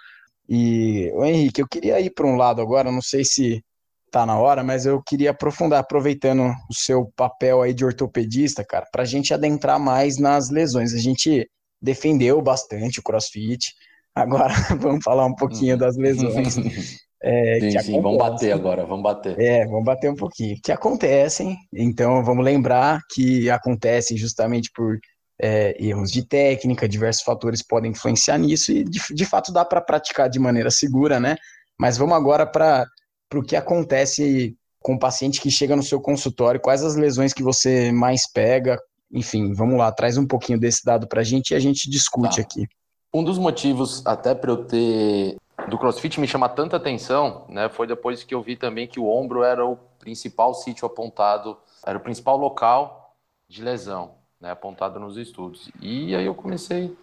E, 0.47 1.11
o 1.13 1.23
Henrique, 1.25 1.61
eu 1.61 1.67
queria 1.67 1.99
ir 1.99 2.11
para 2.11 2.25
um 2.25 2.35
lado 2.35 2.61
agora, 2.61 2.91
não 2.91 3.01
sei 3.01 3.23
se 3.23 3.63
tá 4.11 4.25
na 4.25 4.39
hora, 4.39 4.63
mas 4.63 4.85
eu 4.85 5.01
queria 5.03 5.31
aprofundar, 5.31 5.79
aproveitando 5.79 6.53
o 6.69 6.73
seu 6.73 7.11
papel 7.15 7.61
aí 7.61 7.73
de 7.73 7.83
ortopedista, 7.83 8.63
cara, 8.63 8.87
para 8.91 9.03
a 9.03 9.05
gente 9.05 9.33
adentrar 9.33 9.79
mais 9.79 10.17
nas 10.17 10.49
lesões. 10.49 10.93
A 10.93 10.97
gente 10.97 11.49
defendeu 11.81 12.41
bastante 12.41 12.99
o 12.99 13.03
CrossFit, 13.03 13.73
agora 14.13 14.53
vamos 14.79 15.03
falar 15.03 15.25
um 15.25 15.35
pouquinho 15.35 15.73
uhum. 15.73 15.79
das 15.79 15.97
lesões. 15.97 16.55
É, 17.21 17.59
sim, 17.59 17.79
sim, 17.79 18.01
vamos 18.01 18.17
bater 18.17 18.51
agora, 18.51 18.85
vamos 18.85 19.03
bater. 19.03 19.39
É, 19.39 19.65
vamos 19.65 19.83
bater 19.83 20.11
um 20.11 20.15
pouquinho. 20.15 20.57
Que 20.63 20.71
acontecem, 20.71 21.57
então 21.73 22.23
vamos 22.23 22.43
lembrar 22.45 22.99
que 23.13 23.49
acontecem 23.49 24.17
justamente 24.17 24.69
por 24.73 24.99
é, 25.41 25.75
erros 25.83 26.11
de 26.11 26.23
técnica, 26.23 26.87
diversos 26.87 27.23
fatores 27.23 27.61
podem 27.61 27.91
influenciar 27.91 28.37
nisso 28.37 28.71
e 28.71 28.83
de, 28.83 29.01
de 29.13 29.25
fato 29.25 29.51
dá 29.51 29.65
para 29.65 29.81
praticar 29.81 30.29
de 30.29 30.39
maneira 30.39 30.71
segura, 30.71 31.19
né? 31.19 31.35
Mas 31.77 31.97
vamos 31.97 32.15
agora 32.15 32.45
para 32.45 32.85
o 33.33 33.43
que 33.43 33.55
acontece 33.55 34.55
com 34.79 34.93
o 34.93 34.99
paciente 34.99 35.41
que 35.41 35.49
chega 35.49 35.75
no 35.75 35.83
seu 35.83 35.99
consultório, 35.99 36.61
quais 36.61 36.83
as 36.83 36.95
lesões 36.95 37.33
que 37.33 37.43
você 37.43 37.91
mais 37.91 38.31
pega, 38.31 38.79
enfim, 39.11 39.51
vamos 39.53 39.77
lá, 39.77 39.91
traz 39.91 40.17
um 40.17 40.27
pouquinho 40.27 40.59
desse 40.59 40.85
dado 40.85 41.07
para 41.07 41.21
a 41.21 41.23
gente 41.23 41.51
e 41.51 41.55
a 41.55 41.59
gente 41.59 41.89
discute 41.89 42.37
tá. 42.37 42.41
aqui. 42.41 42.67
Um 43.13 43.23
dos 43.23 43.37
motivos 43.37 44.05
até 44.05 44.35
para 44.35 44.51
eu 44.51 44.65
ter 44.65 45.35
do 45.69 45.77
CrossFit 45.77 46.19
me 46.19 46.27
chama 46.27 46.47
tanta 46.49 46.77
atenção, 46.77 47.45
né, 47.49 47.69
foi 47.69 47.87
depois 47.87 48.23
que 48.23 48.35
eu 48.35 48.41
vi 48.41 48.55
também 48.55 48.87
que 48.87 48.99
o 48.99 49.07
ombro 49.07 49.43
era 49.43 49.65
o 49.65 49.77
principal 49.99 50.53
sítio 50.53 50.85
apontado, 50.85 51.57
era 51.85 51.97
o 51.97 52.01
principal 52.01 52.37
local 52.37 53.15
de 53.47 53.63
lesão 53.63 54.11
né, 54.39 54.51
apontado 54.51 54.99
nos 54.99 55.17
estudos. 55.17 55.69
E 55.81 56.15
aí 56.15 56.25
eu 56.25 56.35
comecei, 56.35 56.95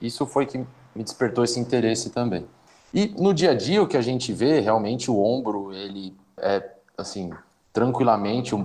isso 0.00 0.26
foi 0.26 0.46
que 0.46 0.58
me 0.58 1.02
despertou 1.02 1.44
esse 1.44 1.58
interesse 1.58 2.10
também. 2.10 2.46
E 2.92 3.08
no 3.18 3.32
dia 3.32 3.52
a 3.52 3.54
dia 3.54 3.82
o 3.82 3.88
que 3.88 3.96
a 3.96 4.02
gente 4.02 4.32
vê, 4.32 4.60
realmente 4.60 5.10
o 5.10 5.22
ombro, 5.22 5.72
ele 5.72 6.14
é 6.36 6.70
assim, 6.98 7.30
tranquilamente 7.72 8.54
uh, 8.54 8.60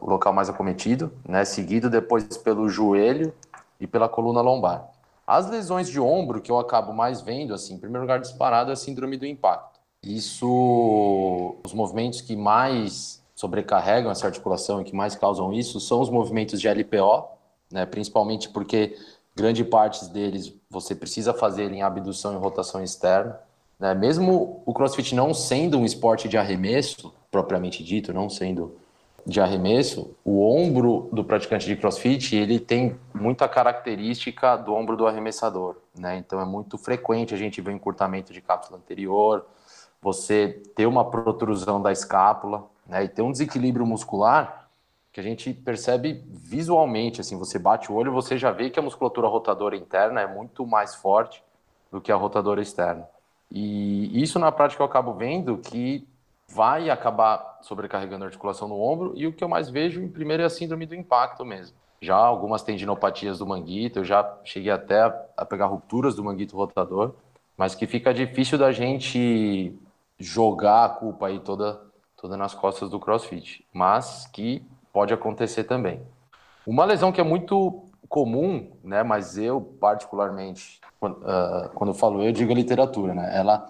o 0.00 0.08
local 0.08 0.32
mais 0.32 0.48
acometido, 0.48 1.12
né, 1.26 1.44
seguido 1.44 1.90
depois 1.90 2.36
pelo 2.36 2.68
joelho 2.68 3.34
e 3.80 3.86
pela 3.86 4.08
coluna 4.08 4.40
lombar. 4.40 4.88
As 5.28 5.46
lesões 5.50 5.90
de 5.90 6.00
ombro 6.00 6.40
que 6.40 6.50
eu 6.50 6.58
acabo 6.58 6.90
mais 6.90 7.20
vendo, 7.20 7.52
assim, 7.52 7.74
em 7.74 7.78
primeiro 7.78 8.00
lugar 8.00 8.18
disparado 8.18 8.70
é 8.70 8.72
a 8.72 8.76
síndrome 8.76 9.18
do 9.18 9.26
impacto. 9.26 9.78
Isso, 10.02 11.54
os 11.66 11.74
movimentos 11.74 12.22
que 12.22 12.34
mais 12.34 13.22
sobrecarregam 13.34 14.10
essa 14.10 14.26
articulação 14.26 14.80
e 14.80 14.84
que 14.84 14.96
mais 14.96 15.14
causam 15.14 15.52
isso 15.52 15.80
são 15.80 16.00
os 16.00 16.08
movimentos 16.08 16.58
de 16.58 16.66
LPO, 16.66 17.28
né? 17.70 17.84
principalmente 17.84 18.48
porque 18.48 18.96
grande 19.36 19.62
parte 19.66 20.02
deles 20.08 20.54
você 20.70 20.94
precisa 20.94 21.34
fazer 21.34 21.70
em 21.72 21.82
abdução 21.82 22.32
e 22.32 22.38
rotação 22.38 22.82
externa. 22.82 23.38
Né? 23.78 23.92
Mesmo 23.92 24.62
o 24.64 24.72
crossfit 24.72 25.14
não 25.14 25.34
sendo 25.34 25.76
um 25.76 25.84
esporte 25.84 26.26
de 26.26 26.38
arremesso, 26.38 27.12
propriamente 27.30 27.84
dito, 27.84 28.14
não 28.14 28.30
sendo 28.30 28.80
de 29.26 29.40
arremesso, 29.40 30.16
o 30.24 30.42
ombro 30.42 31.08
do 31.12 31.22
praticante 31.22 31.66
de 31.66 31.76
crossfit 31.76 32.34
ele 32.34 32.58
tem 32.58 32.98
muita 33.14 33.48
característica 33.48 34.56
do 34.56 34.74
ombro 34.74 34.96
do 34.96 35.06
arremessador. 35.06 35.76
Né? 35.98 36.16
Então 36.16 36.40
é 36.40 36.44
muito 36.44 36.78
frequente 36.78 37.34
a 37.34 37.36
gente 37.36 37.60
ver 37.60 37.72
encurtamento 37.72 38.32
de 38.32 38.40
cápsula 38.40 38.78
anterior, 38.78 39.46
você 40.00 40.62
ter 40.74 40.86
uma 40.86 41.10
protrusão 41.10 41.82
da 41.82 41.92
escápula 41.92 42.64
né? 42.86 43.04
e 43.04 43.08
ter 43.08 43.22
um 43.22 43.32
desequilíbrio 43.32 43.84
muscular 43.84 44.68
que 45.12 45.20
a 45.20 45.22
gente 45.22 45.52
percebe 45.52 46.22
visualmente, 46.28 47.20
assim, 47.20 47.36
você 47.36 47.58
bate 47.58 47.90
o 47.90 47.94
olho, 47.96 48.12
você 48.12 48.38
já 48.38 48.52
vê 48.52 48.70
que 48.70 48.78
a 48.78 48.82
musculatura 48.82 49.26
rotadora 49.26 49.76
interna 49.76 50.20
é 50.20 50.26
muito 50.26 50.66
mais 50.66 50.94
forte 50.94 51.42
do 51.90 52.00
que 52.00 52.12
a 52.12 52.16
rotadora 52.16 52.62
externa. 52.62 53.08
E 53.50 54.22
isso 54.22 54.38
na 54.38 54.52
prática 54.52 54.82
eu 54.82 54.86
acabo 54.86 55.14
vendo 55.14 55.58
que 55.58 56.06
vai 56.50 56.90
acabar 56.90 57.58
sobrecarregando 57.62 58.24
a 58.24 58.28
articulação 58.28 58.68
no 58.68 58.80
ombro 58.80 59.12
e 59.14 59.26
o 59.26 59.32
que 59.32 59.44
eu 59.44 59.48
mais 59.48 59.68
vejo 59.68 60.00
em 60.00 60.08
primeiro 60.08 60.42
é 60.42 60.46
a 60.46 60.50
síndrome 60.50 60.86
do 60.86 60.94
impacto 60.94 61.44
mesmo. 61.44 61.76
Já 62.00 62.16
algumas 62.16 62.62
tendinopatias 62.62 63.38
do 63.38 63.46
manguito, 63.46 63.98
eu 63.98 64.04
já 64.04 64.38
cheguei 64.44 64.70
até 64.70 65.02
a 65.36 65.44
pegar 65.44 65.66
rupturas 65.66 66.14
do 66.14 66.24
manguito 66.24 66.56
rotador, 66.56 67.14
mas 67.56 67.74
que 67.74 67.86
fica 67.86 68.14
difícil 68.14 68.56
da 68.56 68.70
gente 68.72 69.76
jogar 70.18 70.84
a 70.84 70.88
culpa 70.88 71.26
aí 71.26 71.40
toda 71.40 71.86
toda 72.20 72.36
nas 72.36 72.52
costas 72.52 72.90
do 72.90 72.98
CrossFit, 72.98 73.64
mas 73.72 74.26
que 74.32 74.66
pode 74.92 75.14
acontecer 75.14 75.64
também. 75.64 76.02
Uma 76.66 76.84
lesão 76.84 77.12
que 77.12 77.20
é 77.20 77.24
muito 77.24 77.84
comum, 78.08 78.72
né, 78.82 79.02
mas 79.02 79.38
eu 79.38 79.60
particularmente, 79.60 80.80
quando, 80.98 81.18
uh, 81.18 81.68
quando 81.74 81.90
eu 81.90 81.94
falo 81.94 82.22
eu, 82.22 82.32
digo 82.32 82.50
a 82.50 82.56
literatura, 82.56 83.14
né, 83.14 83.30
ela 83.36 83.68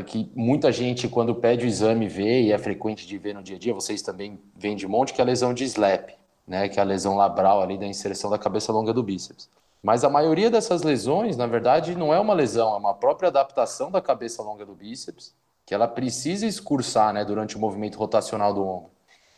que 0.00 0.30
muita 0.34 0.70
gente 0.70 1.08
quando 1.08 1.34
pede 1.34 1.66
o 1.66 1.68
exame 1.68 2.06
vê 2.06 2.42
e 2.42 2.52
é 2.52 2.58
frequente 2.58 3.06
de 3.06 3.18
ver 3.18 3.34
no 3.34 3.42
dia 3.42 3.56
a 3.56 3.58
dia, 3.58 3.74
vocês 3.74 4.00
também 4.00 4.38
veem 4.56 4.76
de 4.76 4.86
monte 4.86 5.12
que 5.12 5.20
é 5.20 5.24
a 5.24 5.26
lesão 5.26 5.52
de 5.52 5.64
SLAP, 5.64 6.10
né, 6.46 6.68
que 6.68 6.78
é 6.78 6.82
a 6.82 6.84
lesão 6.84 7.16
labral 7.16 7.60
ali 7.60 7.76
da 7.76 7.86
inserção 7.86 8.30
da 8.30 8.38
cabeça 8.38 8.72
longa 8.72 8.92
do 8.92 9.02
bíceps. 9.02 9.48
Mas 9.82 10.04
a 10.04 10.08
maioria 10.08 10.48
dessas 10.48 10.82
lesões, 10.82 11.36
na 11.36 11.46
verdade, 11.46 11.96
não 11.96 12.14
é 12.14 12.20
uma 12.20 12.34
lesão, 12.34 12.74
é 12.74 12.78
uma 12.78 12.94
própria 12.94 13.28
adaptação 13.28 13.90
da 13.90 14.00
cabeça 14.00 14.40
longa 14.42 14.64
do 14.64 14.74
bíceps, 14.74 15.34
que 15.66 15.74
ela 15.74 15.88
precisa 15.88 16.46
excursar, 16.46 17.12
né, 17.12 17.24
durante 17.24 17.56
o 17.56 17.60
movimento 17.60 17.98
rotacional 17.98 18.54
do 18.54 18.64
ombro. 18.64 18.90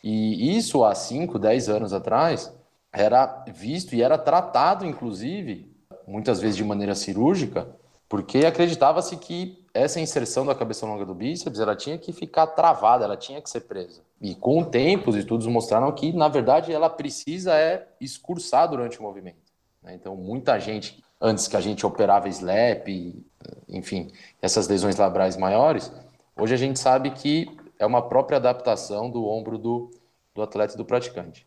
E 0.03 0.55
isso 0.55 0.83
há 0.83 0.93
5, 0.93 1.39
10 1.39 1.67
anos 1.69 1.91
atrás 1.91 2.53
era 2.93 3.43
visto 3.47 3.95
e 3.95 4.03
era 4.03 4.17
tratado, 4.19 4.85
inclusive, 4.85 5.73
muitas 6.07 6.39
vezes 6.39 6.55
de 6.55 6.63
maneira 6.63 6.93
cirúrgica, 6.93 7.67
porque 8.07 8.45
acreditava-se 8.45 9.17
que 9.17 9.64
essa 9.75 9.99
inserção 9.99 10.45
da 10.45 10.55
cabeça 10.55 10.85
longa 10.85 11.05
do 11.05 11.13
bíceps 11.13 11.59
ela 11.59 11.75
tinha 11.75 11.97
que 11.97 12.13
ficar 12.13 12.47
travada, 12.47 13.03
ela 13.03 13.17
tinha 13.17 13.41
que 13.41 13.49
ser 13.49 13.61
presa. 13.61 14.01
E 14.21 14.33
com 14.33 14.61
o 14.61 14.65
tempo, 14.65 15.09
os 15.09 15.17
estudos 15.17 15.45
mostraram 15.47 15.91
que, 15.91 16.13
na 16.13 16.29
verdade, 16.29 16.71
ela 16.71 16.89
precisa 16.89 17.53
é 17.53 17.85
excursar 17.99 18.69
durante 18.69 18.97
o 18.99 19.03
movimento. 19.03 19.51
Né? 19.83 19.93
Então, 19.93 20.15
muita 20.15 20.57
gente, 20.59 21.03
antes 21.21 21.47
que 21.49 21.57
a 21.57 21.61
gente 21.61 21.85
operava 21.85 22.29
SLAP, 22.29 23.21
enfim, 23.67 24.11
essas 24.41 24.67
lesões 24.69 24.95
labrais 24.95 25.35
maiores, 25.35 25.91
hoje 26.37 26.53
a 26.53 26.57
gente 26.57 26.79
sabe 26.79 27.11
que 27.11 27.45
é 27.77 27.85
uma 27.85 28.01
própria 28.01 28.37
adaptação 28.37 29.09
do 29.11 29.27
ombro 29.27 29.57
do, 29.57 29.91
do 30.33 30.41
atleta 30.41 30.73
e 30.73 30.77
do 30.77 30.85
praticante. 30.85 31.45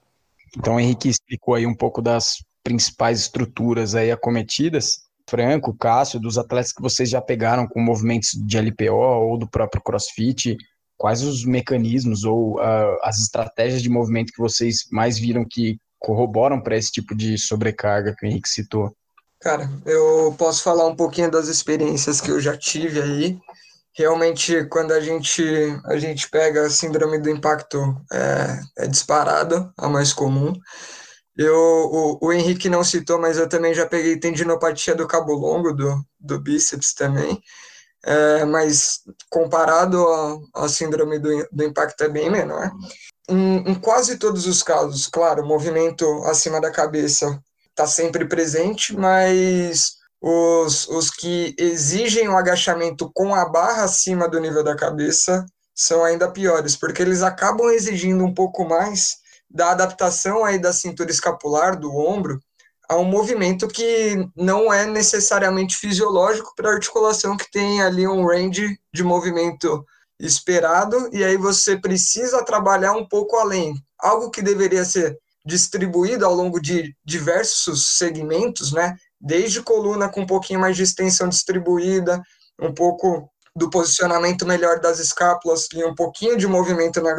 Então, 0.57 0.77
o 0.77 0.81
Henrique 0.81 1.09
explicou 1.09 1.55
aí 1.55 1.67
um 1.67 1.75
pouco 1.75 2.03
das 2.03 2.45
principais 2.63 3.21
estruturas 3.21 3.95
aí 3.95 4.11
acometidas. 4.11 5.08
Franco, 5.29 5.75
Cássio, 5.75 6.19
dos 6.19 6.39
atletas 6.39 6.73
que 6.73 6.83
vocês 6.83 7.11
já 7.11 7.21
pegaram 7.21 7.67
com 7.67 7.81
movimentos 7.81 8.31
de 8.33 8.59
LPO 8.59 8.95
ou 8.95 9.39
do 9.39 9.49
próprio 9.49 9.83
CrossFit, 9.83 10.57
quais 10.97 11.23
os 11.23 11.45
mecanismos 11.45 12.25
ou 12.25 12.57
uh, 12.57 12.99
as 13.03 13.19
estratégias 13.19 13.83
de 13.83 13.89
movimento 13.89 14.33
que 14.33 14.41
vocês 14.41 14.87
mais 14.91 15.19
viram 15.19 15.45
que 15.49 15.79
corroboram 15.99 16.61
para 16.61 16.77
esse 16.77 16.91
tipo 16.91 17.15
de 17.15 17.37
sobrecarga 17.37 18.15
que 18.17 18.27
o 18.27 18.29
Henrique 18.29 18.49
citou? 18.49 18.95
Cara, 19.41 19.71
eu 19.87 20.35
posso 20.37 20.63
falar 20.63 20.87
um 20.87 20.97
pouquinho 20.97 21.31
das 21.31 21.49
experiências 21.49 22.21
que 22.21 22.31
eu 22.31 22.41
já 22.41 22.57
tive 22.57 23.01
aí 23.01 23.39
realmente 23.99 24.65
quando 24.67 24.93
a 24.93 25.01
gente 25.01 25.43
a 25.87 25.99
gente 25.99 26.31
pega 26.31 26.67
a 26.67 26.71
síndrome 26.71 27.19
do 27.19 27.29
impacto 27.29 27.97
é, 28.13 28.85
é 28.85 28.87
disparada 28.87 29.73
a 29.77 29.89
mais 29.89 30.13
comum 30.13 30.53
Eu, 31.39 31.55
o, 31.55 32.27
o 32.27 32.33
Henrique 32.33 32.69
não 32.69 32.83
citou, 32.83 33.17
mas 33.17 33.39
eu 33.39 33.49
também 33.49 33.73
já 33.73 33.87
peguei 33.87 34.19
tendinopatia 34.19 34.93
do 34.93 35.07
cabo 35.07 35.33
longo, 35.35 35.73
do, 35.73 36.05
do 36.19 36.41
bíceps 36.41 36.93
também. 36.93 37.41
É, 38.05 38.45
mas 38.45 39.03
comparado 39.31 40.05
à 40.53 40.69
síndrome 40.69 41.21
do, 41.21 41.49
do 41.53 41.63
impacto 41.63 42.03
é 42.03 42.09
bem 42.09 42.29
menor. 42.29 42.73
Em, 43.29 43.71
em, 43.71 43.75
quase 43.77 44.19
todos 44.19 44.47
os 44.47 44.65
casos, 44.65 45.07
claro, 45.07 45.45
o 45.45 45.47
movimento 45.47 46.05
acima 46.25 46.61
da 46.61 46.73
cabeça 46.73 47.41
está 47.71 47.87
sempre 47.87 48.25
presente, 48.25 48.97
mas 48.97 49.99
os, 50.21 50.89
os 50.89 51.09
que 51.09 51.55
exigem 51.57 52.29
o 52.29 52.37
agachamento 52.37 53.11
com 53.15 53.33
a 53.33 53.49
barra 53.49 53.85
acima 53.85 54.29
do 54.29 54.41
nível 54.41 54.65
da 54.65 54.75
cabeça 54.75 55.47
são 55.73 56.05
ainda 56.05 56.29
piores, 56.29 56.75
porque 56.75 57.03
eles 57.03 57.23
acabam 57.23 57.71
exigindo 57.71 58.25
um 58.25 58.35
pouco 58.35 58.65
mais 58.65 59.19
da 59.51 59.71
adaptação 59.71 60.45
aí 60.45 60.59
da 60.59 60.73
cintura 60.73 61.11
escapular, 61.11 61.79
do 61.79 61.95
ombro, 61.97 62.41
a 62.89 62.97
um 62.97 63.05
movimento 63.05 63.69
que 63.69 64.29
não 64.35 64.73
é 64.73 64.87
necessariamente 64.87 65.77
fisiológico 65.77 66.55
para 66.57 66.71
a 66.71 66.75
articulação 66.75 67.37
que 67.37 67.51
tem 67.51 67.83
ali 67.83 68.09
um 68.09 68.27
range 68.27 68.79
de 68.93 69.05
movimento 69.05 69.85
esperado, 70.19 71.09
e 71.13 71.23
aí 71.23 71.37
você 71.37 71.77
precisa 71.77 72.45
trabalhar 72.45 72.93
um 72.93 73.07
pouco 73.07 73.37
além. 73.37 73.75
Algo 73.99 74.31
que 74.31 74.43
deveria 74.43 74.85
ser 74.85 75.19
distribuído 75.45 76.27
ao 76.27 76.35
longo 76.35 76.61
de 76.61 76.95
diversos 77.05 77.97
segmentos, 77.99 78.73
né? 78.73 78.97
Desde 79.21 79.63
coluna 79.63 80.09
com 80.09 80.23
um 80.23 80.27
pouquinho 80.27 80.61
mais 80.61 80.77
de 80.77 80.83
extensão 80.83 81.29
distribuída, 81.29 82.23
um 82.61 82.73
pouco 82.73 83.31
do 83.55 83.71
posicionamento 83.71 84.47
melhor 84.47 84.81
das 84.81 84.99
escápulas 84.99 85.67
e 85.73 85.85
um 85.85 85.95
pouquinho 85.95 86.37
de 86.37 86.47
movimento 86.47 87.01
na 87.01 87.15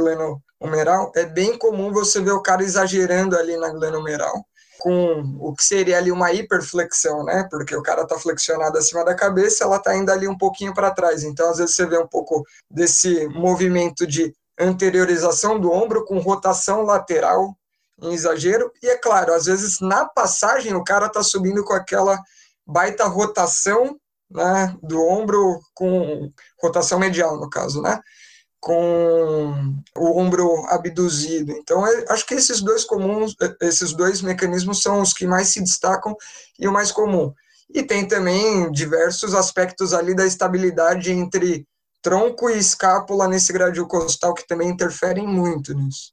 glenohumeral, 0.60 1.12
é 1.16 1.26
bem 1.26 1.58
comum 1.58 1.92
você 1.92 2.22
ver 2.22 2.32
o 2.32 2.42
cara 2.42 2.64
exagerando 2.64 3.38
ali 3.38 3.56
na 3.58 3.70
glenohumeral, 3.70 4.46
com 4.80 5.38
o 5.40 5.54
que 5.56 5.64
seria 5.64 5.98
ali 5.98 6.12
uma 6.12 6.32
hiperflexão, 6.32 7.24
né? 7.24 7.48
Porque 7.50 7.76
o 7.76 7.82
cara 7.82 8.06
tá 8.06 8.18
flexionado 8.18 8.78
acima 8.78 9.04
da 9.04 9.16
cabeça, 9.16 9.64
ela 9.64 9.80
tá 9.80 9.96
indo 9.96 10.12
ali 10.12 10.28
um 10.28 10.38
pouquinho 10.38 10.74
para 10.74 10.92
trás. 10.92 11.24
Então, 11.24 11.50
às 11.50 11.58
vezes 11.58 11.76
você 11.76 11.86
vê 11.86 11.98
um 11.98 12.08
pouco 12.08 12.44
desse 12.70 13.28
movimento 13.30 14.06
de 14.06 14.34
anteriorização 14.58 15.60
do 15.60 15.72
ombro 15.72 16.06
com 16.06 16.20
rotação 16.20 16.84
lateral 16.84 17.56
em 18.02 18.14
exagero. 18.14 18.72
E 18.82 18.88
é 18.88 18.98
claro, 18.98 19.34
às 19.34 19.46
vezes 19.46 19.80
na 19.80 20.06
passagem 20.06 20.74
o 20.74 20.84
cara 20.84 21.10
tá 21.10 21.24
subindo 21.24 21.64
com 21.64 21.74
aquela 21.74 22.22
baita 22.66 23.06
rotação 23.06 23.98
né, 24.30 24.76
do 24.84 25.02
ombro 25.02 25.60
com 25.74 26.32
rotação 26.62 27.00
medial, 27.00 27.38
no 27.38 27.50
caso, 27.50 27.82
né? 27.82 28.00
Com 28.60 29.74
o 29.96 30.20
ombro 30.20 30.66
abduzido. 30.68 31.52
Então, 31.54 31.86
é, 31.86 32.06
acho 32.10 32.26
que 32.26 32.34
esses 32.34 32.62
dois 32.62 32.84
comuns, 32.84 33.36
esses 33.62 33.94
dois 33.94 34.22
mecanismos 34.22 34.82
são 34.82 35.02
os 35.02 35.14
que 35.14 35.26
mais 35.26 35.50
se 35.50 35.62
destacam 35.62 36.16
e 36.60 36.68
o 36.68 36.74
mais 36.74 36.92
comum. 36.92 37.34
E 37.74 37.84
tem 37.84 38.08
também 38.08 38.72
diversos 38.72 39.34
aspectos 39.34 39.94
ali 39.94 40.16
da 40.16 40.26
estabilidade 40.26 41.12
entre 41.12 41.66
tronco 42.02 42.50
e 42.50 42.58
escápula 42.58 43.28
nesse 43.28 43.54
gradil 43.54 43.88
costal 43.88 44.34
que 44.34 44.48
também 44.48 44.70
interferem 44.70 45.28
muito 45.28 45.74
nisso. 45.74 46.12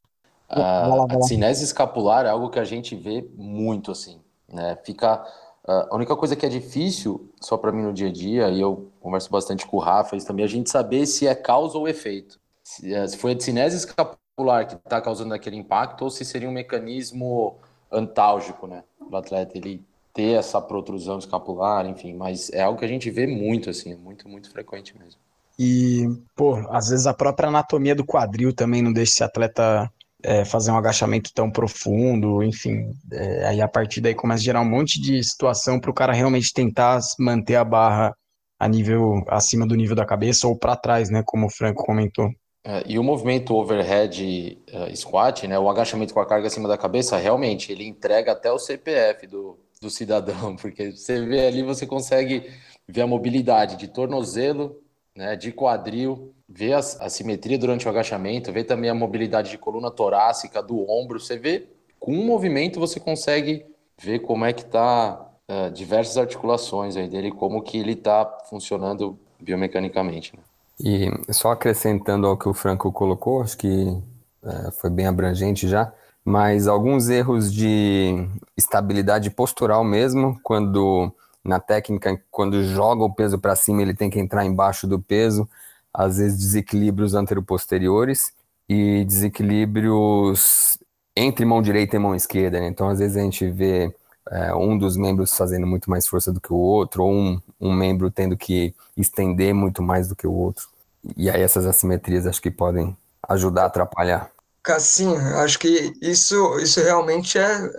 A, 0.49 0.86
a 0.86 1.22
cinese 1.22 1.64
escapular 1.64 2.26
é 2.26 2.28
algo 2.28 2.51
que 2.51 2.59
a 2.59 2.64
gente 2.64 2.94
vê 2.94 3.28
muito 3.34 3.90
assim, 3.90 4.20
né? 4.49 4.78
Fica 4.84 5.24
a 5.66 5.97
única 5.97 6.14
coisa 6.14 6.36
que 6.36 6.47
é 6.47 6.49
difícil, 6.49 7.28
só 7.40 7.57
para 7.57 7.72
mim 7.72 7.82
no 7.82 7.92
dia 7.92 8.09
a 8.09 8.12
dia, 8.12 8.49
e 8.51 8.61
eu 8.61 8.88
converso 9.07 9.30
bastante 9.30 9.64
com 9.64 9.76
o 9.76 9.80
Rafa, 9.80 10.16
isso 10.16 10.26
também, 10.26 10.44
a 10.44 10.48
gente 10.48 10.68
saber 10.68 11.07
se 11.07 11.28
é 11.28 11.34
causa 11.34 11.78
ou 11.78 11.86
efeito. 11.86 12.40
Se, 12.62 13.09
se 13.09 13.16
foi 13.16 13.34
a 13.34 13.40
cinese 13.40 13.76
escapular 13.76 14.66
que 14.66 14.74
está 14.74 15.00
causando 15.00 15.32
aquele 15.32 15.57
impacto, 15.57 16.02
ou 16.02 16.11
se 16.11 16.24
seria 16.24 16.48
um 16.48 16.52
mecanismo 16.52 17.57
antálgico, 17.90 18.66
né? 18.66 18.82
Do 19.09 19.16
atleta, 19.16 19.57
ele 19.57 19.84
ter 20.12 20.32
essa 20.38 20.61
protrusão 20.61 21.18
escapular, 21.18 21.86
enfim, 21.86 22.14
mas 22.14 22.50
é 22.50 22.62
algo 22.62 22.78
que 22.78 22.84
a 22.84 22.88
gente 22.88 23.09
vê 23.11 23.28
muito, 23.28 23.70
assim, 23.70 23.94
muito, 23.94 24.28
muito 24.28 24.50
frequente 24.50 24.98
mesmo. 24.98 25.20
E, 25.57 26.04
pô, 26.34 26.57
às 26.70 26.88
vezes 26.88 27.07
a 27.07 27.14
própria 27.14 27.48
anatomia 27.48 27.94
do 27.94 28.04
quadril 28.04 28.52
também 28.52 28.82
não 28.82 28.92
deixa 28.92 29.12
esse 29.12 29.24
atleta 29.24 29.88
é, 30.22 30.44
fazer 30.44 30.72
um 30.72 30.76
agachamento 30.76 31.30
tão 31.32 31.48
profundo, 31.48 32.42
enfim. 32.42 32.92
É, 33.12 33.46
aí 33.46 33.61
a 33.61 33.68
partir 33.68 34.00
daí 34.00 34.14
começa 34.14 34.40
a 34.40 34.44
gerar 34.44 34.61
um 34.61 34.68
monte 34.68 35.00
de 35.00 35.22
situação 35.22 35.78
para 35.78 35.90
o 35.90 35.94
cara 35.94 36.12
realmente 36.12 36.52
tentar 36.52 36.98
manter 37.18 37.54
a 37.54 37.64
barra 37.64 38.12
a 38.59 38.68
nível 38.68 39.22
acima 39.28 39.66
do 39.66 39.74
nível 39.74 39.94
da 39.94 40.04
cabeça 40.04 40.46
ou 40.46 40.57
para 40.57 40.76
trás, 40.76 41.11
né? 41.11 41.22
Como 41.24 41.46
o 41.46 41.50
Franco 41.50 41.84
comentou. 41.84 42.30
É, 42.64 42.82
e 42.86 42.98
o 42.98 43.04
movimento 43.04 43.54
overhead 43.54 44.59
uh, 44.72 44.96
squat, 44.96 45.46
né? 45.46 45.59
O 45.59 45.70
agachamento 45.70 46.12
com 46.12 46.20
a 46.20 46.26
carga 46.26 46.48
acima 46.48 46.68
da 46.68 46.76
cabeça, 46.76 47.16
realmente 47.16 47.70
ele 47.70 47.86
entrega 47.86 48.32
até 48.32 48.50
o 48.50 48.59
CPF 48.59 49.26
do, 49.26 49.59
do 49.80 49.88
cidadão, 49.88 50.57
porque 50.61 50.90
você 50.90 51.24
vê 51.24 51.46
ali, 51.46 51.62
você 51.62 51.86
consegue 51.86 52.50
ver 52.88 53.02
a 53.02 53.07
mobilidade 53.07 53.76
de 53.76 53.88
tornozelo, 53.88 54.80
né? 55.14 55.36
De 55.36 55.52
quadril 55.52 56.32
vê 56.48 56.72
a, 56.72 56.78
a 56.78 57.11
simetria 57.11 57.59
durante 57.59 57.86
o 57.86 57.90
agachamento, 57.90 58.52
vê 58.52 58.62
também 58.62 58.88
a 58.88 58.94
mobilidade 58.94 59.50
de 59.50 59.59
coluna 59.59 59.90
torácica, 59.90 60.62
do 60.62 60.88
ombro. 60.90 61.18
Você 61.20 61.36
vê, 61.36 61.66
com 61.98 62.12
um 62.12 62.24
movimento, 62.24 62.78
você 62.78 63.00
consegue 63.00 63.66
ver 63.98 64.20
como 64.20 64.44
é 64.44 64.52
que 64.52 64.62
está 64.62 65.25
é, 65.49 65.70
diversas 65.70 66.16
articulações 66.16 66.97
aí 66.97 67.09
dele, 67.09 67.30
como 67.30 67.62
que 67.62 67.78
ele 67.78 67.92
está 67.92 68.26
funcionando 68.49 69.18
biomecanicamente. 69.40 70.34
Né? 70.34 70.42
E 70.78 71.32
só 71.32 71.53
acrescentando 71.53 72.26
ao 72.26 72.36
que 72.36 72.49
o 72.49 72.55
Franco 72.55 72.90
colocou, 72.92 73.42
acho 73.42 73.57
que 73.57 73.97
é, 74.44 74.70
foi 74.72 74.90
bem 74.90 75.07
abrangente 75.07 75.68
já, 75.68 75.92
mas 76.24 76.66
alguns 76.66 77.09
erros 77.09 77.53
de 77.53 78.26
estabilidade 78.57 79.30
postural 79.30 79.84
mesmo, 79.84 80.38
quando 80.42 81.12
na 81.44 81.61
técnica, 81.61 82.20
quando 82.30 82.64
joga 82.64 83.05
o 83.05 83.14
peso 83.14 83.38
para 83.38 83.55
cima, 83.55 83.80
ele 83.80 83.94
tem 83.94 84.11
que 84.11 84.18
entrar 84.18 84.44
embaixo 84.44 84.86
do 84.86 84.99
peso, 84.99 85.49
às 85.94 86.18
vezes 86.18 86.38
desequilíbrios 86.38 87.14
anteroposteriores 87.14 88.32
e 88.68 89.05
desequilíbrios 89.05 90.76
entre 91.14 91.44
mão 91.44 91.62
direita 91.62 91.97
e 91.97 91.99
mão 91.99 92.14
esquerda. 92.14 92.61
Né? 92.61 92.66
Então, 92.66 92.88
às 92.88 92.99
vezes 92.99 93.16
a 93.16 93.20
gente 93.20 93.49
vê 93.49 93.94
é, 94.30 94.54
um 94.54 94.76
dos 94.76 94.96
membros 94.96 95.36
fazendo 95.36 95.66
muito 95.66 95.88
mais 95.88 96.06
força 96.06 96.32
do 96.32 96.40
que 96.40 96.52
o 96.52 96.56
outro, 96.56 97.04
ou 97.04 97.12
um, 97.12 97.40
um 97.60 97.72
membro 97.72 98.10
tendo 98.10 98.36
que 98.36 98.74
estender 98.96 99.54
muito 99.54 99.82
mais 99.82 100.08
do 100.08 100.16
que 100.16 100.26
o 100.26 100.32
outro. 100.32 100.68
E 101.16 101.30
aí 101.30 101.40
essas 101.40 101.66
assimetrias 101.66 102.26
acho 102.26 102.42
que 102.42 102.50
podem 102.50 102.96
ajudar 103.28 103.64
a 103.64 103.66
atrapalhar. 103.66 104.30
Cassim, 104.62 105.16
acho 105.16 105.58
que 105.58 105.92
isso, 106.02 106.58
isso 106.58 106.80
realmente 106.80 107.38
é, 107.38 107.70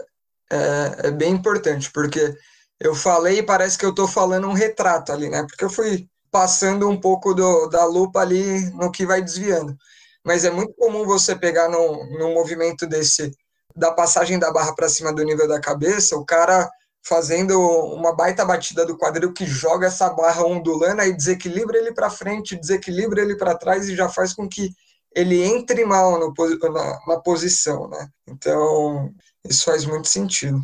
é, 0.49 1.07
é 1.07 1.11
bem 1.11 1.33
importante, 1.33 1.91
porque 1.91 2.35
eu 2.79 2.95
falei 2.95 3.39
e 3.39 3.43
parece 3.43 3.77
que 3.77 3.85
eu 3.85 3.89
estou 3.89 4.07
falando 4.07 4.47
um 4.47 4.53
retrato 4.53 5.11
ali, 5.11 5.29
né? 5.29 5.43
Porque 5.43 5.65
eu 5.65 5.69
fui 5.69 6.07
passando 6.31 6.89
um 6.89 6.99
pouco 6.99 7.33
do, 7.33 7.67
da 7.67 7.85
lupa 7.85 8.21
ali 8.21 8.69
no 8.71 8.91
que 8.91 9.05
vai 9.05 9.21
desviando. 9.21 9.75
Mas 10.23 10.45
é 10.45 10.51
muito 10.51 10.73
comum 10.73 11.05
você 11.05 11.35
pegar 11.35 11.69
num, 11.69 12.17
num 12.17 12.33
movimento 12.33 12.85
desse, 12.85 13.31
da 13.78 13.91
passagem 13.91 14.39
da 14.39 14.51
barra 14.51 14.73
para 14.73 14.89
cima 14.89 15.13
do 15.13 15.23
nível 15.23 15.47
da 15.47 15.61
cabeça, 15.61 16.17
o 16.17 16.25
cara 16.25 16.69
fazendo 17.03 17.57
uma 17.93 18.13
baita 18.13 18.43
batida 18.43 18.86
do 18.86 18.97
quadril 18.97 19.32
que 19.32 19.45
joga 19.45 19.88
essa 19.88 20.09
barra 20.09 20.43
ondulando 20.45 21.03
e 21.03 21.15
desequilibra 21.15 21.78
ele 21.78 21.93
para 21.93 22.09
frente, 22.09 22.57
desequilibra 22.57 23.21
ele 23.21 23.38
para 23.38 23.55
trás 23.55 23.88
e 23.88 23.95
já 23.95 24.09
faz 24.09 24.34
com 24.34 24.49
que 24.49 24.71
ele 25.15 25.41
entre 25.41 25.86
mal 25.86 26.19
no, 26.19 26.34
na, 26.73 26.99
na 27.07 27.19
posição, 27.19 27.88
né? 27.88 28.09
Então, 28.28 29.13
isso 29.47 29.63
faz 29.63 29.86
muito 29.86 30.07
sentido. 30.07 30.59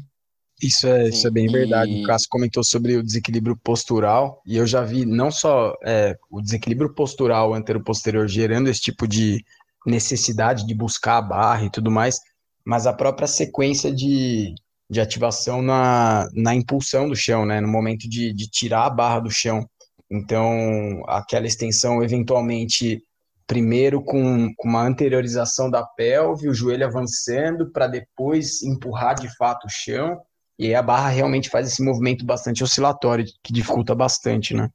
Isso 0.62 0.88
é, 0.88 1.10
isso 1.10 1.28
é 1.28 1.32
bem 1.32 1.48
verdade. 1.48 2.02
O 2.02 2.04
Cássio 2.06 2.28
comentou 2.30 2.64
sobre 2.64 2.98
o 2.98 3.04
desequilíbrio 3.04 3.58
postural, 3.64 4.42
e 4.46 4.58
eu 4.58 4.68
já 4.68 4.82
vi 4.82 5.06
não 5.06 5.32
só 5.32 5.74
é, 5.84 6.16
o 6.30 6.42
desequilíbrio 6.42 6.94
postural 6.94 7.54
antero-posterior 7.54 8.28
gerando 8.28 8.70
esse 8.70 8.82
tipo 8.82 9.08
de 9.08 9.44
necessidade 9.86 10.66
de 10.66 10.74
buscar 10.74 11.18
a 11.18 11.22
barra 11.22 11.66
e 11.66 11.70
tudo 11.70 11.92
mais, 11.92 12.20
mas 12.66 12.88
a 12.88 12.94
própria 12.94 13.28
sequência 13.28 13.94
de, 13.94 14.54
de 14.90 15.02
ativação 15.02 15.62
na, 15.62 16.28
na 16.34 16.56
impulsão 16.56 17.10
do 17.10 17.16
chão, 17.16 17.46
né? 17.46 17.60
No 17.60 17.68
momento 17.68 18.10
de, 18.10 18.34
de 18.34 18.50
tirar 18.50 18.86
a 18.86 18.90
barra 18.90 19.20
do 19.22 19.32
chão. 19.32 19.68
Então, 20.10 21.04
aquela 21.08 21.48
extensão 21.48 22.04
eventualmente 22.04 23.02
primeiro 23.46 24.02
com, 24.02 24.54
com, 24.56 24.68
uma 24.68 24.84
anteriorização 24.84 25.70
da 25.70 25.84
pelve, 25.84 26.48
o 26.48 26.54
joelho 26.54 26.86
avançando, 26.86 27.72
para 27.72 27.88
depois 27.88 28.62
empurrar 28.64 29.16
de 29.16 29.28
fato 29.36 29.66
o 29.66 29.70
chão, 29.70 30.22
e 30.58 30.68
aí 30.68 30.76
a 30.76 30.82
barra 30.82 31.10
realmente 31.10 31.50
faz 31.50 31.68
esse 31.68 31.84
movimento 31.84 32.26
bastante 32.26 32.64
oscilatório, 32.64 33.26
que 33.44 33.52
dificulta 33.52 33.94
bastante, 33.94 34.54
né? 34.54 34.70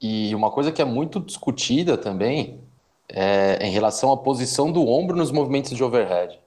E 0.00 0.34
uma 0.34 0.50
coisa 0.50 0.72
que 0.72 0.82
é 0.82 0.84
muito 0.84 1.20
discutida 1.20 1.96
também 1.96 2.60
é 3.08 3.64
em 3.64 3.70
relação 3.70 4.10
à 4.10 4.16
posição 4.16 4.72
do 4.72 4.86
ombro 4.86 5.16
nos 5.16 5.30
movimentos 5.30 5.72
de 5.72 5.84
overhead. 5.84 6.41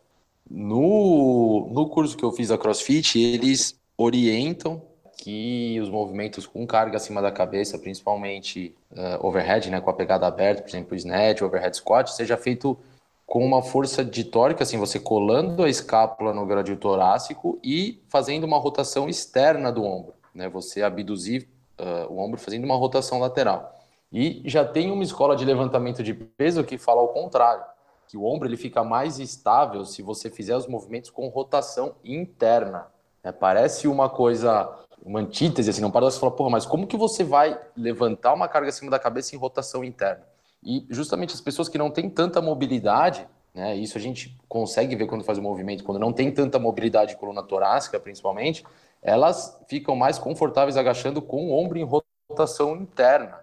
No, 0.50 1.70
no 1.72 1.90
curso 1.90 2.16
que 2.16 2.24
eu 2.24 2.32
fiz 2.32 2.50
da 2.50 2.58
CrossFit, 2.58 3.20
eles 3.20 3.80
orientam 3.98 4.82
que 5.18 5.80
os 5.82 5.90
movimentos 5.90 6.46
com 6.46 6.68
carga 6.68 6.98
acima 6.98 7.22
da 7.22 7.32
cabeça, 7.32 7.80
principalmente 7.80 8.76
uh, 8.92 9.26
overhead, 9.26 9.70
né, 9.70 9.82
com 9.82 9.90
a 9.90 9.94
pegada 9.94 10.28
aberta, 10.28 10.62
por 10.62 10.70
exemplo, 10.70 10.96
snatch, 10.96 11.42
overhead 11.42 11.76
squat, 11.76 12.12
seja 12.12 12.38
feito 12.38 12.78
com 13.26 13.44
uma 13.44 13.64
força 13.64 14.06
de 14.06 14.24
torque, 14.24 14.62
assim, 14.62 14.78
você 14.78 15.00
colando 15.00 15.64
a 15.64 15.70
escápula 15.70 16.34
no 16.34 16.46
gradil 16.46 16.78
torácico 16.78 17.60
e 17.64 18.04
fazendo 18.08 18.44
uma 18.44 18.58
rotação 18.58 19.10
externa 19.10 19.72
do 19.72 19.84
ombro, 19.84 20.14
né? 20.34 20.48
Você 20.50 20.84
abduzir 20.84 21.48
uh, 21.80 22.14
o 22.14 22.20
ombro 22.20 22.40
fazendo 22.40 22.66
uma 22.66 22.76
rotação 22.76 23.20
lateral. 23.20 23.74
E 24.12 24.44
já 24.46 24.64
tem 24.64 24.92
uma 24.92 25.04
escola 25.04 25.36
de 25.36 25.44
levantamento 25.44 26.04
de 26.04 26.14
peso 26.14 26.64
que 26.64 26.78
fala 26.78 27.02
ao 27.02 27.08
contrário, 27.08 27.64
que 28.08 28.18
o 28.18 28.26
ombro 28.26 28.48
ele 28.48 28.58
fica 28.58 28.84
mais 28.84 29.20
estável 29.20 29.84
se 29.86 30.02
você 30.02 30.30
fizer 30.30 30.56
os 30.56 30.68
movimentos 30.68 31.10
com 31.10 31.28
rotação 31.28 31.96
interna. 32.04 32.88
É, 33.24 33.32
parece 33.32 33.88
uma 33.88 34.08
coisa, 34.08 34.72
uma 35.04 35.20
antítese, 35.20 35.70
assim, 35.70 35.82
não 35.82 35.90
para 35.90 36.06
você 36.06 36.20
falar, 36.20 36.34
porra, 36.34 36.52
mas 36.52 36.66
como 36.66 36.86
que 36.86 36.96
você 36.96 37.24
vai 37.24 37.60
levantar 37.76 38.34
uma 38.34 38.48
carga 38.48 38.70
acima 38.70 38.92
da 38.92 39.00
cabeça 39.00 39.36
em 39.36 39.40
rotação 39.40 39.84
interna? 39.84 40.24
E 40.64 40.86
justamente 40.90 41.34
as 41.34 41.42
pessoas 41.42 41.68
que 41.68 41.78
não 41.78 41.90
têm 41.90 42.10
tanta 42.10 42.42
mobilidade, 42.42 43.28
né, 43.54 43.76
isso 43.76 43.98
a 43.98 44.02
gente 44.02 44.38
consegue 44.48 44.96
ver 44.96 45.08
quando 45.08 45.24
faz 45.24 45.38
o 45.38 45.42
movimento, 45.42 45.84
quando 45.84 46.00
não 46.00 46.14
tem 46.14 46.32
tanta 46.32 46.60
mobilidade 46.60 47.12
de 47.12 47.18
coluna 47.18 47.42
torácica, 47.42 48.00
principalmente, 48.00 48.64
elas 49.02 49.60
ficam 49.68 49.96
mais 49.96 50.18
confortáveis 50.18 50.78
agachando 50.78 51.22
com 51.22 51.48
o 51.48 51.54
ombro 51.54 51.78
em 51.78 51.88
rotação 52.30 52.76
interna. 52.76 53.40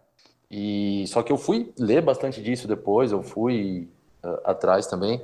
E 0.50 1.04
só 1.06 1.22
que 1.22 1.32
eu 1.32 1.38
fui 1.38 1.72
ler 1.78 2.02
bastante 2.02 2.42
disso 2.42 2.68
depois, 2.68 3.10
eu 3.10 3.22
fui 3.22 3.88
uh, 4.24 4.40
atrás 4.44 4.86
também. 4.86 5.20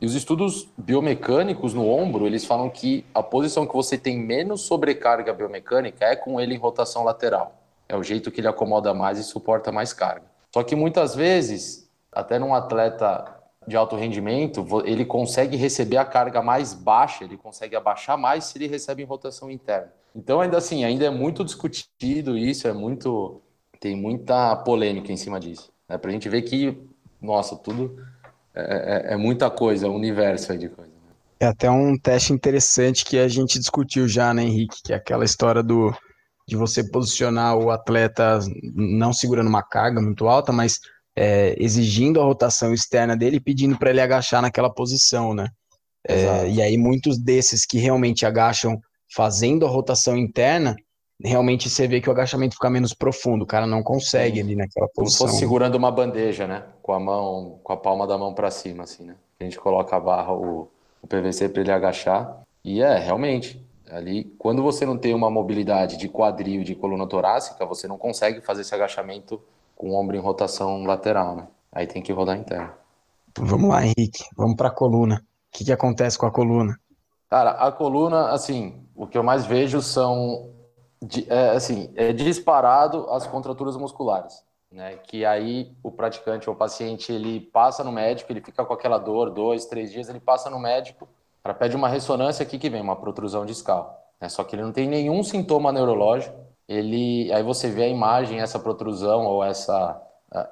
E 0.00 0.06
os 0.06 0.14
estudos 0.14 0.68
biomecânicos 0.78 1.74
no 1.74 1.88
ombro, 1.88 2.26
eles 2.26 2.44
falam 2.44 2.70
que 2.70 3.04
a 3.12 3.22
posição 3.22 3.66
que 3.66 3.74
você 3.74 3.98
tem 3.98 4.18
menos 4.18 4.62
sobrecarga 4.62 5.32
biomecânica 5.32 6.04
é 6.04 6.14
com 6.14 6.40
ele 6.40 6.54
em 6.54 6.58
rotação 6.58 7.02
lateral. 7.02 7.60
É 7.88 7.96
o 7.96 8.02
jeito 8.02 8.30
que 8.30 8.40
ele 8.40 8.46
acomoda 8.46 8.94
mais 8.94 9.18
e 9.18 9.24
suporta 9.24 9.72
mais 9.72 9.92
carga. 9.92 10.26
Só 10.54 10.62
que 10.62 10.76
muitas 10.76 11.14
vezes, 11.14 11.90
até 12.12 12.38
num 12.38 12.54
atleta 12.54 13.34
de 13.66 13.76
alto 13.76 13.96
rendimento, 13.96 14.64
ele 14.84 15.04
consegue 15.04 15.56
receber 15.56 15.96
a 15.96 16.04
carga 16.04 16.40
mais 16.40 16.72
baixa, 16.72 17.24
ele 17.24 17.36
consegue 17.36 17.74
abaixar 17.74 18.16
mais 18.16 18.44
se 18.44 18.56
ele 18.56 18.68
recebe 18.68 19.02
em 19.02 19.06
rotação 19.06 19.50
interna. 19.50 19.92
Então, 20.14 20.40
ainda 20.40 20.56
assim, 20.56 20.84
ainda 20.84 21.04
é 21.04 21.10
muito 21.10 21.44
discutido 21.44 22.36
isso, 22.38 22.66
é 22.66 22.72
muito 22.72 23.42
tem 23.80 23.94
muita 23.94 24.56
polêmica 24.56 25.12
em 25.12 25.16
cima 25.16 25.38
disso. 25.38 25.72
Né? 25.88 25.96
Para 25.98 26.10
a 26.10 26.12
gente 26.12 26.28
ver 26.28 26.42
que, 26.42 26.76
nossa, 27.20 27.56
tudo 27.56 27.96
é, 28.54 29.10
é, 29.10 29.14
é 29.14 29.16
muita 29.16 29.50
coisa, 29.50 29.86
é 29.86 29.88
um 29.88 29.94
universo 29.94 30.52
aí 30.52 30.58
de 30.58 30.68
coisa. 30.68 30.90
Né? 30.90 30.96
É 31.40 31.46
até 31.46 31.70
um 31.70 31.96
teste 31.96 32.32
interessante 32.32 33.04
que 33.04 33.18
a 33.18 33.28
gente 33.28 33.58
discutiu 33.58 34.08
já, 34.08 34.34
né, 34.34 34.42
Henrique? 34.42 34.82
Que 34.84 34.92
é 34.92 34.96
aquela 34.96 35.24
história 35.24 35.62
do 35.62 35.94
de 36.48 36.56
você 36.56 36.82
posicionar 36.82 37.58
o 37.58 37.70
atleta 37.70 38.38
não 38.74 39.12
segurando 39.12 39.48
uma 39.48 39.62
carga 39.62 40.00
muito 40.00 40.26
alta, 40.26 40.50
mas 40.50 40.80
é, 41.14 41.54
exigindo 41.62 42.18
a 42.20 42.24
rotação 42.24 42.72
externa 42.72 43.14
dele 43.14 43.36
e 43.36 43.40
pedindo 43.40 43.76
para 43.76 43.90
ele 43.90 44.00
agachar 44.00 44.40
naquela 44.40 44.72
posição, 44.72 45.34
né? 45.34 45.48
É, 46.08 46.48
e 46.48 46.62
aí 46.62 46.78
muitos 46.78 47.18
desses 47.18 47.66
que 47.66 47.78
realmente 47.78 48.24
agacham 48.24 48.80
fazendo 49.14 49.66
a 49.66 49.68
rotação 49.68 50.16
interna, 50.16 50.74
realmente 51.22 51.68
você 51.68 51.88
vê 51.88 52.00
que 52.00 52.08
o 52.08 52.12
agachamento 52.12 52.54
fica 52.54 52.70
menos 52.70 52.94
profundo, 52.94 53.42
o 53.42 53.46
cara 53.46 53.66
não 53.66 53.82
consegue 53.82 54.40
ali 54.40 54.54
naquela 54.54 54.88
posição. 54.88 54.94
Como 54.94 55.10
se 55.10 55.18
fosse 55.18 55.38
segurando 55.38 55.74
uma 55.74 55.90
bandeja, 55.90 56.46
né? 56.46 56.64
Com 56.82 56.92
a 56.92 57.00
mão, 57.00 57.58
com 57.62 57.72
a 57.72 57.76
palma 57.76 58.06
da 58.06 58.16
mão 58.16 58.32
para 58.32 58.50
cima, 58.50 58.84
assim, 58.84 59.04
né? 59.04 59.16
A 59.40 59.44
gente 59.44 59.58
coloca 59.58 59.96
a 59.96 60.00
barra, 60.00 60.32
o, 60.32 60.68
o 61.02 61.06
PVC 61.06 61.48
para 61.48 61.62
ele 61.62 61.72
agachar. 61.72 62.40
E 62.64 62.82
é, 62.82 62.98
realmente, 62.98 63.64
ali, 63.90 64.24
quando 64.38 64.62
você 64.62 64.86
não 64.86 64.96
tem 64.96 65.14
uma 65.14 65.30
mobilidade 65.30 65.96
de 65.96 66.08
quadril, 66.08 66.62
de 66.62 66.74
coluna 66.74 67.06
torácica, 67.06 67.66
você 67.66 67.88
não 67.88 67.98
consegue 67.98 68.40
fazer 68.40 68.62
esse 68.62 68.74
agachamento 68.74 69.40
com 69.76 69.90
o 69.90 69.94
ombro 69.94 70.16
em 70.16 70.20
rotação 70.20 70.84
lateral, 70.84 71.36
né? 71.36 71.46
Aí 71.72 71.86
tem 71.86 72.02
que 72.02 72.12
rodar 72.12 72.36
interno. 72.36 72.70
Vamos 73.38 73.70
lá, 73.70 73.84
Henrique, 73.84 74.24
vamos 74.36 74.56
para 74.56 74.68
a 74.68 74.72
coluna. 74.72 75.16
O 75.16 75.56
que, 75.56 75.64
que 75.64 75.72
acontece 75.72 76.18
com 76.18 76.26
a 76.26 76.30
coluna? 76.30 76.78
Cara, 77.30 77.50
a 77.50 77.70
coluna, 77.70 78.30
assim, 78.30 78.80
o 78.96 79.06
que 79.06 79.16
eu 79.16 79.22
mais 79.22 79.44
vejo 79.44 79.80
são 79.80 80.50
é, 81.28 81.50
assim, 81.50 81.92
é 81.94 82.12
disparado 82.12 83.08
as 83.10 83.26
contraturas 83.26 83.76
musculares, 83.76 84.44
né? 84.70 84.96
Que 84.96 85.24
aí 85.24 85.72
o 85.82 85.90
praticante 85.90 86.48
ou 86.48 86.54
o 86.54 86.58
paciente 86.58 87.12
ele 87.12 87.40
passa 87.40 87.84
no 87.84 87.92
médico, 87.92 88.32
ele 88.32 88.40
fica 88.40 88.64
com 88.64 88.72
aquela 88.72 88.98
dor, 88.98 89.30
dois, 89.30 89.66
três 89.66 89.92
dias, 89.92 90.08
ele 90.08 90.20
passa 90.20 90.50
no 90.50 90.58
médico 90.58 91.08
para 91.42 91.54
pede 91.54 91.76
uma 91.76 91.88
ressonância 91.88 92.42
aqui 92.42 92.58
que 92.58 92.68
vem 92.68 92.82
uma 92.82 92.96
protrusão 92.96 93.46
discal, 93.46 94.04
né? 94.20 94.28
Só 94.28 94.42
que 94.44 94.56
ele 94.56 94.62
não 94.62 94.72
tem 94.72 94.88
nenhum 94.88 95.22
sintoma 95.22 95.72
neurológico. 95.72 96.36
Ele, 96.68 97.32
aí 97.32 97.42
você 97.42 97.70
vê 97.70 97.84
a 97.84 97.88
imagem, 97.88 98.40
essa 98.40 98.58
protrusão 98.58 99.24
ou 99.24 99.42
essa 99.42 100.02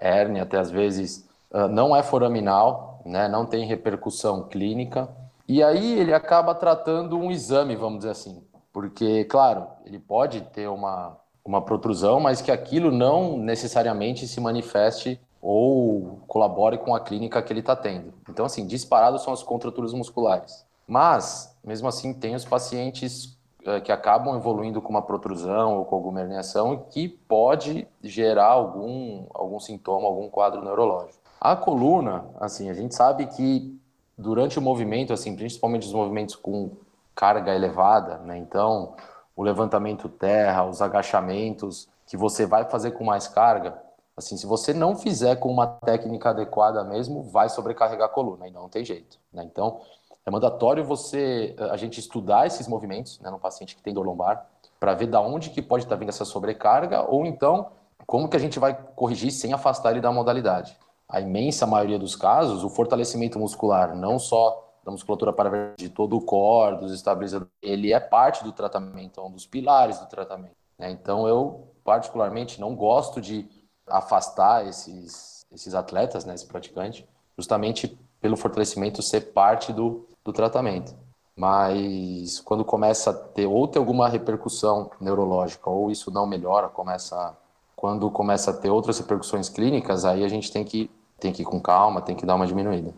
hérnia, 0.01 0.45
até 0.45 0.59
às 0.59 0.71
vezes 0.71 1.29
não 1.71 1.95
é 1.95 2.03
foraminal, 2.03 3.03
né? 3.05 3.29
Não 3.29 3.45
tem 3.45 3.67
repercussão 3.67 4.45
clínica. 4.45 5.09
E 5.47 5.63
aí 5.63 5.99
ele 5.99 6.15
acaba 6.15 6.55
tratando 6.55 7.19
um 7.19 7.31
exame, 7.31 7.77
vamos 7.77 7.99
dizer 7.99 8.11
assim, 8.11 8.43
porque, 8.77 9.25
claro, 9.25 9.69
ele 9.87 9.99
pode 9.99 10.43
ter 10.53 10.69
uma, 10.69 11.17
uma 11.43 11.63
protrusão, 11.63 12.21
mas 12.21 12.43
que 12.43 12.53
aquilo 12.53 12.93
não 12.93 13.39
necessariamente 13.39 14.29
se 14.29 14.39
manifeste 14.39 15.19
ou 15.41 16.21
colabore 16.27 16.77
com 16.77 16.95
a 16.95 17.01
clínica 17.01 17.41
que 17.41 17.51
ele 17.51 17.61
está 17.61 17.75
tendo. 17.75 18.13
Então, 18.29 18.45
assim, 18.45 18.67
disparados 18.67 19.23
são 19.23 19.33
as 19.33 19.43
contraturas 19.43 19.95
musculares. 19.95 20.67
Mas, 20.87 21.57
mesmo 21.65 21.89
assim, 21.89 22.13
tem 22.13 22.35
os 22.35 22.45
pacientes 22.45 23.39
uh, 23.65 23.81
que 23.83 23.91
acabam 23.91 24.37
evoluindo 24.37 24.83
com 24.83 24.91
uma 24.91 25.01
protrusão 25.01 25.79
ou 25.79 25.87
com 25.87 25.97
alguma 25.97 26.21
herniação 26.21 26.85
que 26.91 27.09
pode 27.09 27.89
gerar 28.03 28.49
algum, 28.49 29.25
algum 29.33 29.59
sintoma, 29.59 30.07
algum 30.07 30.29
quadro 30.29 30.63
neurológico. 30.63 31.23
A 31.41 31.57
coluna, 31.57 32.27
assim, 32.39 32.69
a 32.69 32.75
gente 32.75 32.95
sabe 32.95 33.25
que 33.25 33.75
durante 34.19 34.59
o 34.59 34.63
movimento, 34.63 35.15
assim, 35.15 35.35
principalmente 35.35 35.87
os 35.87 35.95
movimentos 35.95 36.37
com 36.37 36.73
carga 37.17 37.55
elevada, 37.55 38.19
né? 38.19 38.37
Então, 38.37 38.95
o 39.35 39.43
levantamento 39.43 40.09
terra, 40.09 40.65
os 40.67 40.83
agachamentos 40.83 41.89
que 42.07 42.17
você 42.17 42.47
vai 42.47 42.69
fazer 42.69 42.93
com 42.93 43.05
mais 43.05 43.27
carga, 43.27 43.77
assim, 44.17 44.37
se 44.37 44.47
você 44.47 44.73
não 44.73 44.95
fizer 44.95 45.37
com 45.37 45.51
uma 45.51 45.67
técnica 45.67 46.31
adequada 46.31 46.85
mesmo, 46.85 47.23
vai 47.23 47.49
sobrecarregar 47.49 48.07
a 48.07 48.13
coluna 48.13 48.47
e 48.47 48.51
não 48.51 48.69
tem 48.69 48.85
jeito, 48.85 49.19
né? 49.33 49.43
Então, 49.43 49.81
é 50.25 50.31
mandatório 50.31 50.85
você 50.85 51.57
a 51.71 51.77
gente 51.77 51.99
estudar 51.99 52.47
esses 52.47 52.69
movimentos, 52.69 53.19
né, 53.21 53.31
no 53.31 53.39
paciente 53.39 53.75
que 53.75 53.83
tem 53.83 53.95
dor 53.95 54.05
lombar, 54.05 54.47
para 54.79 54.95
ver 54.95 55.07
da 55.07 55.21
onde 55.21 55.51
que 55.51 55.63
pode 55.63 55.85
estar 55.85 55.97
tá 55.97 55.99
vindo 55.99 56.11
essa 56.11 56.25
sobrecarga 56.25 57.03
ou 57.03 57.25
então 57.25 57.69
como 58.07 58.29
que 58.29 58.37
a 58.37 58.41
gente 58.41 58.59
vai 58.59 58.77
corrigir 58.95 59.31
sem 59.31 59.53
afastar 59.53 59.93
ele 59.93 60.01
da 60.01 60.13
modalidade. 60.13 60.77
A 61.09 61.21
imensa 61.21 61.67
maioria 61.67 61.99
dos 61.99 62.15
casos, 62.15 62.63
o 62.63 62.69
fortalecimento 62.69 63.39
muscular, 63.39 63.97
não 63.97 64.19
só 64.19 64.66
da 64.87 64.93
musculatura 64.93 65.33
paravertebral, 65.33 65.77
de 65.77 65.89
todo 65.89 66.17
o 66.17 66.21
core, 66.21 66.79
dos 66.79 66.93
estabilizadores, 66.93 67.53
ele 67.61 67.93
é 67.93 67.99
parte 67.99 68.45
do 68.45 68.53
tratamento, 68.53 69.21
é 69.21 69.23
um 69.23 69.33
dos 69.33 69.45
pilares 69.45 69.99
do 69.99 70.07
tratamento. 70.07 70.55
Né? 70.79 70.93
Então, 70.93 71.27
eu, 71.27 71.73
particularmente, 71.83 72.61
não 72.61 72.73
gosto 72.77 73.21
de 73.21 73.49
afastar 73.85 74.65
esses, 74.65 75.45
esses 75.51 75.75
atletas, 75.75 76.25
né, 76.25 76.35
esse 76.35 76.47
praticante, 76.47 77.05
justamente 77.37 77.99
pelo 78.21 78.37
fortalecimento 78.37 79.03
ser 79.03 79.33
parte 79.33 79.73
do, 79.73 80.07
do 80.25 80.33
tratamento. 80.33 80.95
Mas 81.35 82.41
quando 82.41 82.65
começa 82.65 83.11
a 83.11 83.15
ter 83.15 83.47
ou 83.47 83.67
ter 83.67 83.81
alguma 83.81 84.09
repercussão 84.09 84.91
neurológica 85.01 85.69
ou 85.69 85.91
isso 85.91 86.13
não 86.13 86.27
melhora, 86.27 86.69
começa 86.69 87.37
quando 87.75 88.11
começa 88.11 88.53
a 88.53 88.55
ter 88.55 88.71
outras 88.71 88.99
repercussões 88.99 89.51
clínicas, 89.51 90.05
aí 90.05 90.25
a 90.25 90.29
gente 90.29 90.51
tem 90.51 90.65
que 90.65 90.91
tem 91.19 91.33
que 91.33 91.43
ir 91.43 91.45
com 91.45 91.61
calma, 91.61 92.01
tem 92.01 92.17
que 92.17 92.25
dar 92.25 92.35
uma 92.35 92.47
diminuída. 92.47 92.95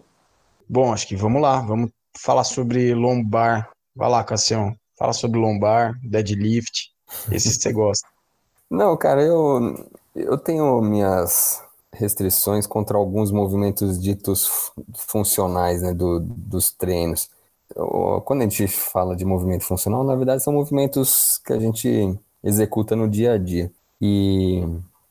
Bom, 0.68 0.92
acho 0.92 1.06
que 1.06 1.16
vamos 1.16 1.40
lá, 1.40 1.60
vamos 1.60 1.90
falar 2.18 2.44
sobre 2.44 2.94
lombar. 2.94 3.70
Vai 3.96 4.10
lá, 4.10 4.22
Cassião, 4.22 4.76
fala 4.98 5.12
sobre 5.12 5.40
lombar, 5.40 5.98
deadlift, 6.02 6.90
esses 7.32 7.56
que 7.56 7.62
você 7.62 7.72
gosta. 7.72 8.06
Não, 8.70 8.96
cara, 8.96 9.22
eu, 9.22 9.86
eu 10.14 10.36
tenho 10.36 10.80
minhas 10.82 11.62
restrições 11.92 12.66
contra 12.66 12.98
alguns 12.98 13.30
movimentos 13.32 14.00
ditos 14.00 14.70
funcionais, 14.94 15.80
né, 15.80 15.94
do, 15.94 16.20
dos 16.20 16.70
treinos. 16.70 17.30
Quando 18.24 18.40
a 18.40 18.44
gente 18.44 18.66
fala 18.66 19.16
de 19.16 19.24
movimento 19.24 19.64
funcional, 19.64 20.04
na 20.04 20.14
verdade 20.14 20.42
são 20.42 20.52
movimentos 20.52 21.40
que 21.44 21.52
a 21.52 21.58
gente 21.58 22.18
executa 22.42 22.94
no 22.94 23.08
dia 23.08 23.32
a 23.32 23.38
dia. 23.38 23.70
E 24.00 24.62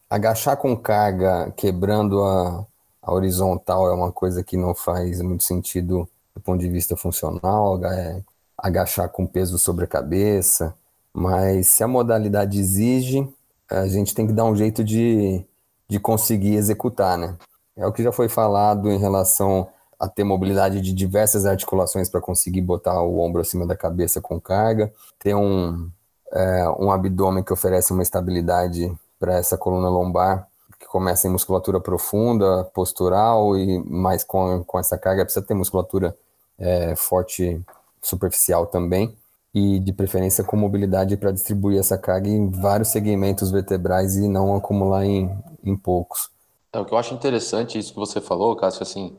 agachar 0.10 0.58
com 0.58 0.76
carga, 0.76 1.52
quebrando 1.56 2.24
a, 2.24 2.66
a 3.08 3.14
horizontal 3.14 3.90
é 3.90 3.94
uma 3.94 4.12
coisa 4.12 4.44
que 4.44 4.58
não 4.58 4.76
faz 4.76 5.22
muito 5.22 5.46
sentido 5.46 6.10
do 6.36 6.42
ponto 6.42 6.60
de 6.60 6.68
vista 6.68 6.98
funcional, 6.98 7.82
é 7.86 8.22
agachar 8.58 9.08
com 9.08 9.26
peso 9.26 9.58
sobre 9.58 9.86
a 9.86 9.88
cabeça, 9.88 10.76
mas 11.14 11.68
se 11.68 11.82
a 11.84 11.88
modalidade 11.88 12.60
exige, 12.60 13.26
a 13.72 13.88
gente 13.88 14.14
tem 14.14 14.28
que 14.28 14.34
dar 14.34 14.44
um 14.44 14.56
jeito 14.58 14.84
de, 14.84 15.42
de 15.88 16.00
conseguir 16.02 16.56
executar, 16.56 17.18
né? 17.18 17.38
É 17.78 17.88
o 17.88 17.94
que 17.94 18.04
já 18.04 18.12
foi 18.12 18.28
falado 18.28 18.92
em 18.92 19.00
relação 19.00 19.70
a 19.98 20.10
ter 20.10 20.26
mobilidade 20.26 20.82
de 20.82 20.92
diversas 20.92 21.46
articulações 21.46 22.10
para 22.10 22.20
conseguir 22.20 22.62
botar 22.62 23.02
o 23.02 23.20
ombro 23.20 23.42
acima 23.42 23.66
da 23.66 23.76
cabeça 23.76 24.20
com 24.20 24.40
carga, 24.40 24.92
ter 25.18 25.34
um, 25.34 25.90
é, 26.34 26.70
um 26.78 26.92
abdômen 26.92 27.44
que 27.44 27.54
oferece 27.54 27.94
uma 27.94 28.04
estabilidade 28.04 28.94
para 29.18 29.36
essa 29.36 29.58
coluna 29.58 29.88
lombar, 29.88 30.46
começa 30.86 31.28
em 31.28 31.32
musculatura 31.32 31.80
profunda, 31.80 32.64
postural 32.74 33.58
e 33.58 33.84
mais 33.84 34.24
com, 34.24 34.64
com 34.64 34.80
essa 34.80 34.98
carga 34.98 35.24
precisa 35.24 35.46
ter 35.46 35.54
musculatura 35.54 36.16
é, 36.60 36.96
forte 36.96 37.62
superficial 38.02 38.68
também 38.68 39.16
e 39.54 39.80
de 39.80 39.92
preferência 39.92 40.44
com 40.44 40.56
mobilidade 40.56 41.18
para 41.18 41.32
distribuir 41.32 41.80
essa 41.80 41.98
carga 41.98 42.30
em 42.30 42.50
vários 42.50 42.90
segmentos 42.90 43.50
vertebrais 43.50 44.16
e 44.16 44.28
não 44.28 44.56
acumular 44.56 45.06
em, 45.06 45.30
em 45.64 45.76
poucos. 45.76 46.30
É, 46.72 46.80
o 46.80 46.86
que 46.86 46.94
eu 46.94 46.98
acho 46.98 47.14
interessante 47.14 47.78
isso 47.78 47.94
que 47.94 48.00
você 48.00 48.22
falou, 48.22 48.56
Cássio, 48.56 48.84
assim, 48.84 49.16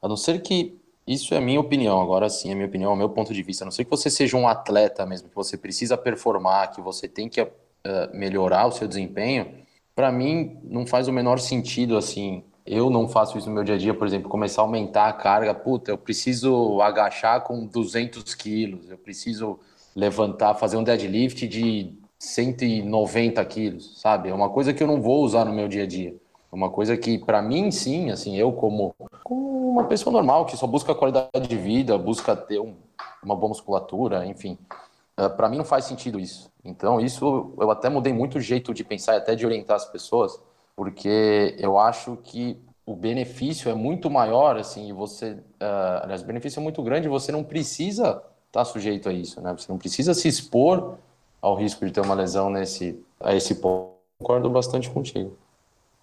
a 0.00 0.08
não 0.08 0.16
ser 0.16 0.40
que 0.40 0.78
isso 1.06 1.34
é 1.34 1.40
minha 1.40 1.60
opinião, 1.60 2.00
agora 2.00 2.30
sim, 2.30 2.50
é 2.50 2.54
minha 2.54 2.66
opinião, 2.66 2.92
é 2.92 2.96
meu 2.96 3.10
ponto 3.10 3.34
de 3.34 3.42
vista. 3.42 3.64
A 3.64 3.66
não 3.66 3.72
ser 3.72 3.84
que 3.84 3.90
você 3.90 4.08
seja 4.08 4.36
um 4.36 4.46
atleta 4.46 5.04
mesmo, 5.04 5.28
que 5.28 5.34
você 5.34 5.56
precisa 5.56 5.96
performar, 5.96 6.70
que 6.72 6.80
você 6.80 7.08
tem 7.08 7.28
que 7.28 7.42
uh, 7.42 7.48
melhorar 8.14 8.66
o 8.66 8.72
seu 8.72 8.86
desempenho, 8.86 9.61
para 9.94 10.10
mim 10.10 10.58
não 10.64 10.86
faz 10.86 11.08
o 11.08 11.12
menor 11.12 11.38
sentido 11.38 11.96
assim. 11.96 12.44
Eu 12.64 12.88
não 12.90 13.08
faço 13.08 13.36
isso 13.36 13.48
no 13.48 13.54
meu 13.54 13.64
dia 13.64 13.74
a 13.74 13.78
dia, 13.78 13.92
por 13.92 14.06
exemplo, 14.06 14.28
começar 14.28 14.62
a 14.62 14.64
aumentar 14.64 15.08
a 15.08 15.12
carga. 15.12 15.52
Puta, 15.52 15.90
eu 15.90 15.98
preciso 15.98 16.80
agachar 16.80 17.40
com 17.42 17.66
200 17.66 18.34
quilos, 18.34 18.88
eu 18.88 18.96
preciso 18.96 19.58
levantar, 19.96 20.54
fazer 20.54 20.76
um 20.76 20.84
deadlift 20.84 21.46
de 21.48 21.92
190 22.18 23.44
quilos, 23.46 24.00
sabe? 24.00 24.28
É 24.28 24.34
uma 24.34 24.48
coisa 24.48 24.72
que 24.72 24.82
eu 24.82 24.86
não 24.86 25.02
vou 25.02 25.24
usar 25.24 25.44
no 25.44 25.52
meu 25.52 25.66
dia 25.66 25.82
a 25.82 25.86
dia. 25.86 26.14
É 26.52 26.54
uma 26.54 26.70
coisa 26.70 26.96
que, 26.96 27.18
para 27.18 27.42
mim, 27.42 27.70
sim, 27.70 28.10
assim, 28.10 28.36
eu 28.36 28.52
como, 28.52 28.94
como, 29.24 29.70
uma 29.70 29.84
pessoa 29.84 30.12
normal 30.12 30.46
que 30.46 30.56
só 30.56 30.66
busca 30.66 30.94
qualidade 30.94 31.48
de 31.48 31.56
vida, 31.56 31.98
busca 31.98 32.36
ter 32.36 32.60
um, 32.60 32.74
uma 33.24 33.34
boa 33.34 33.48
musculatura, 33.48 34.24
enfim, 34.26 34.56
uh, 35.18 35.30
para 35.30 35.48
mim 35.48 35.56
não 35.56 35.64
faz 35.64 35.84
sentido 35.84 36.18
isso. 36.18 36.50
Então, 36.64 37.00
isso 37.00 37.54
eu 37.58 37.70
até 37.70 37.88
mudei 37.88 38.12
muito 38.12 38.38
o 38.38 38.40
jeito 38.40 38.72
de 38.72 38.84
pensar 38.84 39.14
e 39.14 39.16
até 39.18 39.34
de 39.34 39.44
orientar 39.44 39.76
as 39.76 39.86
pessoas, 39.86 40.40
porque 40.76 41.56
eu 41.58 41.78
acho 41.78 42.16
que 42.22 42.60
o 42.84 42.94
benefício 42.94 43.70
é 43.70 43.74
muito 43.74 44.10
maior, 44.10 44.56
assim, 44.56 44.88
e 44.88 44.92
você, 44.92 45.32
uh, 45.32 46.02
aliás, 46.02 46.22
o 46.22 46.26
benefício 46.26 46.60
é 46.60 46.62
muito 46.62 46.82
grande, 46.82 47.08
você 47.08 47.30
não 47.30 47.44
precisa 47.44 48.22
estar 48.46 48.60
tá 48.60 48.64
sujeito 48.64 49.08
a 49.08 49.12
isso, 49.12 49.40
né? 49.40 49.54
Você 49.56 49.70
não 49.70 49.78
precisa 49.78 50.14
se 50.14 50.28
expor 50.28 50.98
ao 51.40 51.56
risco 51.56 51.84
de 51.84 51.92
ter 51.92 52.00
uma 52.00 52.14
lesão 52.14 52.50
nesse, 52.50 53.02
a 53.20 53.34
esse 53.34 53.56
ponto. 53.56 53.92
Concordo 54.18 54.48
bastante 54.48 54.88
contigo. 54.88 55.36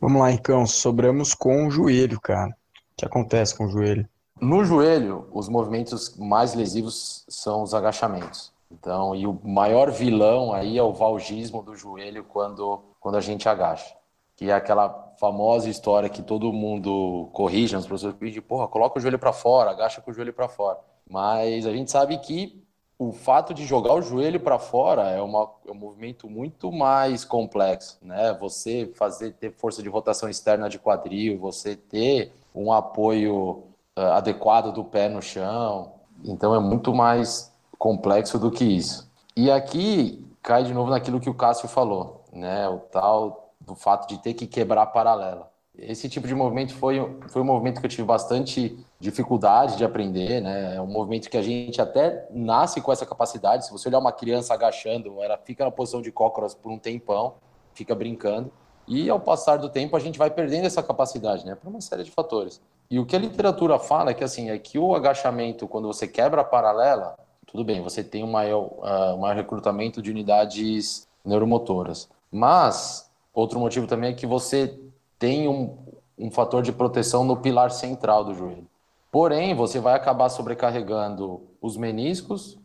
Vamos 0.02 0.22
lá, 0.22 0.32
então, 0.32 0.66
sobramos 0.66 1.34
com 1.34 1.68
o 1.68 1.72
joelho, 1.72 2.20
cara. 2.20 2.50
O 2.50 2.98
que 2.98 3.06
acontece 3.06 3.56
com 3.56 3.66
o 3.66 3.70
joelho? 3.70 4.08
No 4.40 4.64
joelho, 4.64 5.28
os 5.32 5.48
movimentos 5.48 6.18
mais 6.18 6.54
lesivos 6.54 7.26
são 7.28 7.62
os 7.62 7.74
agachamentos. 7.74 8.52
Então, 8.72 9.16
e 9.16 9.26
o 9.26 9.40
maior 9.44 9.90
vilão 9.92 10.54
aí 10.54 10.78
é 10.78 10.84
o 10.84 10.94
valgismo 10.94 11.64
do 11.64 11.76
joelho 11.76 12.24
quando, 12.24 12.82
quando 13.00 13.16
a 13.16 13.22
gente 13.22 13.50
agacha. 13.50 13.96
Que 14.36 14.50
é 14.50 14.54
aquela 14.54 15.14
famosa 15.20 15.70
história 15.70 16.08
que 16.08 16.22
todo 16.22 16.54
mundo 16.54 17.30
corrige, 17.34 17.76
os 17.76 17.86
professores 17.86 18.16
pedem, 18.18 18.42
porra, 18.42 18.68
coloca 18.68 18.98
o 18.98 19.02
joelho 19.02 19.20
para 19.20 19.34
fora, 19.34 19.72
agacha 19.72 20.02
com 20.02 20.12
o 20.12 20.14
joelho 20.14 20.34
para 20.34 20.48
fora. 20.48 20.80
Mas 21.10 21.66
a 21.66 21.74
gente 21.74 21.92
sabe 21.92 22.18
que 22.20 22.64
o 22.98 23.14
fato 23.14 23.54
de 23.54 23.66
jogar 23.66 23.94
o 23.94 24.02
joelho 24.02 24.40
para 24.42 24.60
fora 24.60 25.10
é, 25.10 25.22
uma, 25.22 25.50
é 25.66 25.72
um 25.72 25.76
movimento 25.76 26.30
muito 26.30 26.70
mais 26.70 27.24
complexo, 27.24 27.98
né? 28.02 28.38
Você 28.42 28.92
fazer 28.94 29.34
ter 29.34 29.52
força 29.52 29.82
de 29.82 29.88
rotação 29.88 30.30
externa 30.30 30.70
de 30.70 30.78
quadril, 30.78 31.40
você 31.40 31.78
ter 31.78 32.34
um 32.54 32.74
apoio 32.74 33.64
uh, 33.98 34.02
adequado 34.12 34.74
do 34.74 34.84
pé 34.84 35.08
no 35.08 35.22
chão, 35.22 35.94
então 36.26 36.54
é 36.54 36.60
muito 36.60 36.94
mais 36.94 37.56
complexo 37.80 38.38
do 38.38 38.52
que 38.52 38.66
isso. 38.66 39.10
E 39.36 39.50
aqui 39.50 40.28
cai 40.44 40.64
de 40.66 40.74
novo 40.74 40.92
naquilo 40.92 41.20
que 41.20 41.30
o 41.30 41.34
Cássio 41.34 41.70
falou, 41.70 42.26
né? 42.32 42.68
O 42.68 42.80
tal 42.80 43.54
do 43.60 43.74
fato 43.74 44.08
de 44.08 44.22
ter 44.22 44.34
que 44.34 44.46
quebrar 44.46 44.84
a 44.84 44.86
paralela. 44.86 45.50
Esse 45.78 46.10
tipo 46.10 46.28
de 46.28 46.36
movimento 46.36 46.74
foi, 46.76 47.00
foi 47.30 47.42
um 47.42 47.46
movimento 47.46 47.80
que 47.80 47.86
eu 47.86 47.90
tive 47.90 48.04
bastante 48.04 48.78
dificuldade 49.00 49.78
de 49.78 49.86
aprender, 49.86 50.42
né? 50.42 50.76
É 50.76 50.82
um 50.82 50.88
movimento 50.88 51.30
que 51.30 51.38
a 51.38 51.42
gente 51.42 51.82
até 51.82 52.28
nasce 52.32 52.82
com 52.82 52.92
essa 52.92 53.06
capacidade. 53.06 53.66
Se 53.66 53.72
você 53.72 53.88
olhar 53.88 54.00
uma 54.00 54.12
criança 54.12 54.54
agachando, 54.54 55.24
ela 55.24 55.38
fica 55.38 55.64
na 55.64 55.72
posição 55.72 56.02
de 56.02 56.12
cócoras 56.12 56.54
por 56.54 56.70
um 56.70 56.78
tempão, 56.78 57.36
fica 57.74 57.96
brincando. 57.96 58.52
E 58.86 59.10
ao 59.10 59.22
passar 59.22 59.58
do 59.58 59.70
tempo 59.70 59.96
a 59.96 60.00
gente 60.00 60.20
vai 60.20 60.30
perdendo 60.30 60.66
essa 60.66 60.84
capacidade, 60.84 61.46
né? 61.46 61.56
Por 61.56 61.70
uma 61.70 61.80
série 61.80 62.04
de 62.04 62.12
fatores. 62.12 62.62
E 62.92 63.00
o 63.00 63.06
que 63.06 63.16
a 63.16 63.20
literatura 63.20 63.80
fala 63.80 64.12
é 64.12 64.14
que 64.14 64.24
assim, 64.24 64.50
é 64.50 64.58
que 64.58 64.78
o 64.78 64.94
agachamento, 64.94 65.66
quando 65.66 65.88
você 65.88 66.08
quebra 66.08 66.42
a 66.42 66.44
paralela, 66.44 67.16
tudo 67.52 67.64
bem, 67.64 67.82
você 67.82 68.04
tem 68.04 68.24
um 68.24 68.32
maior, 68.32 68.64
uh, 68.64 69.18
maior 69.18 69.36
recrutamento 69.36 70.02
de 70.02 70.12
unidades 70.12 71.08
neuromotoras. 71.26 72.08
Mas, 72.32 73.10
outro 73.34 73.60
motivo 73.60 73.88
também 73.88 74.12
é 74.12 74.14
que 74.14 74.28
você 74.28 74.80
tem 75.18 75.48
um, 75.48 75.76
um 76.18 76.30
fator 76.30 76.62
de 76.62 76.72
proteção 76.72 77.24
no 77.24 77.38
pilar 77.38 77.72
central 77.72 78.24
do 78.24 78.36
joelho. 78.36 78.68
Porém, 79.12 79.56
você 79.56 79.80
vai 79.80 79.96
acabar 79.96 80.30
sobrecarregando 80.30 81.42
os 81.60 81.76
meniscos 81.76 82.60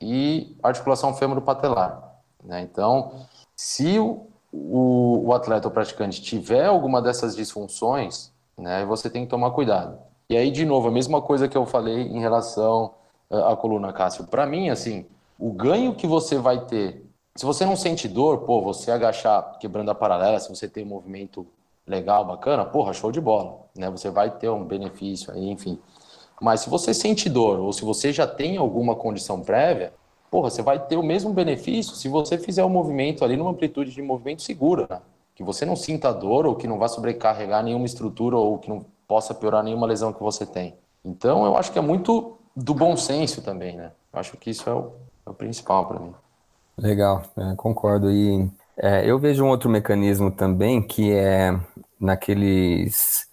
e 0.00 0.56
articulação 0.62 1.12
fêmuro-patelar. 1.12 2.14
Né? 2.42 2.60
Então, 2.60 3.26
se 3.56 3.98
o, 3.98 4.28
o, 4.52 5.26
o, 5.26 5.34
atleta 5.34 5.66
ou 5.66 5.74
praticante 5.74 6.22
tiver 6.22 6.66
alguma 6.66 7.02
dessas 7.02 7.34
disfunções, 7.34 8.32
né, 8.56 8.84
você 8.86 9.10
tem 9.10 9.24
que 9.24 9.30
tomar 9.30 9.50
cuidado. 9.50 9.98
E 10.28 10.36
aí, 10.36 10.52
de 10.52 10.64
novo, 10.64 10.86
a 10.86 10.92
mesma 10.92 11.20
coisa 11.20 11.48
que 11.48 11.58
eu 11.58 11.66
falei 11.66 12.02
em 12.02 12.20
relação 12.20 12.94
a 13.30 13.56
coluna, 13.56 13.92
Cássio. 13.92 14.26
Para 14.26 14.44
mim, 14.46 14.70
assim, 14.70 15.06
o 15.38 15.52
ganho 15.52 15.94
que 15.94 16.06
você 16.06 16.36
vai 16.36 16.64
ter, 16.66 17.04
se 17.36 17.46
você 17.46 17.64
não 17.64 17.76
sente 17.76 18.08
dor, 18.08 18.38
pô, 18.38 18.60
você 18.60 18.90
agachar 18.90 19.58
quebrando 19.58 19.90
a 19.90 19.94
paralela, 19.94 20.40
se 20.40 20.48
você 20.48 20.68
tem 20.68 20.84
um 20.84 20.88
movimento 20.88 21.46
legal, 21.86 22.24
bacana, 22.24 22.64
porra, 22.64 22.92
show 22.92 23.10
de 23.10 23.20
bola, 23.20 23.66
né? 23.76 23.88
Você 23.90 24.10
vai 24.10 24.30
ter 24.30 24.48
um 24.48 24.64
benefício 24.64 25.32
aí, 25.32 25.48
enfim. 25.48 25.78
Mas 26.40 26.60
se 26.60 26.70
você 26.70 26.92
sente 26.94 27.28
dor 27.28 27.58
ou 27.60 27.72
se 27.72 27.84
você 27.84 28.12
já 28.12 28.26
tem 28.26 28.56
alguma 28.56 28.94
condição 28.94 29.40
prévia, 29.40 29.92
porra, 30.30 30.50
você 30.50 30.62
vai 30.62 30.78
ter 30.78 30.96
o 30.96 31.02
mesmo 31.02 31.32
benefício 31.32 31.94
se 31.94 32.08
você 32.08 32.38
fizer 32.38 32.64
o 32.64 32.66
um 32.66 32.70
movimento 32.70 33.24
ali 33.24 33.36
numa 33.36 33.50
amplitude 33.50 33.92
de 33.92 34.02
movimento 34.02 34.42
segura, 34.42 34.86
né? 34.88 35.00
que 35.34 35.44
você 35.44 35.64
não 35.64 35.74
sinta 35.74 36.12
dor 36.12 36.46
ou 36.46 36.54
que 36.54 36.66
não 36.66 36.78
vá 36.78 36.86
sobrecarregar 36.86 37.64
nenhuma 37.64 37.86
estrutura 37.86 38.36
ou 38.36 38.58
que 38.58 38.68
não 38.68 38.84
possa 39.08 39.34
piorar 39.34 39.62
nenhuma 39.62 39.86
lesão 39.86 40.12
que 40.12 40.22
você 40.22 40.44
tem. 40.44 40.74
Então, 41.04 41.44
eu 41.46 41.56
acho 41.56 41.72
que 41.72 41.78
é 41.78 41.82
muito 41.82 42.39
do 42.60 42.74
bom 42.74 42.96
senso 42.96 43.42
também, 43.42 43.76
né? 43.76 43.90
Acho 44.12 44.36
que 44.36 44.50
isso 44.50 44.68
é 44.68 44.74
o, 44.74 44.92
é 45.26 45.30
o 45.30 45.34
principal 45.34 45.86
para 45.86 45.98
mim. 45.98 46.14
Legal, 46.76 47.22
é, 47.36 47.54
concordo. 47.56 48.10
E 48.10 48.48
é, 48.76 49.08
eu 49.08 49.18
vejo 49.18 49.44
um 49.44 49.48
outro 49.48 49.68
mecanismo 49.68 50.30
também 50.30 50.82
que 50.82 51.12
é 51.12 51.58
naqueles 51.98 53.28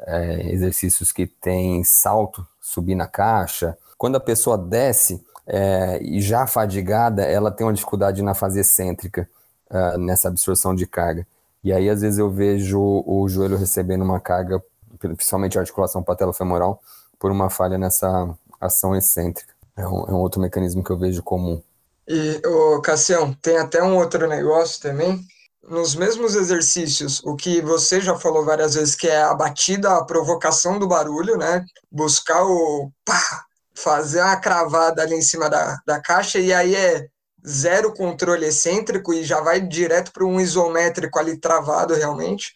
é, 0.00 0.52
exercícios 0.52 1.12
que 1.12 1.26
tem 1.26 1.82
salto, 1.84 2.46
subir 2.60 2.94
na 2.94 3.06
caixa. 3.06 3.76
Quando 3.96 4.16
a 4.16 4.20
pessoa 4.20 4.56
desce 4.56 5.24
é, 5.46 5.98
e 6.02 6.20
já 6.20 6.46
fadigada, 6.46 7.22
ela 7.22 7.50
tem 7.50 7.66
uma 7.66 7.72
dificuldade 7.72 8.22
na 8.22 8.34
fase 8.34 8.60
excêntrica, 8.60 9.28
uh, 9.70 9.98
nessa 9.98 10.28
absorção 10.28 10.74
de 10.74 10.86
carga. 10.86 11.26
E 11.64 11.72
aí, 11.72 11.88
às 11.88 12.02
vezes, 12.02 12.18
eu 12.18 12.30
vejo 12.30 12.80
o 12.80 13.26
joelho 13.28 13.56
recebendo 13.56 14.02
uma 14.02 14.20
carga, 14.20 14.62
principalmente 14.98 15.58
a 15.58 15.62
articulação 15.62 16.02
patelofemoral, 16.02 16.80
por 17.18 17.30
uma 17.30 17.50
falha 17.50 17.76
nessa 17.76 18.28
ação 18.60 18.96
excêntrica. 18.96 19.54
É 19.76 19.86
um, 19.86 20.04
é 20.06 20.12
um 20.12 20.20
outro 20.20 20.40
mecanismo 20.40 20.82
que 20.82 20.90
eu 20.90 20.98
vejo 20.98 21.22
comum. 21.22 21.62
E, 22.06 22.40
ô, 22.46 22.80
Cassião, 22.80 23.32
tem 23.34 23.58
até 23.58 23.82
um 23.82 23.96
outro 23.96 24.26
negócio 24.26 24.80
também. 24.80 25.20
Nos 25.62 25.94
mesmos 25.94 26.34
exercícios, 26.34 27.20
o 27.24 27.36
que 27.36 27.60
você 27.60 28.00
já 28.00 28.16
falou 28.16 28.44
várias 28.44 28.74
vezes, 28.74 28.94
que 28.94 29.06
é 29.06 29.22
a 29.22 29.34
batida, 29.34 29.96
a 29.96 30.04
provocação 30.04 30.78
do 30.78 30.88
barulho, 30.88 31.36
né? 31.36 31.64
Buscar 31.90 32.42
o 32.44 32.90
pá, 33.04 33.44
fazer 33.74 34.22
uma 34.22 34.36
cravada 34.36 35.02
ali 35.02 35.14
em 35.14 35.22
cima 35.22 35.50
da, 35.50 35.76
da 35.86 36.00
caixa, 36.00 36.38
e 36.38 36.52
aí 36.52 36.74
é 36.74 37.06
zero 37.46 37.92
controle 37.92 38.46
excêntrico 38.46 39.12
e 39.12 39.24
já 39.24 39.40
vai 39.40 39.60
direto 39.60 40.12
para 40.12 40.24
um 40.24 40.40
isométrico 40.40 41.18
ali 41.18 41.38
travado 41.38 41.94
realmente, 41.94 42.54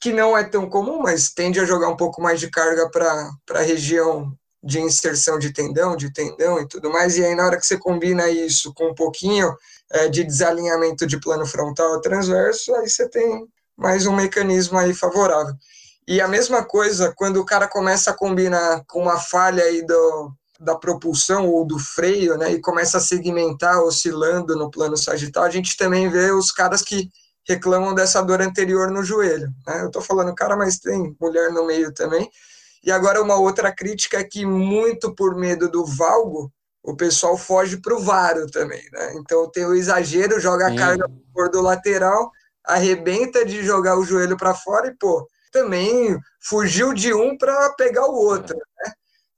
que 0.00 0.12
não 0.12 0.36
é 0.36 0.44
tão 0.44 0.68
comum, 0.68 1.00
mas 1.00 1.30
tende 1.30 1.60
a 1.60 1.64
jogar 1.64 1.88
um 1.88 1.96
pouco 1.96 2.20
mais 2.20 2.38
de 2.40 2.50
carga 2.50 2.90
para 2.90 3.30
a 3.54 3.62
região 3.62 4.32
de 4.62 4.80
inserção 4.80 5.38
de 5.38 5.52
tendão, 5.52 5.96
de 5.96 6.12
tendão 6.12 6.60
e 6.60 6.66
tudo 6.66 6.90
mais, 6.90 7.16
e 7.16 7.24
aí 7.24 7.34
na 7.34 7.46
hora 7.46 7.56
que 7.56 7.66
você 7.66 7.78
combina 7.78 8.28
isso 8.28 8.72
com 8.74 8.90
um 8.90 8.94
pouquinho 8.94 9.54
é, 9.92 10.08
de 10.08 10.24
desalinhamento 10.24 11.06
de 11.06 11.20
plano 11.20 11.46
frontal 11.46 12.00
transverso, 12.00 12.74
aí 12.74 12.88
você 12.88 13.08
tem 13.08 13.46
mais 13.76 14.06
um 14.06 14.14
mecanismo 14.14 14.76
aí 14.76 14.92
favorável. 14.92 15.54
E 16.06 16.20
a 16.20 16.26
mesma 16.26 16.64
coisa 16.64 17.12
quando 17.16 17.36
o 17.36 17.44
cara 17.44 17.68
começa 17.68 18.10
a 18.10 18.14
combinar 18.14 18.82
com 18.88 19.02
uma 19.02 19.18
falha 19.18 19.62
aí 19.62 19.84
do, 19.86 20.32
da 20.58 20.74
propulsão 20.74 21.48
ou 21.48 21.64
do 21.64 21.78
freio, 21.78 22.36
né, 22.36 22.52
e 22.52 22.60
começa 22.60 22.98
a 22.98 23.00
segmentar 23.00 23.80
oscilando 23.82 24.56
no 24.56 24.70
plano 24.70 24.96
sagital, 24.96 25.44
a 25.44 25.50
gente 25.50 25.76
também 25.76 26.10
vê 26.10 26.32
os 26.32 26.50
caras 26.50 26.82
que 26.82 27.10
reclamam 27.48 27.94
dessa 27.94 28.20
dor 28.20 28.42
anterior 28.42 28.90
no 28.90 29.02
joelho. 29.02 29.48
Né? 29.66 29.82
Eu 29.82 29.90
tô 29.90 30.00
falando 30.02 30.34
cara, 30.34 30.56
mas 30.56 30.78
tem 30.78 31.16
mulher 31.20 31.50
no 31.50 31.64
meio 31.66 31.92
também. 31.92 32.28
E 32.88 32.90
agora 32.90 33.20
uma 33.20 33.34
outra 33.34 33.70
crítica 33.70 34.16
é 34.16 34.24
que 34.24 34.46
muito 34.46 35.14
por 35.14 35.36
medo 35.36 35.70
do 35.70 35.84
valgo, 35.84 36.50
o 36.82 36.96
pessoal 36.96 37.36
foge 37.36 37.76
para 37.76 37.94
o 37.94 38.00
varo 38.00 38.46
também, 38.50 38.82
né? 38.90 39.12
Então 39.16 39.46
tem 39.50 39.66
o 39.66 39.74
exagero, 39.74 40.40
joga 40.40 40.68
a 40.68 40.74
carga 40.74 41.06
por 41.34 41.50
do 41.50 41.60
lateral, 41.60 42.30
arrebenta 42.64 43.44
de 43.44 43.62
jogar 43.62 43.98
o 43.98 44.06
joelho 44.06 44.38
para 44.38 44.54
fora 44.54 44.86
e, 44.88 44.96
pô, 44.96 45.28
também 45.52 46.18
fugiu 46.40 46.94
de 46.94 47.12
um 47.12 47.36
para 47.36 47.74
pegar 47.74 48.06
o 48.06 48.14
outro, 48.14 48.56
né? 48.56 48.92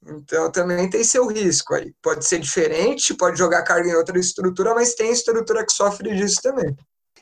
Então 0.07 0.49
também 0.53 0.89
tem 0.89 1.03
seu 1.03 1.27
risco 1.27 1.75
aí. 1.75 1.93
Pode 2.01 2.25
ser 2.25 2.39
diferente, 2.39 3.15
pode 3.15 3.37
jogar 3.37 3.65
carga 3.65 3.89
em 3.89 3.97
outra 3.97 4.17
estrutura, 4.17 4.77
mas 4.77 4.95
tem 4.95 5.11
estrutura 5.11 5.67
que 5.67 5.73
sofre 5.73 6.15
disso 6.15 6.41
também. 6.41 6.77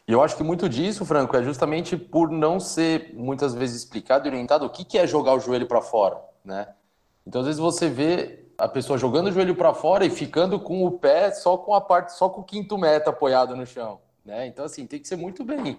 E 0.08 0.12
eu 0.12 0.22
acho 0.22 0.38
que 0.38 0.42
muito 0.42 0.70
disso, 0.70 1.04
Franco, 1.04 1.36
é 1.36 1.42
justamente 1.42 1.94
por 1.94 2.30
não 2.30 2.58
ser 2.58 3.12
muitas 3.14 3.54
vezes 3.54 3.82
explicado 3.82 4.26
e 4.26 4.30
orientado 4.30 4.64
o 4.64 4.70
que, 4.70 4.96
é 4.96 5.06
jogar 5.06 5.34
o 5.34 5.38
joelho 5.38 5.66
para 5.66 5.82
fora, 5.82 6.18
né? 6.42 6.68
Então 7.26 7.42
às 7.42 7.46
vezes 7.46 7.60
você 7.60 7.90
vê 7.90 8.46
a 8.56 8.66
pessoa 8.66 8.98
jogando 8.98 9.26
o 9.26 9.32
joelho 9.32 9.54
para 9.54 9.74
fora 9.74 10.06
e 10.06 10.10
ficando 10.10 10.58
com 10.58 10.82
o 10.82 10.92
pé 10.92 11.30
só 11.30 11.58
com 11.58 11.74
a 11.74 11.80
parte, 11.82 12.14
só 12.14 12.30
com 12.30 12.40
o 12.40 12.44
quinto 12.44 12.78
metro 12.78 13.10
apoiado 13.10 13.54
no 13.54 13.66
chão, 13.66 14.00
né? 14.24 14.46
Então 14.46 14.64
assim 14.64 14.86
tem 14.86 14.98
que 14.98 15.06
ser 15.06 15.16
muito 15.16 15.44
bem 15.44 15.78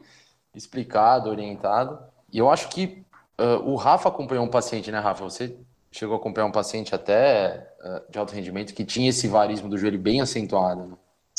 explicado, 0.53 1.27
orientado. 1.27 1.97
E 2.31 2.37
eu 2.37 2.51
acho 2.51 2.69
que 2.69 3.03
uh, 3.39 3.67
o 3.67 3.75
Rafa 3.75 4.09
acompanhou 4.09 4.45
um 4.45 4.49
paciente, 4.49 4.91
né, 4.91 4.99
Rafa? 4.99 5.23
Você 5.23 5.57
chegou 5.91 6.15
a 6.15 6.19
acompanhar 6.19 6.45
um 6.45 6.51
paciente 6.51 6.93
até 6.93 7.67
uh, 7.83 8.11
de 8.11 8.19
alto 8.19 8.35
rendimento 8.35 8.75
que 8.75 8.85
tinha 8.85 9.09
esse 9.09 9.27
varismo 9.27 9.67
do 9.67 9.75
joelho 9.75 9.97
bem 9.97 10.21
acentuado, 10.21 10.85
né? 10.85 10.95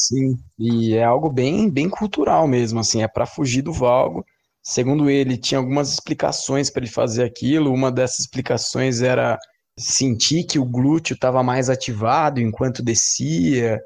Sim, 0.07 0.39
e 0.59 0.95
é 0.95 1.05
algo 1.05 1.29
bem, 1.31 1.69
bem 1.71 1.89
cultural 1.91 2.47
mesmo, 2.49 2.81
assim, 2.81 3.03
é 3.03 3.09
para 3.09 3.27
fugir 3.27 3.61
do 3.63 3.73
valgo. 3.73 4.25
Segundo 4.63 5.11
ele, 5.11 5.37
tinha 5.37 5.59
algumas 5.59 5.93
explicações 5.93 6.71
para 6.71 6.83
ele 6.85 6.91
fazer 6.91 7.25
aquilo. 7.25 7.73
Uma 7.73 7.91
dessas 7.93 8.21
explicações 8.21 9.03
era 9.03 9.39
sentir 9.79 10.45
que 10.45 10.59
o 10.59 10.65
glúteo 10.65 11.15
estava 11.15 11.43
mais 11.43 11.69
ativado 11.69 12.41
enquanto 12.41 12.83
descia. 12.83 13.79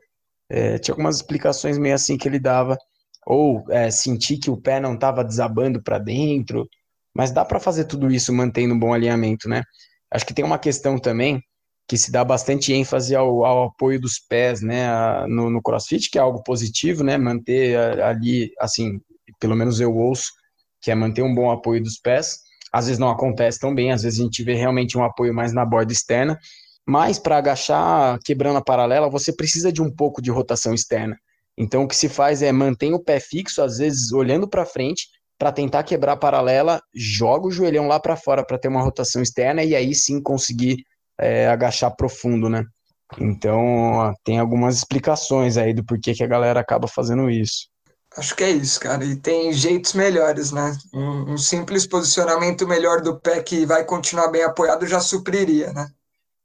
É, 0.50 0.78
tinha 0.78 0.92
algumas 0.94 1.16
explicações 1.16 1.78
meio 1.78 1.94
assim 1.94 2.18
que 2.18 2.28
ele 2.28 2.38
dava, 2.40 2.78
ou 3.26 3.64
é, 3.70 3.90
sentir 3.90 4.38
que 4.38 4.50
o 4.50 4.56
pé 4.60 4.80
não 4.80 4.94
estava 4.94 5.24
desabando 5.24 5.82
para 5.82 5.98
dentro. 5.98 6.68
Mas 7.14 7.32
dá 7.32 7.44
para 7.44 7.60
fazer 7.60 7.84
tudo 7.86 8.10
isso 8.12 8.32
mantendo 8.32 8.74
um 8.74 8.78
bom 8.78 8.94
alinhamento, 8.94 9.48
né? 9.48 9.62
Acho 10.12 10.26
que 10.26 10.34
tem 10.34 10.44
uma 10.44 10.58
questão 10.58 10.98
também 10.98 11.42
que 11.86 11.98
se 11.98 12.10
dá 12.10 12.24
bastante 12.24 12.72
ênfase 12.72 13.14
ao, 13.14 13.44
ao 13.44 13.64
apoio 13.64 14.00
dos 14.00 14.18
pés, 14.18 14.62
né, 14.62 14.88
no, 15.26 15.50
no, 15.50 15.62
CrossFit, 15.62 16.10
que 16.10 16.18
é 16.18 16.20
algo 16.20 16.42
positivo, 16.42 17.04
né, 17.04 17.18
manter 17.18 17.76
ali, 18.00 18.50
assim, 18.58 19.00
pelo 19.38 19.54
menos 19.54 19.80
eu 19.80 19.94
ouço, 19.94 20.32
que 20.80 20.90
é 20.90 20.94
manter 20.94 21.22
um 21.22 21.34
bom 21.34 21.50
apoio 21.50 21.82
dos 21.82 21.98
pés. 21.98 22.38
Às 22.72 22.86
vezes 22.86 22.98
não 22.98 23.10
acontece 23.10 23.58
tão 23.58 23.74
bem, 23.74 23.92
às 23.92 24.02
vezes 24.02 24.18
a 24.18 24.22
gente 24.22 24.42
vê 24.42 24.54
realmente 24.54 24.96
um 24.96 25.04
apoio 25.04 25.34
mais 25.34 25.52
na 25.52 25.64
borda 25.64 25.92
externa, 25.92 26.38
mas 26.86 27.18
para 27.18 27.38
agachar 27.38 28.18
quebrando 28.24 28.58
a 28.58 28.64
paralela, 28.64 29.08
você 29.08 29.32
precisa 29.32 29.72
de 29.72 29.80
um 29.80 29.90
pouco 29.90 30.20
de 30.20 30.30
rotação 30.30 30.74
externa. 30.74 31.16
Então 31.56 31.84
o 31.84 31.88
que 31.88 31.94
se 31.94 32.08
faz 32.08 32.42
é 32.42 32.50
mantém 32.50 32.92
o 32.92 33.02
pé 33.02 33.20
fixo, 33.20 33.62
às 33.62 33.78
vezes 33.78 34.12
olhando 34.12 34.48
para 34.48 34.66
frente, 34.66 35.06
para 35.38 35.52
tentar 35.52 35.84
quebrar 35.84 36.12
a 36.12 36.16
paralela, 36.16 36.80
joga 36.94 37.46
o 37.46 37.50
joelhão 37.50 37.86
lá 37.86 38.00
para 38.00 38.16
fora 38.16 38.44
para 38.44 38.58
ter 38.58 38.68
uma 38.68 38.82
rotação 38.82 39.22
externa 39.22 39.62
e 39.62 39.74
aí 39.74 39.94
sim 39.94 40.20
conseguir 40.20 40.84
é, 41.18 41.48
agachar 41.48 41.94
profundo, 41.94 42.48
né? 42.48 42.64
Então 43.18 44.12
tem 44.24 44.38
algumas 44.38 44.76
explicações 44.76 45.56
aí 45.56 45.72
do 45.72 45.84
porquê 45.84 46.14
que 46.14 46.24
a 46.24 46.28
galera 46.28 46.60
acaba 46.60 46.88
fazendo 46.88 47.30
isso. 47.30 47.68
Acho 48.16 48.36
que 48.36 48.44
é 48.44 48.50
isso, 48.50 48.80
cara. 48.80 49.04
E 49.04 49.16
tem 49.16 49.52
jeitos 49.52 49.92
melhores, 49.92 50.52
né? 50.52 50.76
Um, 50.92 51.32
um, 51.32 51.38
simples 51.38 51.86
posicionamento 51.86 52.66
melhor 52.66 53.00
do 53.00 53.18
pé 53.18 53.42
que 53.42 53.66
vai 53.66 53.84
continuar 53.84 54.28
bem 54.28 54.44
apoiado 54.44 54.86
já 54.86 55.00
supriria, 55.00 55.72
né? 55.72 55.88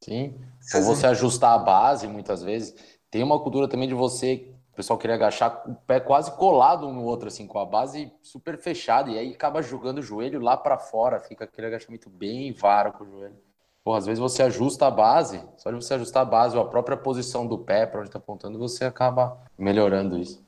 Sim. 0.04 0.36
Ou 0.76 0.82
você 0.82 1.06
ajustar 1.08 1.54
a 1.54 1.60
base, 1.60 2.08
muitas 2.08 2.42
vezes. 2.42 2.74
Tem 3.12 3.24
uma 3.24 3.40
cultura 3.40 3.68
também 3.68 3.88
de 3.88 3.94
você 3.94 4.50
pessoal 4.80 4.98
queria 4.98 5.18
agachar 5.18 5.62
o 5.70 5.76
pé 5.76 6.00
quase 6.00 6.32
colado 6.38 6.88
um 6.88 6.94
no 6.94 7.04
outro, 7.04 7.28
assim, 7.28 7.46
com 7.46 7.60
a 7.60 7.66
base 7.66 8.10
super 8.24 8.58
fechada, 8.58 9.10
e 9.10 9.20
aí 9.20 9.34
acaba 9.34 9.62
jogando 9.62 9.98
o 9.98 10.02
joelho 10.02 10.40
lá 10.40 10.56
para 10.56 10.78
fora, 10.78 11.20
fica 11.20 11.44
aquele 11.44 11.68
agachamento 11.68 12.10
bem 12.10 12.54
varo 12.54 12.94
com 12.94 13.04
o 13.04 13.08
joelho. 13.08 13.36
Às 13.94 14.06
vezes 14.06 14.20
você 14.20 14.44
ajusta 14.44 14.88
a 14.88 14.92
base, 14.92 15.42
só 15.58 15.70
de 15.70 15.76
você 15.76 15.94
ajustar 15.94 16.24
a 16.24 16.26
base 16.26 16.56
ou 16.56 16.64
a 16.64 16.68
própria 16.70 16.98
posição 16.98 17.48
do 17.48 17.58
pé 17.58 17.86
para 17.86 18.00
onde 18.00 18.10
está 18.10 18.20
apontando, 18.20 18.58
você 18.58 18.86
acaba 18.86 19.38
melhorando 19.58 20.18
isso. 20.18 20.42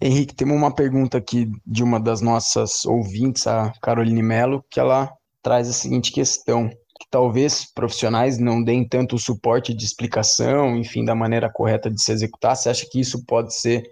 Henrique, 0.00 0.34
temos 0.34 0.56
uma 0.56 0.74
pergunta 0.74 1.16
aqui 1.16 1.50
de 1.66 1.82
uma 1.82 1.98
das 1.98 2.20
nossas 2.20 2.84
ouvintes, 2.84 3.46
a 3.46 3.72
Caroline 3.80 4.22
Mello, 4.22 4.64
que 4.70 4.78
ela 4.78 5.10
traz 5.42 5.68
a 5.68 5.72
seguinte 5.72 6.12
questão 6.12 6.68
que 6.68 7.06
talvez 7.10 7.64
profissionais 7.72 8.38
não 8.38 8.62
deem 8.62 8.86
tanto 8.86 9.18
suporte 9.18 9.74
de 9.74 9.84
explicação, 9.84 10.76
enfim, 10.76 11.04
da 11.04 11.14
maneira 11.14 11.50
correta 11.50 11.90
de 11.90 12.02
se 12.02 12.12
executar. 12.12 12.56
Você 12.56 12.68
acha 12.68 12.86
que 12.90 13.00
isso 13.00 13.24
pode 13.24 13.54
ser 13.54 13.82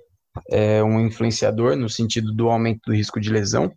é, 0.51 0.83
um 0.83 1.01
influenciador 1.01 1.77
no 1.77 1.89
sentido 1.89 2.33
do 2.35 2.51
aumento 2.51 2.81
do 2.87 2.95
risco 2.95 3.21
de 3.21 3.31
lesão? 3.31 3.73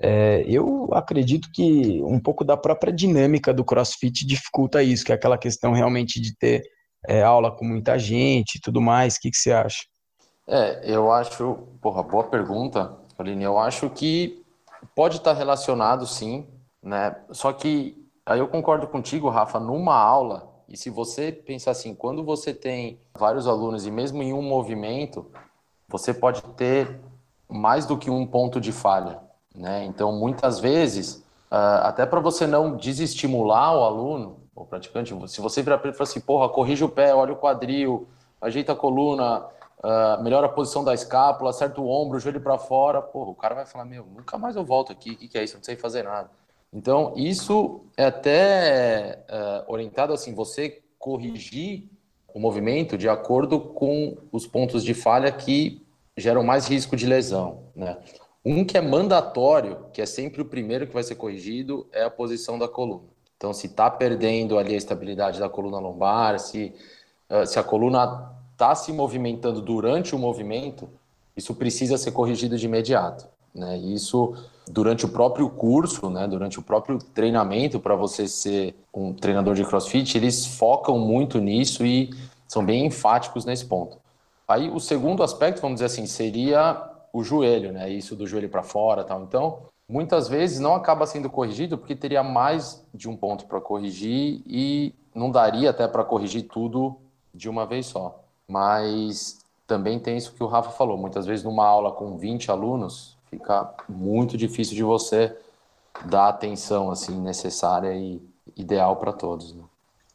É, 0.00 0.44
eu 0.46 0.88
acredito 0.92 1.48
que 1.52 2.00
um 2.02 2.20
pouco 2.20 2.44
da 2.44 2.56
própria 2.56 2.92
dinâmica 2.92 3.52
do 3.52 3.64
CrossFit 3.64 4.26
dificulta 4.26 4.82
isso, 4.82 5.04
que 5.04 5.12
é 5.12 5.14
aquela 5.14 5.38
questão 5.38 5.72
realmente 5.72 6.20
de 6.20 6.36
ter 6.36 6.62
é, 7.06 7.22
aula 7.22 7.50
com 7.50 7.64
muita 7.64 7.98
gente 7.98 8.56
e 8.56 8.60
tudo 8.60 8.80
mais. 8.80 9.16
O 9.16 9.20
que, 9.20 9.30
que 9.30 9.36
você 9.36 9.52
acha? 9.52 9.84
É, 10.46 10.80
eu 10.84 11.12
acho, 11.12 11.68
porra, 11.80 12.02
boa 12.02 12.24
pergunta, 12.24 12.96
Aline. 13.18 13.44
Eu 13.44 13.58
acho 13.58 13.90
que 13.90 14.42
pode 14.94 15.16
estar 15.16 15.32
relacionado, 15.32 16.06
sim, 16.06 16.46
né? 16.82 17.16
Só 17.30 17.52
que 17.52 18.08
Aí 18.28 18.40
eu 18.40 18.46
concordo 18.46 18.86
contigo, 18.86 19.30
Rafa, 19.30 19.58
numa 19.58 19.94
aula, 19.94 20.52
e 20.68 20.76
se 20.76 20.90
você 20.90 21.32
pensar 21.32 21.70
assim, 21.70 21.94
quando 21.94 22.22
você 22.22 22.52
tem 22.52 23.00
vários 23.18 23.46
alunos 23.46 23.86
e 23.86 23.90
mesmo 23.90 24.22
em 24.22 24.34
um 24.34 24.42
movimento, 24.42 25.30
você 25.88 26.12
pode 26.12 26.42
ter 26.54 27.00
mais 27.48 27.86
do 27.86 27.96
que 27.96 28.10
um 28.10 28.26
ponto 28.26 28.60
de 28.60 28.70
falha, 28.70 29.18
né? 29.58 29.84
Então, 29.84 30.12
muitas 30.12 30.60
vezes, 30.60 31.22
ah, 31.50 31.88
até 31.88 32.06
para 32.06 32.20
você 32.20 32.46
não 32.46 32.76
desestimular 32.76 33.76
o 33.76 33.82
aluno, 33.82 34.40
o 34.54 34.64
praticante, 34.64 35.14
se 35.28 35.40
você 35.40 35.62
virar 35.62 35.78
para 35.78 35.88
ele 35.88 35.94
e 35.94 35.98
falar 35.98 36.08
assim, 36.08 36.20
porra, 36.20 36.48
corrige 36.48 36.84
o 36.84 36.88
pé, 36.88 37.14
olha 37.14 37.32
o 37.32 37.36
quadril, 37.36 38.08
ajeita 38.40 38.72
a 38.72 38.76
coluna, 38.76 39.44
uh, 39.78 40.22
melhora 40.22 40.46
a 40.46 40.50
posição 40.50 40.82
da 40.82 40.94
escápula, 40.94 41.50
acerta 41.50 41.80
o 41.80 41.88
ombro, 41.88 42.16
o 42.16 42.20
joelho 42.20 42.40
para 42.40 42.58
fora, 42.58 43.00
porra, 43.00 43.30
o 43.30 43.34
cara 43.34 43.54
vai 43.54 43.66
falar, 43.66 43.84
meu, 43.84 44.04
nunca 44.06 44.36
mais 44.36 44.56
eu 44.56 44.64
volto 44.64 44.92
aqui, 44.92 45.12
o 45.12 45.16
que, 45.16 45.28
que 45.28 45.38
é 45.38 45.44
isso? 45.44 45.56
Não 45.56 45.62
sei 45.62 45.76
fazer 45.76 46.04
nada. 46.04 46.30
Então, 46.72 47.12
isso 47.16 47.82
é 47.96 48.06
até 48.06 49.24
uh, 49.30 49.72
orientado 49.72 50.12
assim, 50.12 50.34
você 50.34 50.82
corrigir 50.98 51.88
o 52.34 52.38
movimento 52.38 52.98
de 52.98 53.08
acordo 53.08 53.60
com 53.60 54.16
os 54.30 54.46
pontos 54.46 54.84
de 54.84 54.92
falha 54.92 55.30
que 55.32 55.86
geram 56.16 56.42
mais 56.42 56.68
risco 56.68 56.94
de 56.94 57.06
lesão, 57.06 57.62
né? 57.74 57.96
Um 58.48 58.64
que 58.64 58.78
é 58.78 58.80
mandatório, 58.80 59.76
que 59.92 60.00
é 60.00 60.06
sempre 60.06 60.40
o 60.40 60.44
primeiro 60.46 60.86
que 60.86 60.94
vai 60.94 61.02
ser 61.02 61.16
corrigido, 61.16 61.86
é 61.92 62.04
a 62.04 62.08
posição 62.08 62.58
da 62.58 62.66
coluna. 62.66 63.02
Então, 63.36 63.52
se 63.52 63.66
está 63.66 63.90
perdendo 63.90 64.56
ali 64.56 64.72
a 64.72 64.78
estabilidade 64.78 65.38
da 65.38 65.50
coluna 65.50 65.78
lombar, 65.78 66.40
se, 66.40 66.74
uh, 67.28 67.44
se 67.44 67.58
a 67.58 67.62
coluna 67.62 68.32
está 68.52 68.74
se 68.74 68.90
movimentando 68.90 69.60
durante 69.60 70.14
o 70.14 70.18
movimento, 70.18 70.88
isso 71.36 71.54
precisa 71.54 71.98
ser 71.98 72.12
corrigido 72.12 72.56
de 72.56 72.64
imediato. 72.64 73.28
Né? 73.54 73.76
Isso 73.76 74.34
durante 74.66 75.04
o 75.04 75.10
próprio 75.10 75.50
curso, 75.50 76.08
né, 76.08 76.26
durante 76.26 76.58
o 76.58 76.62
próprio 76.62 76.98
treinamento 76.98 77.78
para 77.78 77.94
você 77.94 78.26
ser 78.26 78.74
um 78.94 79.12
treinador 79.12 79.54
de 79.54 79.64
CrossFit, 79.64 80.16
eles 80.16 80.46
focam 80.46 80.98
muito 80.98 81.38
nisso 81.38 81.84
e 81.84 82.08
são 82.46 82.64
bem 82.64 82.86
enfáticos 82.86 83.44
nesse 83.44 83.66
ponto. 83.66 83.98
Aí 84.48 84.70
o 84.70 84.80
segundo 84.80 85.22
aspecto, 85.22 85.60
vamos 85.60 85.76
dizer 85.76 85.86
assim, 85.86 86.06
seria 86.06 86.87
o 87.12 87.22
joelho, 87.22 87.72
né? 87.72 87.90
Isso 87.90 88.14
do 88.14 88.26
joelho 88.26 88.48
para 88.48 88.62
fora, 88.62 89.04
tal. 89.04 89.22
Então, 89.22 89.62
muitas 89.88 90.28
vezes 90.28 90.60
não 90.60 90.74
acaba 90.74 91.06
sendo 91.06 91.30
corrigido 91.30 91.78
porque 91.78 91.96
teria 91.96 92.22
mais 92.22 92.84
de 92.92 93.08
um 93.08 93.16
ponto 93.16 93.46
para 93.46 93.60
corrigir 93.60 94.42
e 94.46 94.94
não 95.14 95.30
daria 95.30 95.70
até 95.70 95.88
para 95.88 96.04
corrigir 96.04 96.48
tudo 96.48 96.96
de 97.34 97.48
uma 97.48 97.66
vez 97.66 97.86
só. 97.86 98.22
Mas 98.46 99.38
também 99.66 99.98
tem 99.98 100.16
isso 100.16 100.32
que 100.32 100.42
o 100.42 100.46
Rafa 100.46 100.70
falou, 100.70 100.96
muitas 100.96 101.26
vezes 101.26 101.44
numa 101.44 101.66
aula 101.66 101.92
com 101.92 102.16
20 102.16 102.50
alunos, 102.50 103.16
fica 103.30 103.70
muito 103.88 104.36
difícil 104.36 104.74
de 104.74 104.82
você 104.82 105.36
dar 106.06 106.24
a 106.24 106.28
atenção 106.28 106.90
assim 106.90 107.20
necessária 107.20 107.94
e 107.94 108.22
ideal 108.56 108.96
para 108.96 109.12
todos. 109.12 109.54
Né? 109.54 109.62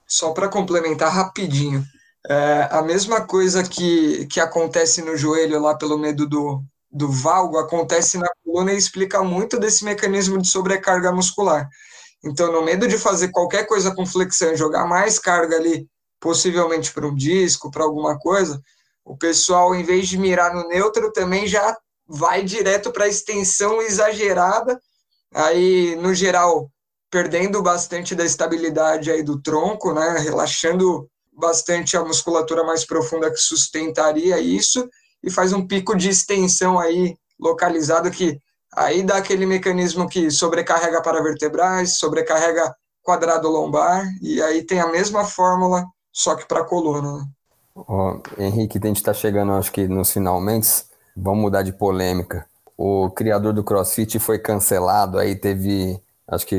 Só 0.08 0.32
para 0.32 0.50
complementar 0.50 1.12
rapidinho, 1.12 1.84
é, 2.28 2.68
a 2.72 2.82
mesma 2.82 3.22
coisa 3.22 3.64
que, 3.64 4.26
que 4.28 4.40
acontece 4.40 5.02
no 5.02 5.16
joelho 5.18 5.62
lá 5.62 5.76
pelo 5.76 5.98
medo 5.98 6.28
do, 6.28 6.64
do 6.94 7.12
valgo 7.12 7.58
acontece 7.58 8.18
na 8.20 8.28
coluna 8.44 8.72
e 8.72 8.78
explica 8.78 9.24
muito 9.24 9.60
desse 9.60 9.84
mecanismo 9.84 10.40
de 10.40 10.48
sobrecarga 10.48 11.12
muscular. 11.12 11.68
Então, 12.24 12.52
no 12.52 12.64
medo 12.64 12.88
de 12.88 12.98
fazer 12.98 13.30
qualquer 13.32 13.66
coisa 13.66 13.94
com 13.94 14.06
flexão, 14.06 14.56
jogar 14.56 14.86
mais 14.86 15.18
carga 15.18 15.56
ali, 15.56 15.88
possivelmente 16.20 16.94
para 16.94 17.08
um 17.08 17.16
disco, 17.16 17.72
para 17.72 17.84
alguma 17.84 18.18
coisa, 18.18 18.62
o 19.04 19.18
pessoal, 19.18 19.76
em 19.76 19.84
vez 19.84 20.08
de 20.08 20.18
mirar 20.18 20.54
no 20.54 20.68
neutro, 20.70 21.12
também 21.12 21.48
já 21.48 21.76
vai 22.08 22.44
direto 22.44 22.92
para 22.92 23.06
a 23.06 23.10
extensão 23.10 23.82
exagerada, 23.82 24.80
aí, 25.34 25.96
no 25.96 26.14
geral, 26.14 26.70
perdendo 27.10 27.62
bastante 27.62 28.16
da 28.16 28.24
estabilidade 28.24 29.12
aí 29.12 29.24
do 29.24 29.42
tronco, 29.42 29.94
né, 29.94 30.18
relaxando 30.20 31.10
bastante 31.36 31.98
a 31.98 32.06
musculatura 32.06 32.64
mais 32.64 32.86
profunda 32.86 33.30
que 33.30 33.38
sustentaria 33.38 34.40
isso, 34.40 34.88
e 35.24 35.32
faz 35.32 35.54
um 35.54 35.66
pico 35.66 35.96
de 35.96 36.10
extensão 36.10 36.78
aí 36.78 37.16
localizado 37.40 38.12
que 38.12 38.40
aí 38.76 39.04
dá 39.04 39.18
aquele 39.18 39.46
mecanismo 39.46 40.08
que 40.08 40.30
sobrecarrega 40.30 41.02
para 41.02 41.22
vertebrais, 41.22 41.98
sobrecarrega 41.98 42.76
quadrado 43.04 43.50
lombar, 43.50 44.06
e 44.22 44.42
aí 44.42 44.64
tem 44.64 44.80
a 44.80 44.88
mesma 44.88 45.26
fórmula, 45.26 45.86
só 46.12 46.36
que 46.36 46.48
para 46.48 46.64
coluna. 46.64 47.20
Né? 47.20 47.28
Henrique, 48.38 48.80
a 48.82 48.88
gente 48.88 48.98
está 48.98 49.14
chegando, 49.14 49.52
acho 49.54 49.72
que 49.72 49.88
nos 49.88 50.12
finalmente, 50.12 50.86
vamos 51.16 51.42
mudar 51.42 51.64
de 51.64 51.74
polêmica. 51.74 52.48
O 52.78 53.10
criador 53.12 53.54
do 53.54 53.64
CrossFit 53.64 54.20
foi 54.20 54.40
cancelado, 54.40 55.18
aí 55.18 55.36
teve, 55.36 56.02
acho 56.28 56.46
que 56.46 56.58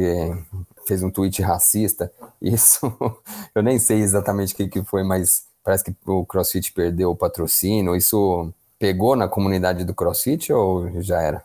fez 0.87 1.03
um 1.03 1.11
tweet 1.11 1.41
racista. 1.41 2.13
Isso, 2.41 2.93
eu 3.55 3.63
nem 3.63 3.79
sei 3.79 4.01
exatamente 4.01 4.53
o 4.53 4.57
que, 4.57 4.69
que 4.69 4.85
foi, 4.85 5.03
mas 5.03 5.45
parece 5.65 5.85
que 5.85 5.97
o 6.07 6.27
CrossFit 6.27 6.73
perdeu 6.73 7.11
o 7.11 7.17
patrocínio. 7.17 7.97
Isso 7.97 8.53
pegou 8.79 9.17
na 9.17 9.27
comunidade 9.27 9.85
do 9.85 9.95
CrossFit 9.95 10.53
ou 10.53 11.01
já 11.01 11.21
era? 11.21 11.43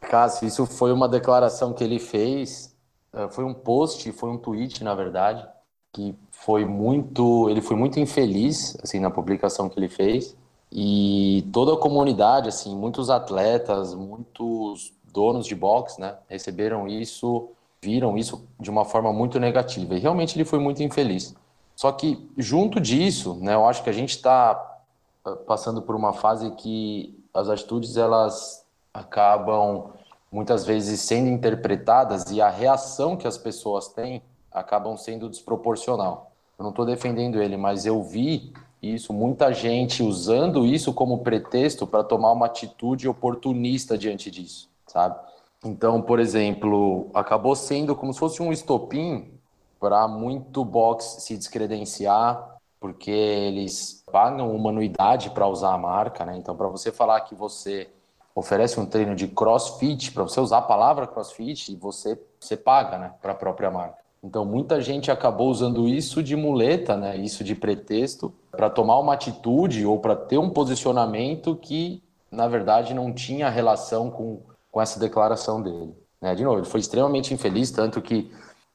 Cássio, 0.00 0.48
isso 0.48 0.66
foi 0.66 0.92
uma 0.92 1.08
declaração 1.08 1.72
que 1.72 1.84
ele 1.84 1.98
fez, 1.98 2.74
eh, 3.12 3.28
foi 3.28 3.44
um 3.44 3.54
post, 3.54 4.10
foi 4.12 4.30
um 4.30 4.38
tweet, 4.38 4.82
na 4.82 4.94
verdade, 4.94 5.46
que 5.92 6.14
foi 6.32 6.64
muito, 6.64 7.48
ele 7.50 7.60
foi 7.60 7.76
muito 7.76 8.00
infeliz, 8.00 8.76
assim, 8.82 8.98
na 8.98 9.10
publicação 9.10 9.68
que 9.68 9.78
ele 9.78 9.88
fez, 9.88 10.34
e 10.72 11.46
toda 11.52 11.74
a 11.74 11.76
comunidade, 11.76 12.48
assim, 12.48 12.74
muitos 12.74 13.10
atletas, 13.10 13.94
muitos 13.94 14.92
donos 15.12 15.46
de 15.46 15.54
box, 15.54 16.00
né, 16.00 16.14
receberam 16.28 16.88
isso, 16.88 17.48
viram 17.82 18.16
isso 18.16 18.44
de 18.58 18.70
uma 18.70 18.84
forma 18.84 19.12
muito 19.12 19.38
negativa, 19.38 19.94
e 19.94 19.98
realmente 19.98 20.36
ele 20.36 20.44
foi 20.44 20.58
muito 20.58 20.82
infeliz. 20.82 21.34
Só 21.80 21.90
que, 21.90 22.30
junto 22.36 22.78
disso, 22.78 23.38
né, 23.40 23.54
eu 23.54 23.66
acho 23.66 23.82
que 23.82 23.88
a 23.88 23.92
gente 23.94 24.10
está 24.10 24.82
eh, 25.26 25.34
passando 25.46 25.80
por 25.80 25.96
uma 25.96 26.12
fase 26.12 26.50
que 26.50 27.18
as 27.32 27.48
atitudes, 27.48 27.96
elas 27.96 28.66
acabam 28.92 29.90
muitas 30.30 30.66
vezes 30.66 31.00
sendo 31.00 31.30
interpretadas 31.30 32.30
e 32.30 32.38
a 32.38 32.50
reação 32.50 33.16
que 33.16 33.26
as 33.26 33.38
pessoas 33.38 33.88
têm 33.88 34.20
acabam 34.52 34.94
sendo 34.94 35.30
desproporcional. 35.30 36.32
Eu 36.58 36.64
não 36.64 36.70
estou 36.70 36.84
defendendo 36.84 37.40
ele, 37.40 37.56
mas 37.56 37.86
eu 37.86 38.02
vi 38.02 38.52
isso, 38.82 39.10
muita 39.14 39.50
gente 39.50 40.02
usando 40.02 40.66
isso 40.66 40.92
como 40.92 41.20
pretexto 41.20 41.86
para 41.86 42.04
tomar 42.04 42.32
uma 42.32 42.44
atitude 42.44 43.08
oportunista 43.08 43.96
diante 43.96 44.30
disso, 44.30 44.68
sabe? 44.86 45.18
Então, 45.64 46.02
por 46.02 46.20
exemplo, 46.20 47.08
acabou 47.14 47.56
sendo 47.56 47.96
como 47.96 48.12
se 48.12 48.18
fosse 48.18 48.42
um 48.42 48.52
estopim 48.52 49.39
para 49.80 50.06
muito 50.06 50.62
box 50.64 51.22
se 51.22 51.36
descredenciar, 51.36 52.58
porque 52.78 53.10
eles 53.10 54.04
pagam 54.12 54.54
uma 54.54 54.70
anuidade 54.70 55.30
para 55.30 55.48
usar 55.48 55.72
a 55.72 55.78
marca, 55.78 56.24
né? 56.24 56.36
Então, 56.36 56.54
para 56.54 56.68
você 56.68 56.92
falar 56.92 57.20
que 57.22 57.34
você 57.34 57.88
oferece 58.34 58.78
um 58.78 58.86
treino 58.86 59.16
de 59.16 59.26
crossfit, 59.26 60.12
para 60.12 60.22
você 60.22 60.38
usar 60.40 60.58
a 60.58 60.62
palavra 60.62 61.06
crossfit, 61.06 61.74
você, 61.76 62.18
você 62.38 62.56
paga 62.56 62.98
né, 62.98 63.12
para 63.20 63.32
a 63.32 63.34
própria 63.34 63.70
marca. 63.70 63.98
Então, 64.22 64.44
muita 64.44 64.80
gente 64.80 65.10
acabou 65.10 65.48
usando 65.48 65.88
isso 65.88 66.22
de 66.22 66.36
muleta, 66.36 66.96
né, 66.96 67.16
isso 67.16 67.42
de 67.42 67.54
pretexto, 67.54 68.32
para 68.50 68.68
tomar 68.68 68.98
uma 68.98 69.14
atitude 69.14 69.84
ou 69.86 69.98
para 69.98 70.14
ter 70.14 70.38
um 70.38 70.50
posicionamento 70.50 71.56
que, 71.56 72.02
na 72.30 72.46
verdade, 72.46 72.92
não 72.92 73.12
tinha 73.12 73.48
relação 73.48 74.10
com, 74.10 74.40
com 74.70 74.80
essa 74.80 75.00
declaração 75.00 75.62
dele. 75.62 75.94
Né? 76.20 76.34
De 76.34 76.44
novo, 76.44 76.58
ele 76.58 76.66
foi 76.66 76.80
extremamente 76.80 77.32
infeliz, 77.32 77.70
tanto 77.70 78.02
que 78.02 78.30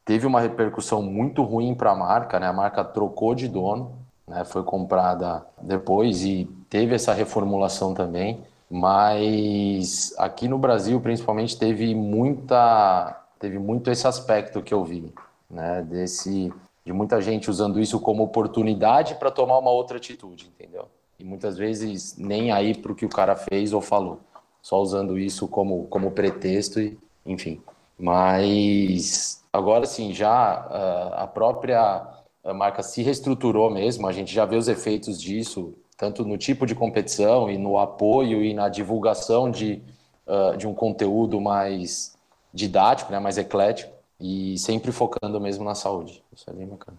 teve 0.05 0.25
uma 0.25 0.39
repercussão 0.39 1.01
muito 1.01 1.43
ruim 1.43 1.73
para 1.73 1.91
a 1.91 1.95
marca, 1.95 2.39
né? 2.39 2.47
a 2.47 2.53
marca 2.53 2.83
trocou 2.83 3.35
de 3.35 3.47
dono, 3.47 3.91
né? 4.27 4.45
foi 4.45 4.63
comprada 4.63 5.45
depois 5.61 6.23
e 6.23 6.47
teve 6.69 6.95
essa 6.95 7.13
reformulação 7.13 7.93
também 7.93 8.41
mas 8.69 10.13
aqui 10.17 10.47
no 10.47 10.57
Brasil 10.57 10.99
principalmente 10.99 11.57
teve 11.57 11.93
muita 11.93 13.23
teve 13.39 13.59
muito 13.59 13.91
esse 13.91 14.07
aspecto 14.07 14.61
que 14.61 14.73
eu 14.73 14.83
vi 14.83 15.13
né 15.49 15.81
desse 15.83 16.51
de 16.83 16.93
muita 16.93 17.21
gente 17.21 17.49
usando 17.49 17.79
isso 17.79 17.99
como 17.99 18.23
oportunidade 18.23 19.15
para 19.15 19.31
tomar 19.31 19.59
uma 19.59 19.71
outra 19.71 19.97
atitude 19.97 20.47
entendeu 20.47 20.87
e 21.19 21.23
muitas 21.23 21.57
vezes 21.57 22.17
nem 22.17 22.51
aí 22.51 22.75
para 22.75 22.91
o 22.91 22.95
que 22.95 23.05
o 23.05 23.09
cara 23.09 23.35
fez 23.35 23.71
ou 23.71 23.81
falou 23.81 24.19
só 24.61 24.81
usando 24.81 25.17
isso 25.17 25.47
como 25.47 25.85
como 25.85 26.11
pretexto 26.11 26.79
e 26.79 26.97
enfim 27.25 27.61
mas 27.97 29.43
agora 29.51 29.85
sim 29.85 30.13
já 30.13 30.31
ah, 30.31 31.23
a 31.23 31.27
própria 31.27 32.07
marca 32.55 32.83
se 32.83 33.01
reestruturou 33.01 33.71
mesmo 33.71 34.07
a 34.07 34.11
gente 34.11 34.33
já 34.33 34.45
vê 34.45 34.55
os 34.55 34.67
efeitos 34.67 35.19
disso 35.21 35.73
tanto 35.97 36.25
no 36.25 36.37
tipo 36.37 36.65
de 36.65 36.75
competição 36.75 37.49
e 37.49 37.57
no 37.57 37.77
apoio 37.77 38.43
e 38.43 38.53
na 38.53 38.69
divulgação 38.69 39.49
de, 39.49 39.81
uh, 40.27 40.57
de 40.57 40.67
um 40.67 40.73
conteúdo 40.73 41.39
mais 41.39 42.15
didático, 42.53 43.11
né, 43.11 43.19
mais 43.19 43.37
eclético 43.37 43.93
e 44.19 44.57
sempre 44.57 44.91
focando 44.91 45.39
mesmo 45.39 45.63
na 45.63 45.75
saúde. 45.75 46.23
Isso 46.33 46.49
é 46.49 46.53
bem 46.53 46.67
bacana. 46.67 46.97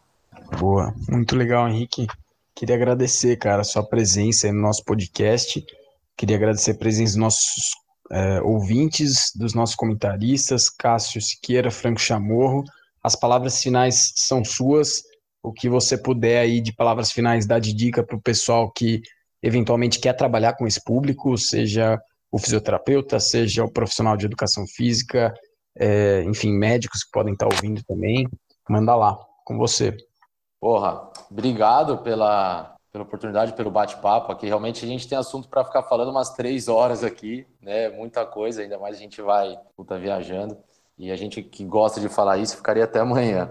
Boa, 0.59 0.95
muito 1.09 1.37
legal, 1.37 1.69
Henrique. 1.69 2.07
Queria 2.55 2.77
agradecer, 2.77 3.37
cara, 3.37 3.63
a 3.63 3.65
sua 3.65 3.83
presença 3.83 4.51
no 4.51 4.61
nosso 4.61 4.85
podcast. 4.85 5.65
Queria 6.17 6.37
agradecer 6.37 6.73
a 6.73 6.75
presença 6.75 7.13
dos 7.13 7.21
nossos 7.21 7.75
é, 8.11 8.41
ouvintes, 8.43 9.33
dos 9.35 9.55
nossos 9.55 9.75
comentaristas, 9.75 10.69
Cássio 10.69 11.21
Siqueira, 11.21 11.71
Franco 11.71 12.01
Chamorro. 12.01 12.65
As 13.03 13.17
palavras 13.17 13.63
finais 13.63 14.13
são 14.17 14.45
suas 14.45 15.03
o 15.47 15.53
que 15.53 15.69
você 15.69 15.97
puder 15.97 16.41
aí 16.41 16.61
de 16.61 16.75
palavras 16.75 17.13
finais 17.13 17.47
dar 17.47 17.61
de 17.61 17.73
dica 17.73 18.05
para 18.05 18.17
o 18.17 18.21
pessoal 18.21 18.69
que 18.73 19.01
eventualmente 19.41 20.01
quer 20.01 20.13
trabalhar 20.13 20.55
com 20.55 20.67
esse 20.67 20.83
público, 20.83 21.39
seja 21.39 22.01
o 22.33 22.39
fisioterapeuta, 22.39 23.21
seja 23.21 23.65
o 23.65 23.71
profissional 23.71 24.17
de 24.17 24.27
educação 24.27 24.67
física, 24.67 25.33
é, 25.79 26.25
enfim, 26.25 26.51
médicos 26.51 27.05
que 27.05 27.11
podem 27.13 27.35
estar 27.35 27.47
ouvindo 27.47 27.81
também, 27.85 28.27
manda 28.69 28.97
lá, 28.97 29.17
com 29.45 29.57
você. 29.57 29.97
Porra, 30.61 31.13
obrigado 31.31 31.99
pela, 31.99 32.76
pela 32.97 33.05
oportunidade, 33.05 33.53
pelo 33.53 33.71
bate-papo 33.71 34.33
aqui. 34.33 34.47
Realmente 34.47 34.85
a 34.85 34.89
gente 34.89 35.07
tem 35.07 35.19
assunto 35.19 35.49
para 35.49 35.63
ficar 35.65 35.83
falando 35.83 36.11
umas 36.11 36.31
três 36.31 36.67
horas 36.67 37.05
aqui, 37.05 37.47
né? 37.61 37.91
Muita 37.91 38.25
coisa, 38.25 38.63
ainda 38.63 38.79
mais 38.79 38.97
a 38.97 38.99
gente 38.99 39.21
vai 39.21 39.59
puta, 39.77 39.99
viajando. 39.99 40.57
E 40.99 41.13
a 41.13 41.17
gente 41.17 41.43
que 41.43 41.63
gosta 41.63 42.01
de 42.01 42.09
falar 42.09 42.39
isso 42.39 42.57
ficaria 42.57 42.85
até 42.85 43.01
amanhã. 43.01 43.51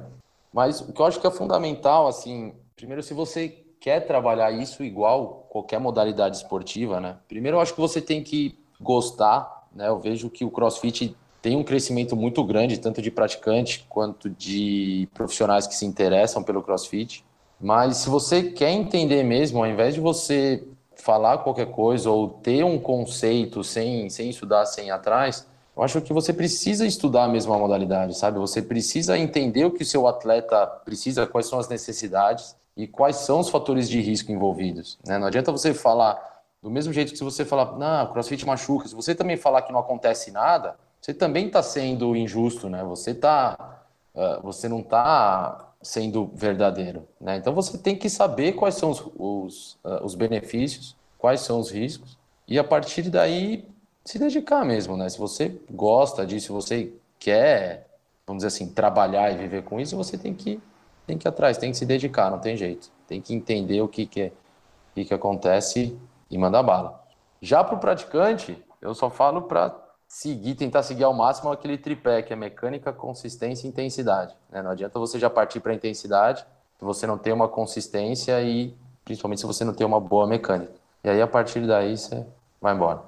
Mas 0.51 0.81
o 0.81 0.91
que 0.91 0.99
eu 0.99 1.05
acho 1.05 1.19
que 1.19 1.27
é 1.27 1.31
fundamental, 1.31 2.07
assim, 2.07 2.55
primeiro, 2.75 3.03
se 3.03 3.13
você 3.13 3.49
quer 3.79 4.07
trabalhar 4.07 4.51
isso 4.51 4.83
igual 4.83 5.45
qualquer 5.49 5.79
modalidade 5.79 6.37
esportiva, 6.37 6.99
né? 6.99 7.17
Primeiro, 7.27 7.57
eu 7.57 7.61
acho 7.61 7.73
que 7.73 7.81
você 7.81 8.01
tem 8.01 8.23
que 8.23 8.57
gostar, 8.81 9.67
né? 9.75 9.89
Eu 9.89 9.99
vejo 9.99 10.29
que 10.29 10.43
o 10.43 10.49
CrossFit 10.49 11.15
tem 11.39 11.55
um 11.55 11.63
crescimento 11.63 12.15
muito 12.15 12.43
grande, 12.43 12.79
tanto 12.79 12.99
de 12.99 13.11
praticante 13.11 13.85
quanto 13.87 14.27
de 14.27 15.07
profissionais 15.13 15.67
que 15.67 15.75
se 15.75 15.85
interessam 15.85 16.41
pelo 16.41 16.63
CrossFit. 16.63 17.23
Mas 17.59 17.97
se 17.97 18.09
você 18.09 18.43
quer 18.43 18.71
entender 18.71 19.23
mesmo, 19.23 19.59
ao 19.59 19.67
invés 19.67 19.93
de 19.93 19.99
você 19.99 20.63
falar 20.95 21.39
qualquer 21.39 21.67
coisa 21.67 22.09
ou 22.09 22.29
ter 22.29 22.63
um 22.63 22.79
conceito 22.79 23.63
sem, 23.63 24.09
sem 24.09 24.29
estudar, 24.29 24.65
sem 24.65 24.87
ir 24.87 24.91
atrás, 24.91 25.47
eu 25.75 25.83
acho 25.83 26.01
que 26.01 26.13
você 26.13 26.31
precisa 26.31 26.85
estudar 26.85 27.25
a 27.25 27.27
mesma 27.27 27.57
modalidade, 27.57 28.17
sabe? 28.17 28.39
Você 28.39 28.61
precisa 28.61 29.17
entender 29.17 29.65
o 29.65 29.71
que 29.71 29.83
o 29.83 29.85
seu 29.85 30.07
atleta 30.07 30.65
precisa, 30.85 31.27
quais 31.27 31.47
são 31.47 31.59
as 31.59 31.67
necessidades 31.67 32.55
e 32.77 32.87
quais 32.87 33.17
são 33.17 33.39
os 33.39 33.49
fatores 33.49 33.89
de 33.89 33.99
risco 34.01 34.31
envolvidos. 34.31 34.97
Né? 35.05 35.17
Não 35.17 35.27
adianta 35.27 35.51
você 35.51 35.73
falar 35.73 36.17
do 36.61 36.71
mesmo 36.71 36.91
jeito 36.91 37.11
que 37.11 37.17
se 37.17 37.23
você 37.23 37.45
falar, 37.45 37.77
não, 37.77 38.11
crossfit 38.11 38.45
machuca, 38.45 38.87
se 38.87 38.95
você 38.95 39.13
também 39.13 39.37
falar 39.37 39.61
que 39.61 39.71
não 39.71 39.79
acontece 39.79 40.31
nada, 40.31 40.75
você 40.99 41.13
também 41.13 41.47
está 41.47 41.61
sendo 41.61 42.15
injusto, 42.15 42.67
né? 42.67 42.83
Você 42.85 43.13
tá, 43.13 43.83
uh, 44.15 44.41
você 44.41 44.67
não 44.67 44.79
está 44.79 45.73
sendo 45.85 46.31
verdadeiro, 46.33 47.07
né? 47.21 47.37
Então 47.37 47.53
você 47.53 47.77
tem 47.77 47.95
que 47.95 48.09
saber 48.09 48.53
quais 48.53 48.75
são 48.75 48.89
os, 48.89 49.03
os, 49.15 49.73
uh, 49.83 50.03
os 50.03 50.15
benefícios, 50.15 50.95
quais 51.17 51.41
são 51.41 51.59
os 51.59 51.69
riscos 51.69 52.17
e 52.47 52.57
a 52.57 52.63
partir 52.63 53.03
daí 53.09 53.65
se 54.03 54.17
dedicar 54.17 54.65
mesmo, 54.65 54.97
né? 54.97 55.07
Se 55.09 55.17
você 55.17 55.59
gosta 55.69 56.25
disso, 56.25 56.47
se 56.47 56.51
você 56.51 56.93
quer, 57.19 57.87
vamos 58.25 58.43
dizer 58.43 58.47
assim, 58.47 58.73
trabalhar 58.73 59.31
e 59.31 59.37
viver 59.37 59.63
com 59.63 59.79
isso, 59.79 59.95
você 59.95 60.17
tem 60.17 60.33
que 60.33 60.59
tem 61.05 61.19
que 61.19 61.27
ir 61.27 61.29
atrás, 61.29 61.57
tem 61.57 61.69
que 61.69 61.77
se 61.77 61.85
dedicar, 61.85 62.31
não 62.31 62.39
tem 62.39 62.57
jeito. 62.57 62.89
Tem 63.07 63.21
que 63.21 63.33
entender 63.33 63.79
o 63.79 63.87
que 63.87 64.07
que, 64.07 64.21
é, 64.21 64.27
o 64.27 64.95
que, 64.95 65.05
que 65.05 65.13
acontece 65.13 65.95
e 66.31 66.37
mandar 66.37 66.63
bala. 66.63 67.03
Já 67.39 67.63
para 67.63 67.75
o 67.75 67.79
praticante, 67.79 68.57
eu 68.81 68.95
só 68.95 69.07
falo 69.09 69.43
para 69.43 69.69
seguir, 70.15 70.55
tentar 70.55 70.81
seguir 70.81 71.03
ao 71.03 71.13
máximo 71.13 71.51
aquele 71.51 71.77
tripé 71.77 72.21
que 72.21 72.31
é 72.31 72.37
mecânica, 72.37 72.93
consistência 72.93 73.67
e 73.67 73.69
intensidade. 73.69 74.33
Né? 74.49 74.61
Não 74.61 74.71
adianta 74.71 74.97
você 74.97 75.19
já 75.19 75.29
partir 75.29 75.59
para 75.59 75.73
a 75.73 75.75
intensidade 75.75 76.45
se 76.79 76.85
você 76.85 77.05
não 77.05 77.17
tem 77.17 77.33
uma 77.33 77.49
consistência 77.49 78.41
e 78.41 78.73
principalmente 79.03 79.41
se 79.41 79.45
você 79.45 79.65
não 79.65 79.73
tem 79.73 79.85
uma 79.85 79.99
boa 79.99 80.25
mecânica. 80.25 80.71
E 81.03 81.09
aí 81.09 81.21
a 81.21 81.27
partir 81.27 81.67
daí 81.67 81.97
você 81.97 82.25
vai 82.61 82.73
embora. 82.73 83.03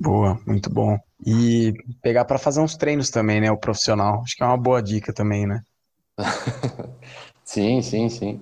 Boa, 0.00 0.38
muito 0.46 0.70
bom. 0.70 0.96
E 1.26 1.74
pegar 2.00 2.24
para 2.24 2.38
fazer 2.38 2.60
uns 2.60 2.76
treinos 2.76 3.10
também, 3.10 3.40
né? 3.40 3.50
O 3.50 3.58
profissional. 3.58 4.22
Acho 4.22 4.36
que 4.36 4.44
é 4.44 4.46
uma 4.46 4.56
boa 4.56 4.80
dica 4.80 5.12
também, 5.12 5.44
né? 5.44 5.60
sim, 7.44 7.82
sim, 7.82 8.08
sim. 8.08 8.40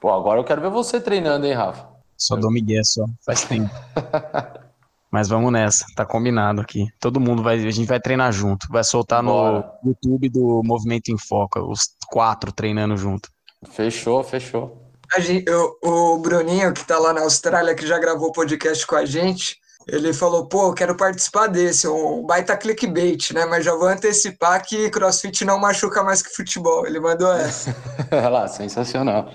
Pô, 0.00 0.12
agora 0.12 0.40
eu 0.40 0.44
quero 0.44 0.60
ver 0.60 0.70
você 0.70 1.00
treinando, 1.00 1.46
hein, 1.46 1.52
Rafa? 1.52 1.88
Só 2.16 2.34
dou 2.34 2.50
migué, 2.50 2.80
só. 2.82 3.06
Faz 3.24 3.44
tempo. 3.44 3.70
Mas 5.10 5.28
vamos 5.28 5.52
nessa, 5.52 5.84
tá 5.96 6.06
combinado 6.06 6.60
aqui. 6.60 6.86
Todo 7.00 7.18
mundo 7.20 7.42
vai, 7.42 7.56
a 7.56 7.70
gente 7.70 7.86
vai 7.86 7.98
treinar 8.00 8.32
junto. 8.32 8.66
Vai 8.70 8.84
soltar 8.84 9.22
Bora. 9.22 9.72
no 9.82 9.90
YouTube 9.90 10.28
do 10.28 10.62
Movimento 10.64 11.08
em 11.10 11.18
Foco, 11.18 11.60
os 11.60 11.88
quatro 12.08 12.52
treinando 12.52 12.96
junto. 12.96 13.28
Fechou, 13.72 14.22
fechou. 14.22 14.90
A 15.14 15.20
gente, 15.20 15.44
eu- 15.50 15.76
o 15.82 16.18
Bruninho, 16.18 16.72
que 16.72 16.84
tá 16.86 16.98
lá 16.98 17.12
na 17.12 17.22
Austrália, 17.22 17.74
que 17.74 17.86
já 17.86 17.98
gravou 17.98 18.30
podcast 18.30 18.86
com 18.86 18.94
a 18.94 19.04
gente, 19.04 19.56
ele 19.88 20.12
falou, 20.12 20.46
pô, 20.46 20.68
eu 20.68 20.74
quero 20.74 20.96
participar 20.96 21.48
desse, 21.48 21.88
um 21.88 22.24
baita 22.24 22.56
clickbait, 22.56 23.32
né? 23.32 23.44
Mas 23.46 23.64
já 23.64 23.74
vou 23.74 23.88
antecipar 23.88 24.64
que 24.64 24.88
crossfit 24.90 25.44
não 25.44 25.58
machuca 25.58 26.04
mais 26.04 26.22
que 26.22 26.30
futebol. 26.34 26.86
Ele 26.86 27.00
mandou 27.00 27.32
essa. 27.32 27.74
Olha 28.12 28.28
lá, 28.28 28.46
sensacional. 28.48 29.28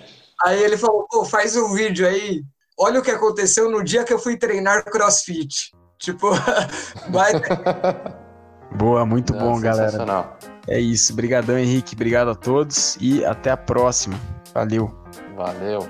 Aí 0.45 0.63
ele 0.63 0.77
falou, 0.77 1.05
pô, 1.09 1.25
faz 1.25 1.57
um 1.57 1.73
vídeo 1.73 2.07
aí. 2.07 2.41
Olha 2.77 2.99
o 2.99 3.03
que 3.03 3.11
aconteceu 3.11 3.69
no 3.69 3.83
dia 3.83 4.03
que 4.03 4.13
eu 4.13 4.19
fui 4.19 4.37
treinar 4.37 4.83
crossfit. 4.83 5.71
Tipo, 5.97 6.31
baita. 7.09 8.19
Boa, 8.75 9.05
muito 9.05 9.33
Não, 9.33 9.39
bom, 9.39 9.59
galera. 9.59 9.91
Sensacional. 9.91 10.37
É 10.67 10.79
isso. 10.79 11.13
Obrigadão, 11.13 11.57
Henrique. 11.57 11.95
Obrigado 11.95 12.29
a 12.31 12.35
todos 12.35 12.97
e 12.99 13.23
até 13.23 13.51
a 13.51 13.57
próxima. 13.57 14.19
Valeu. 14.53 14.93
Valeu. 15.35 15.87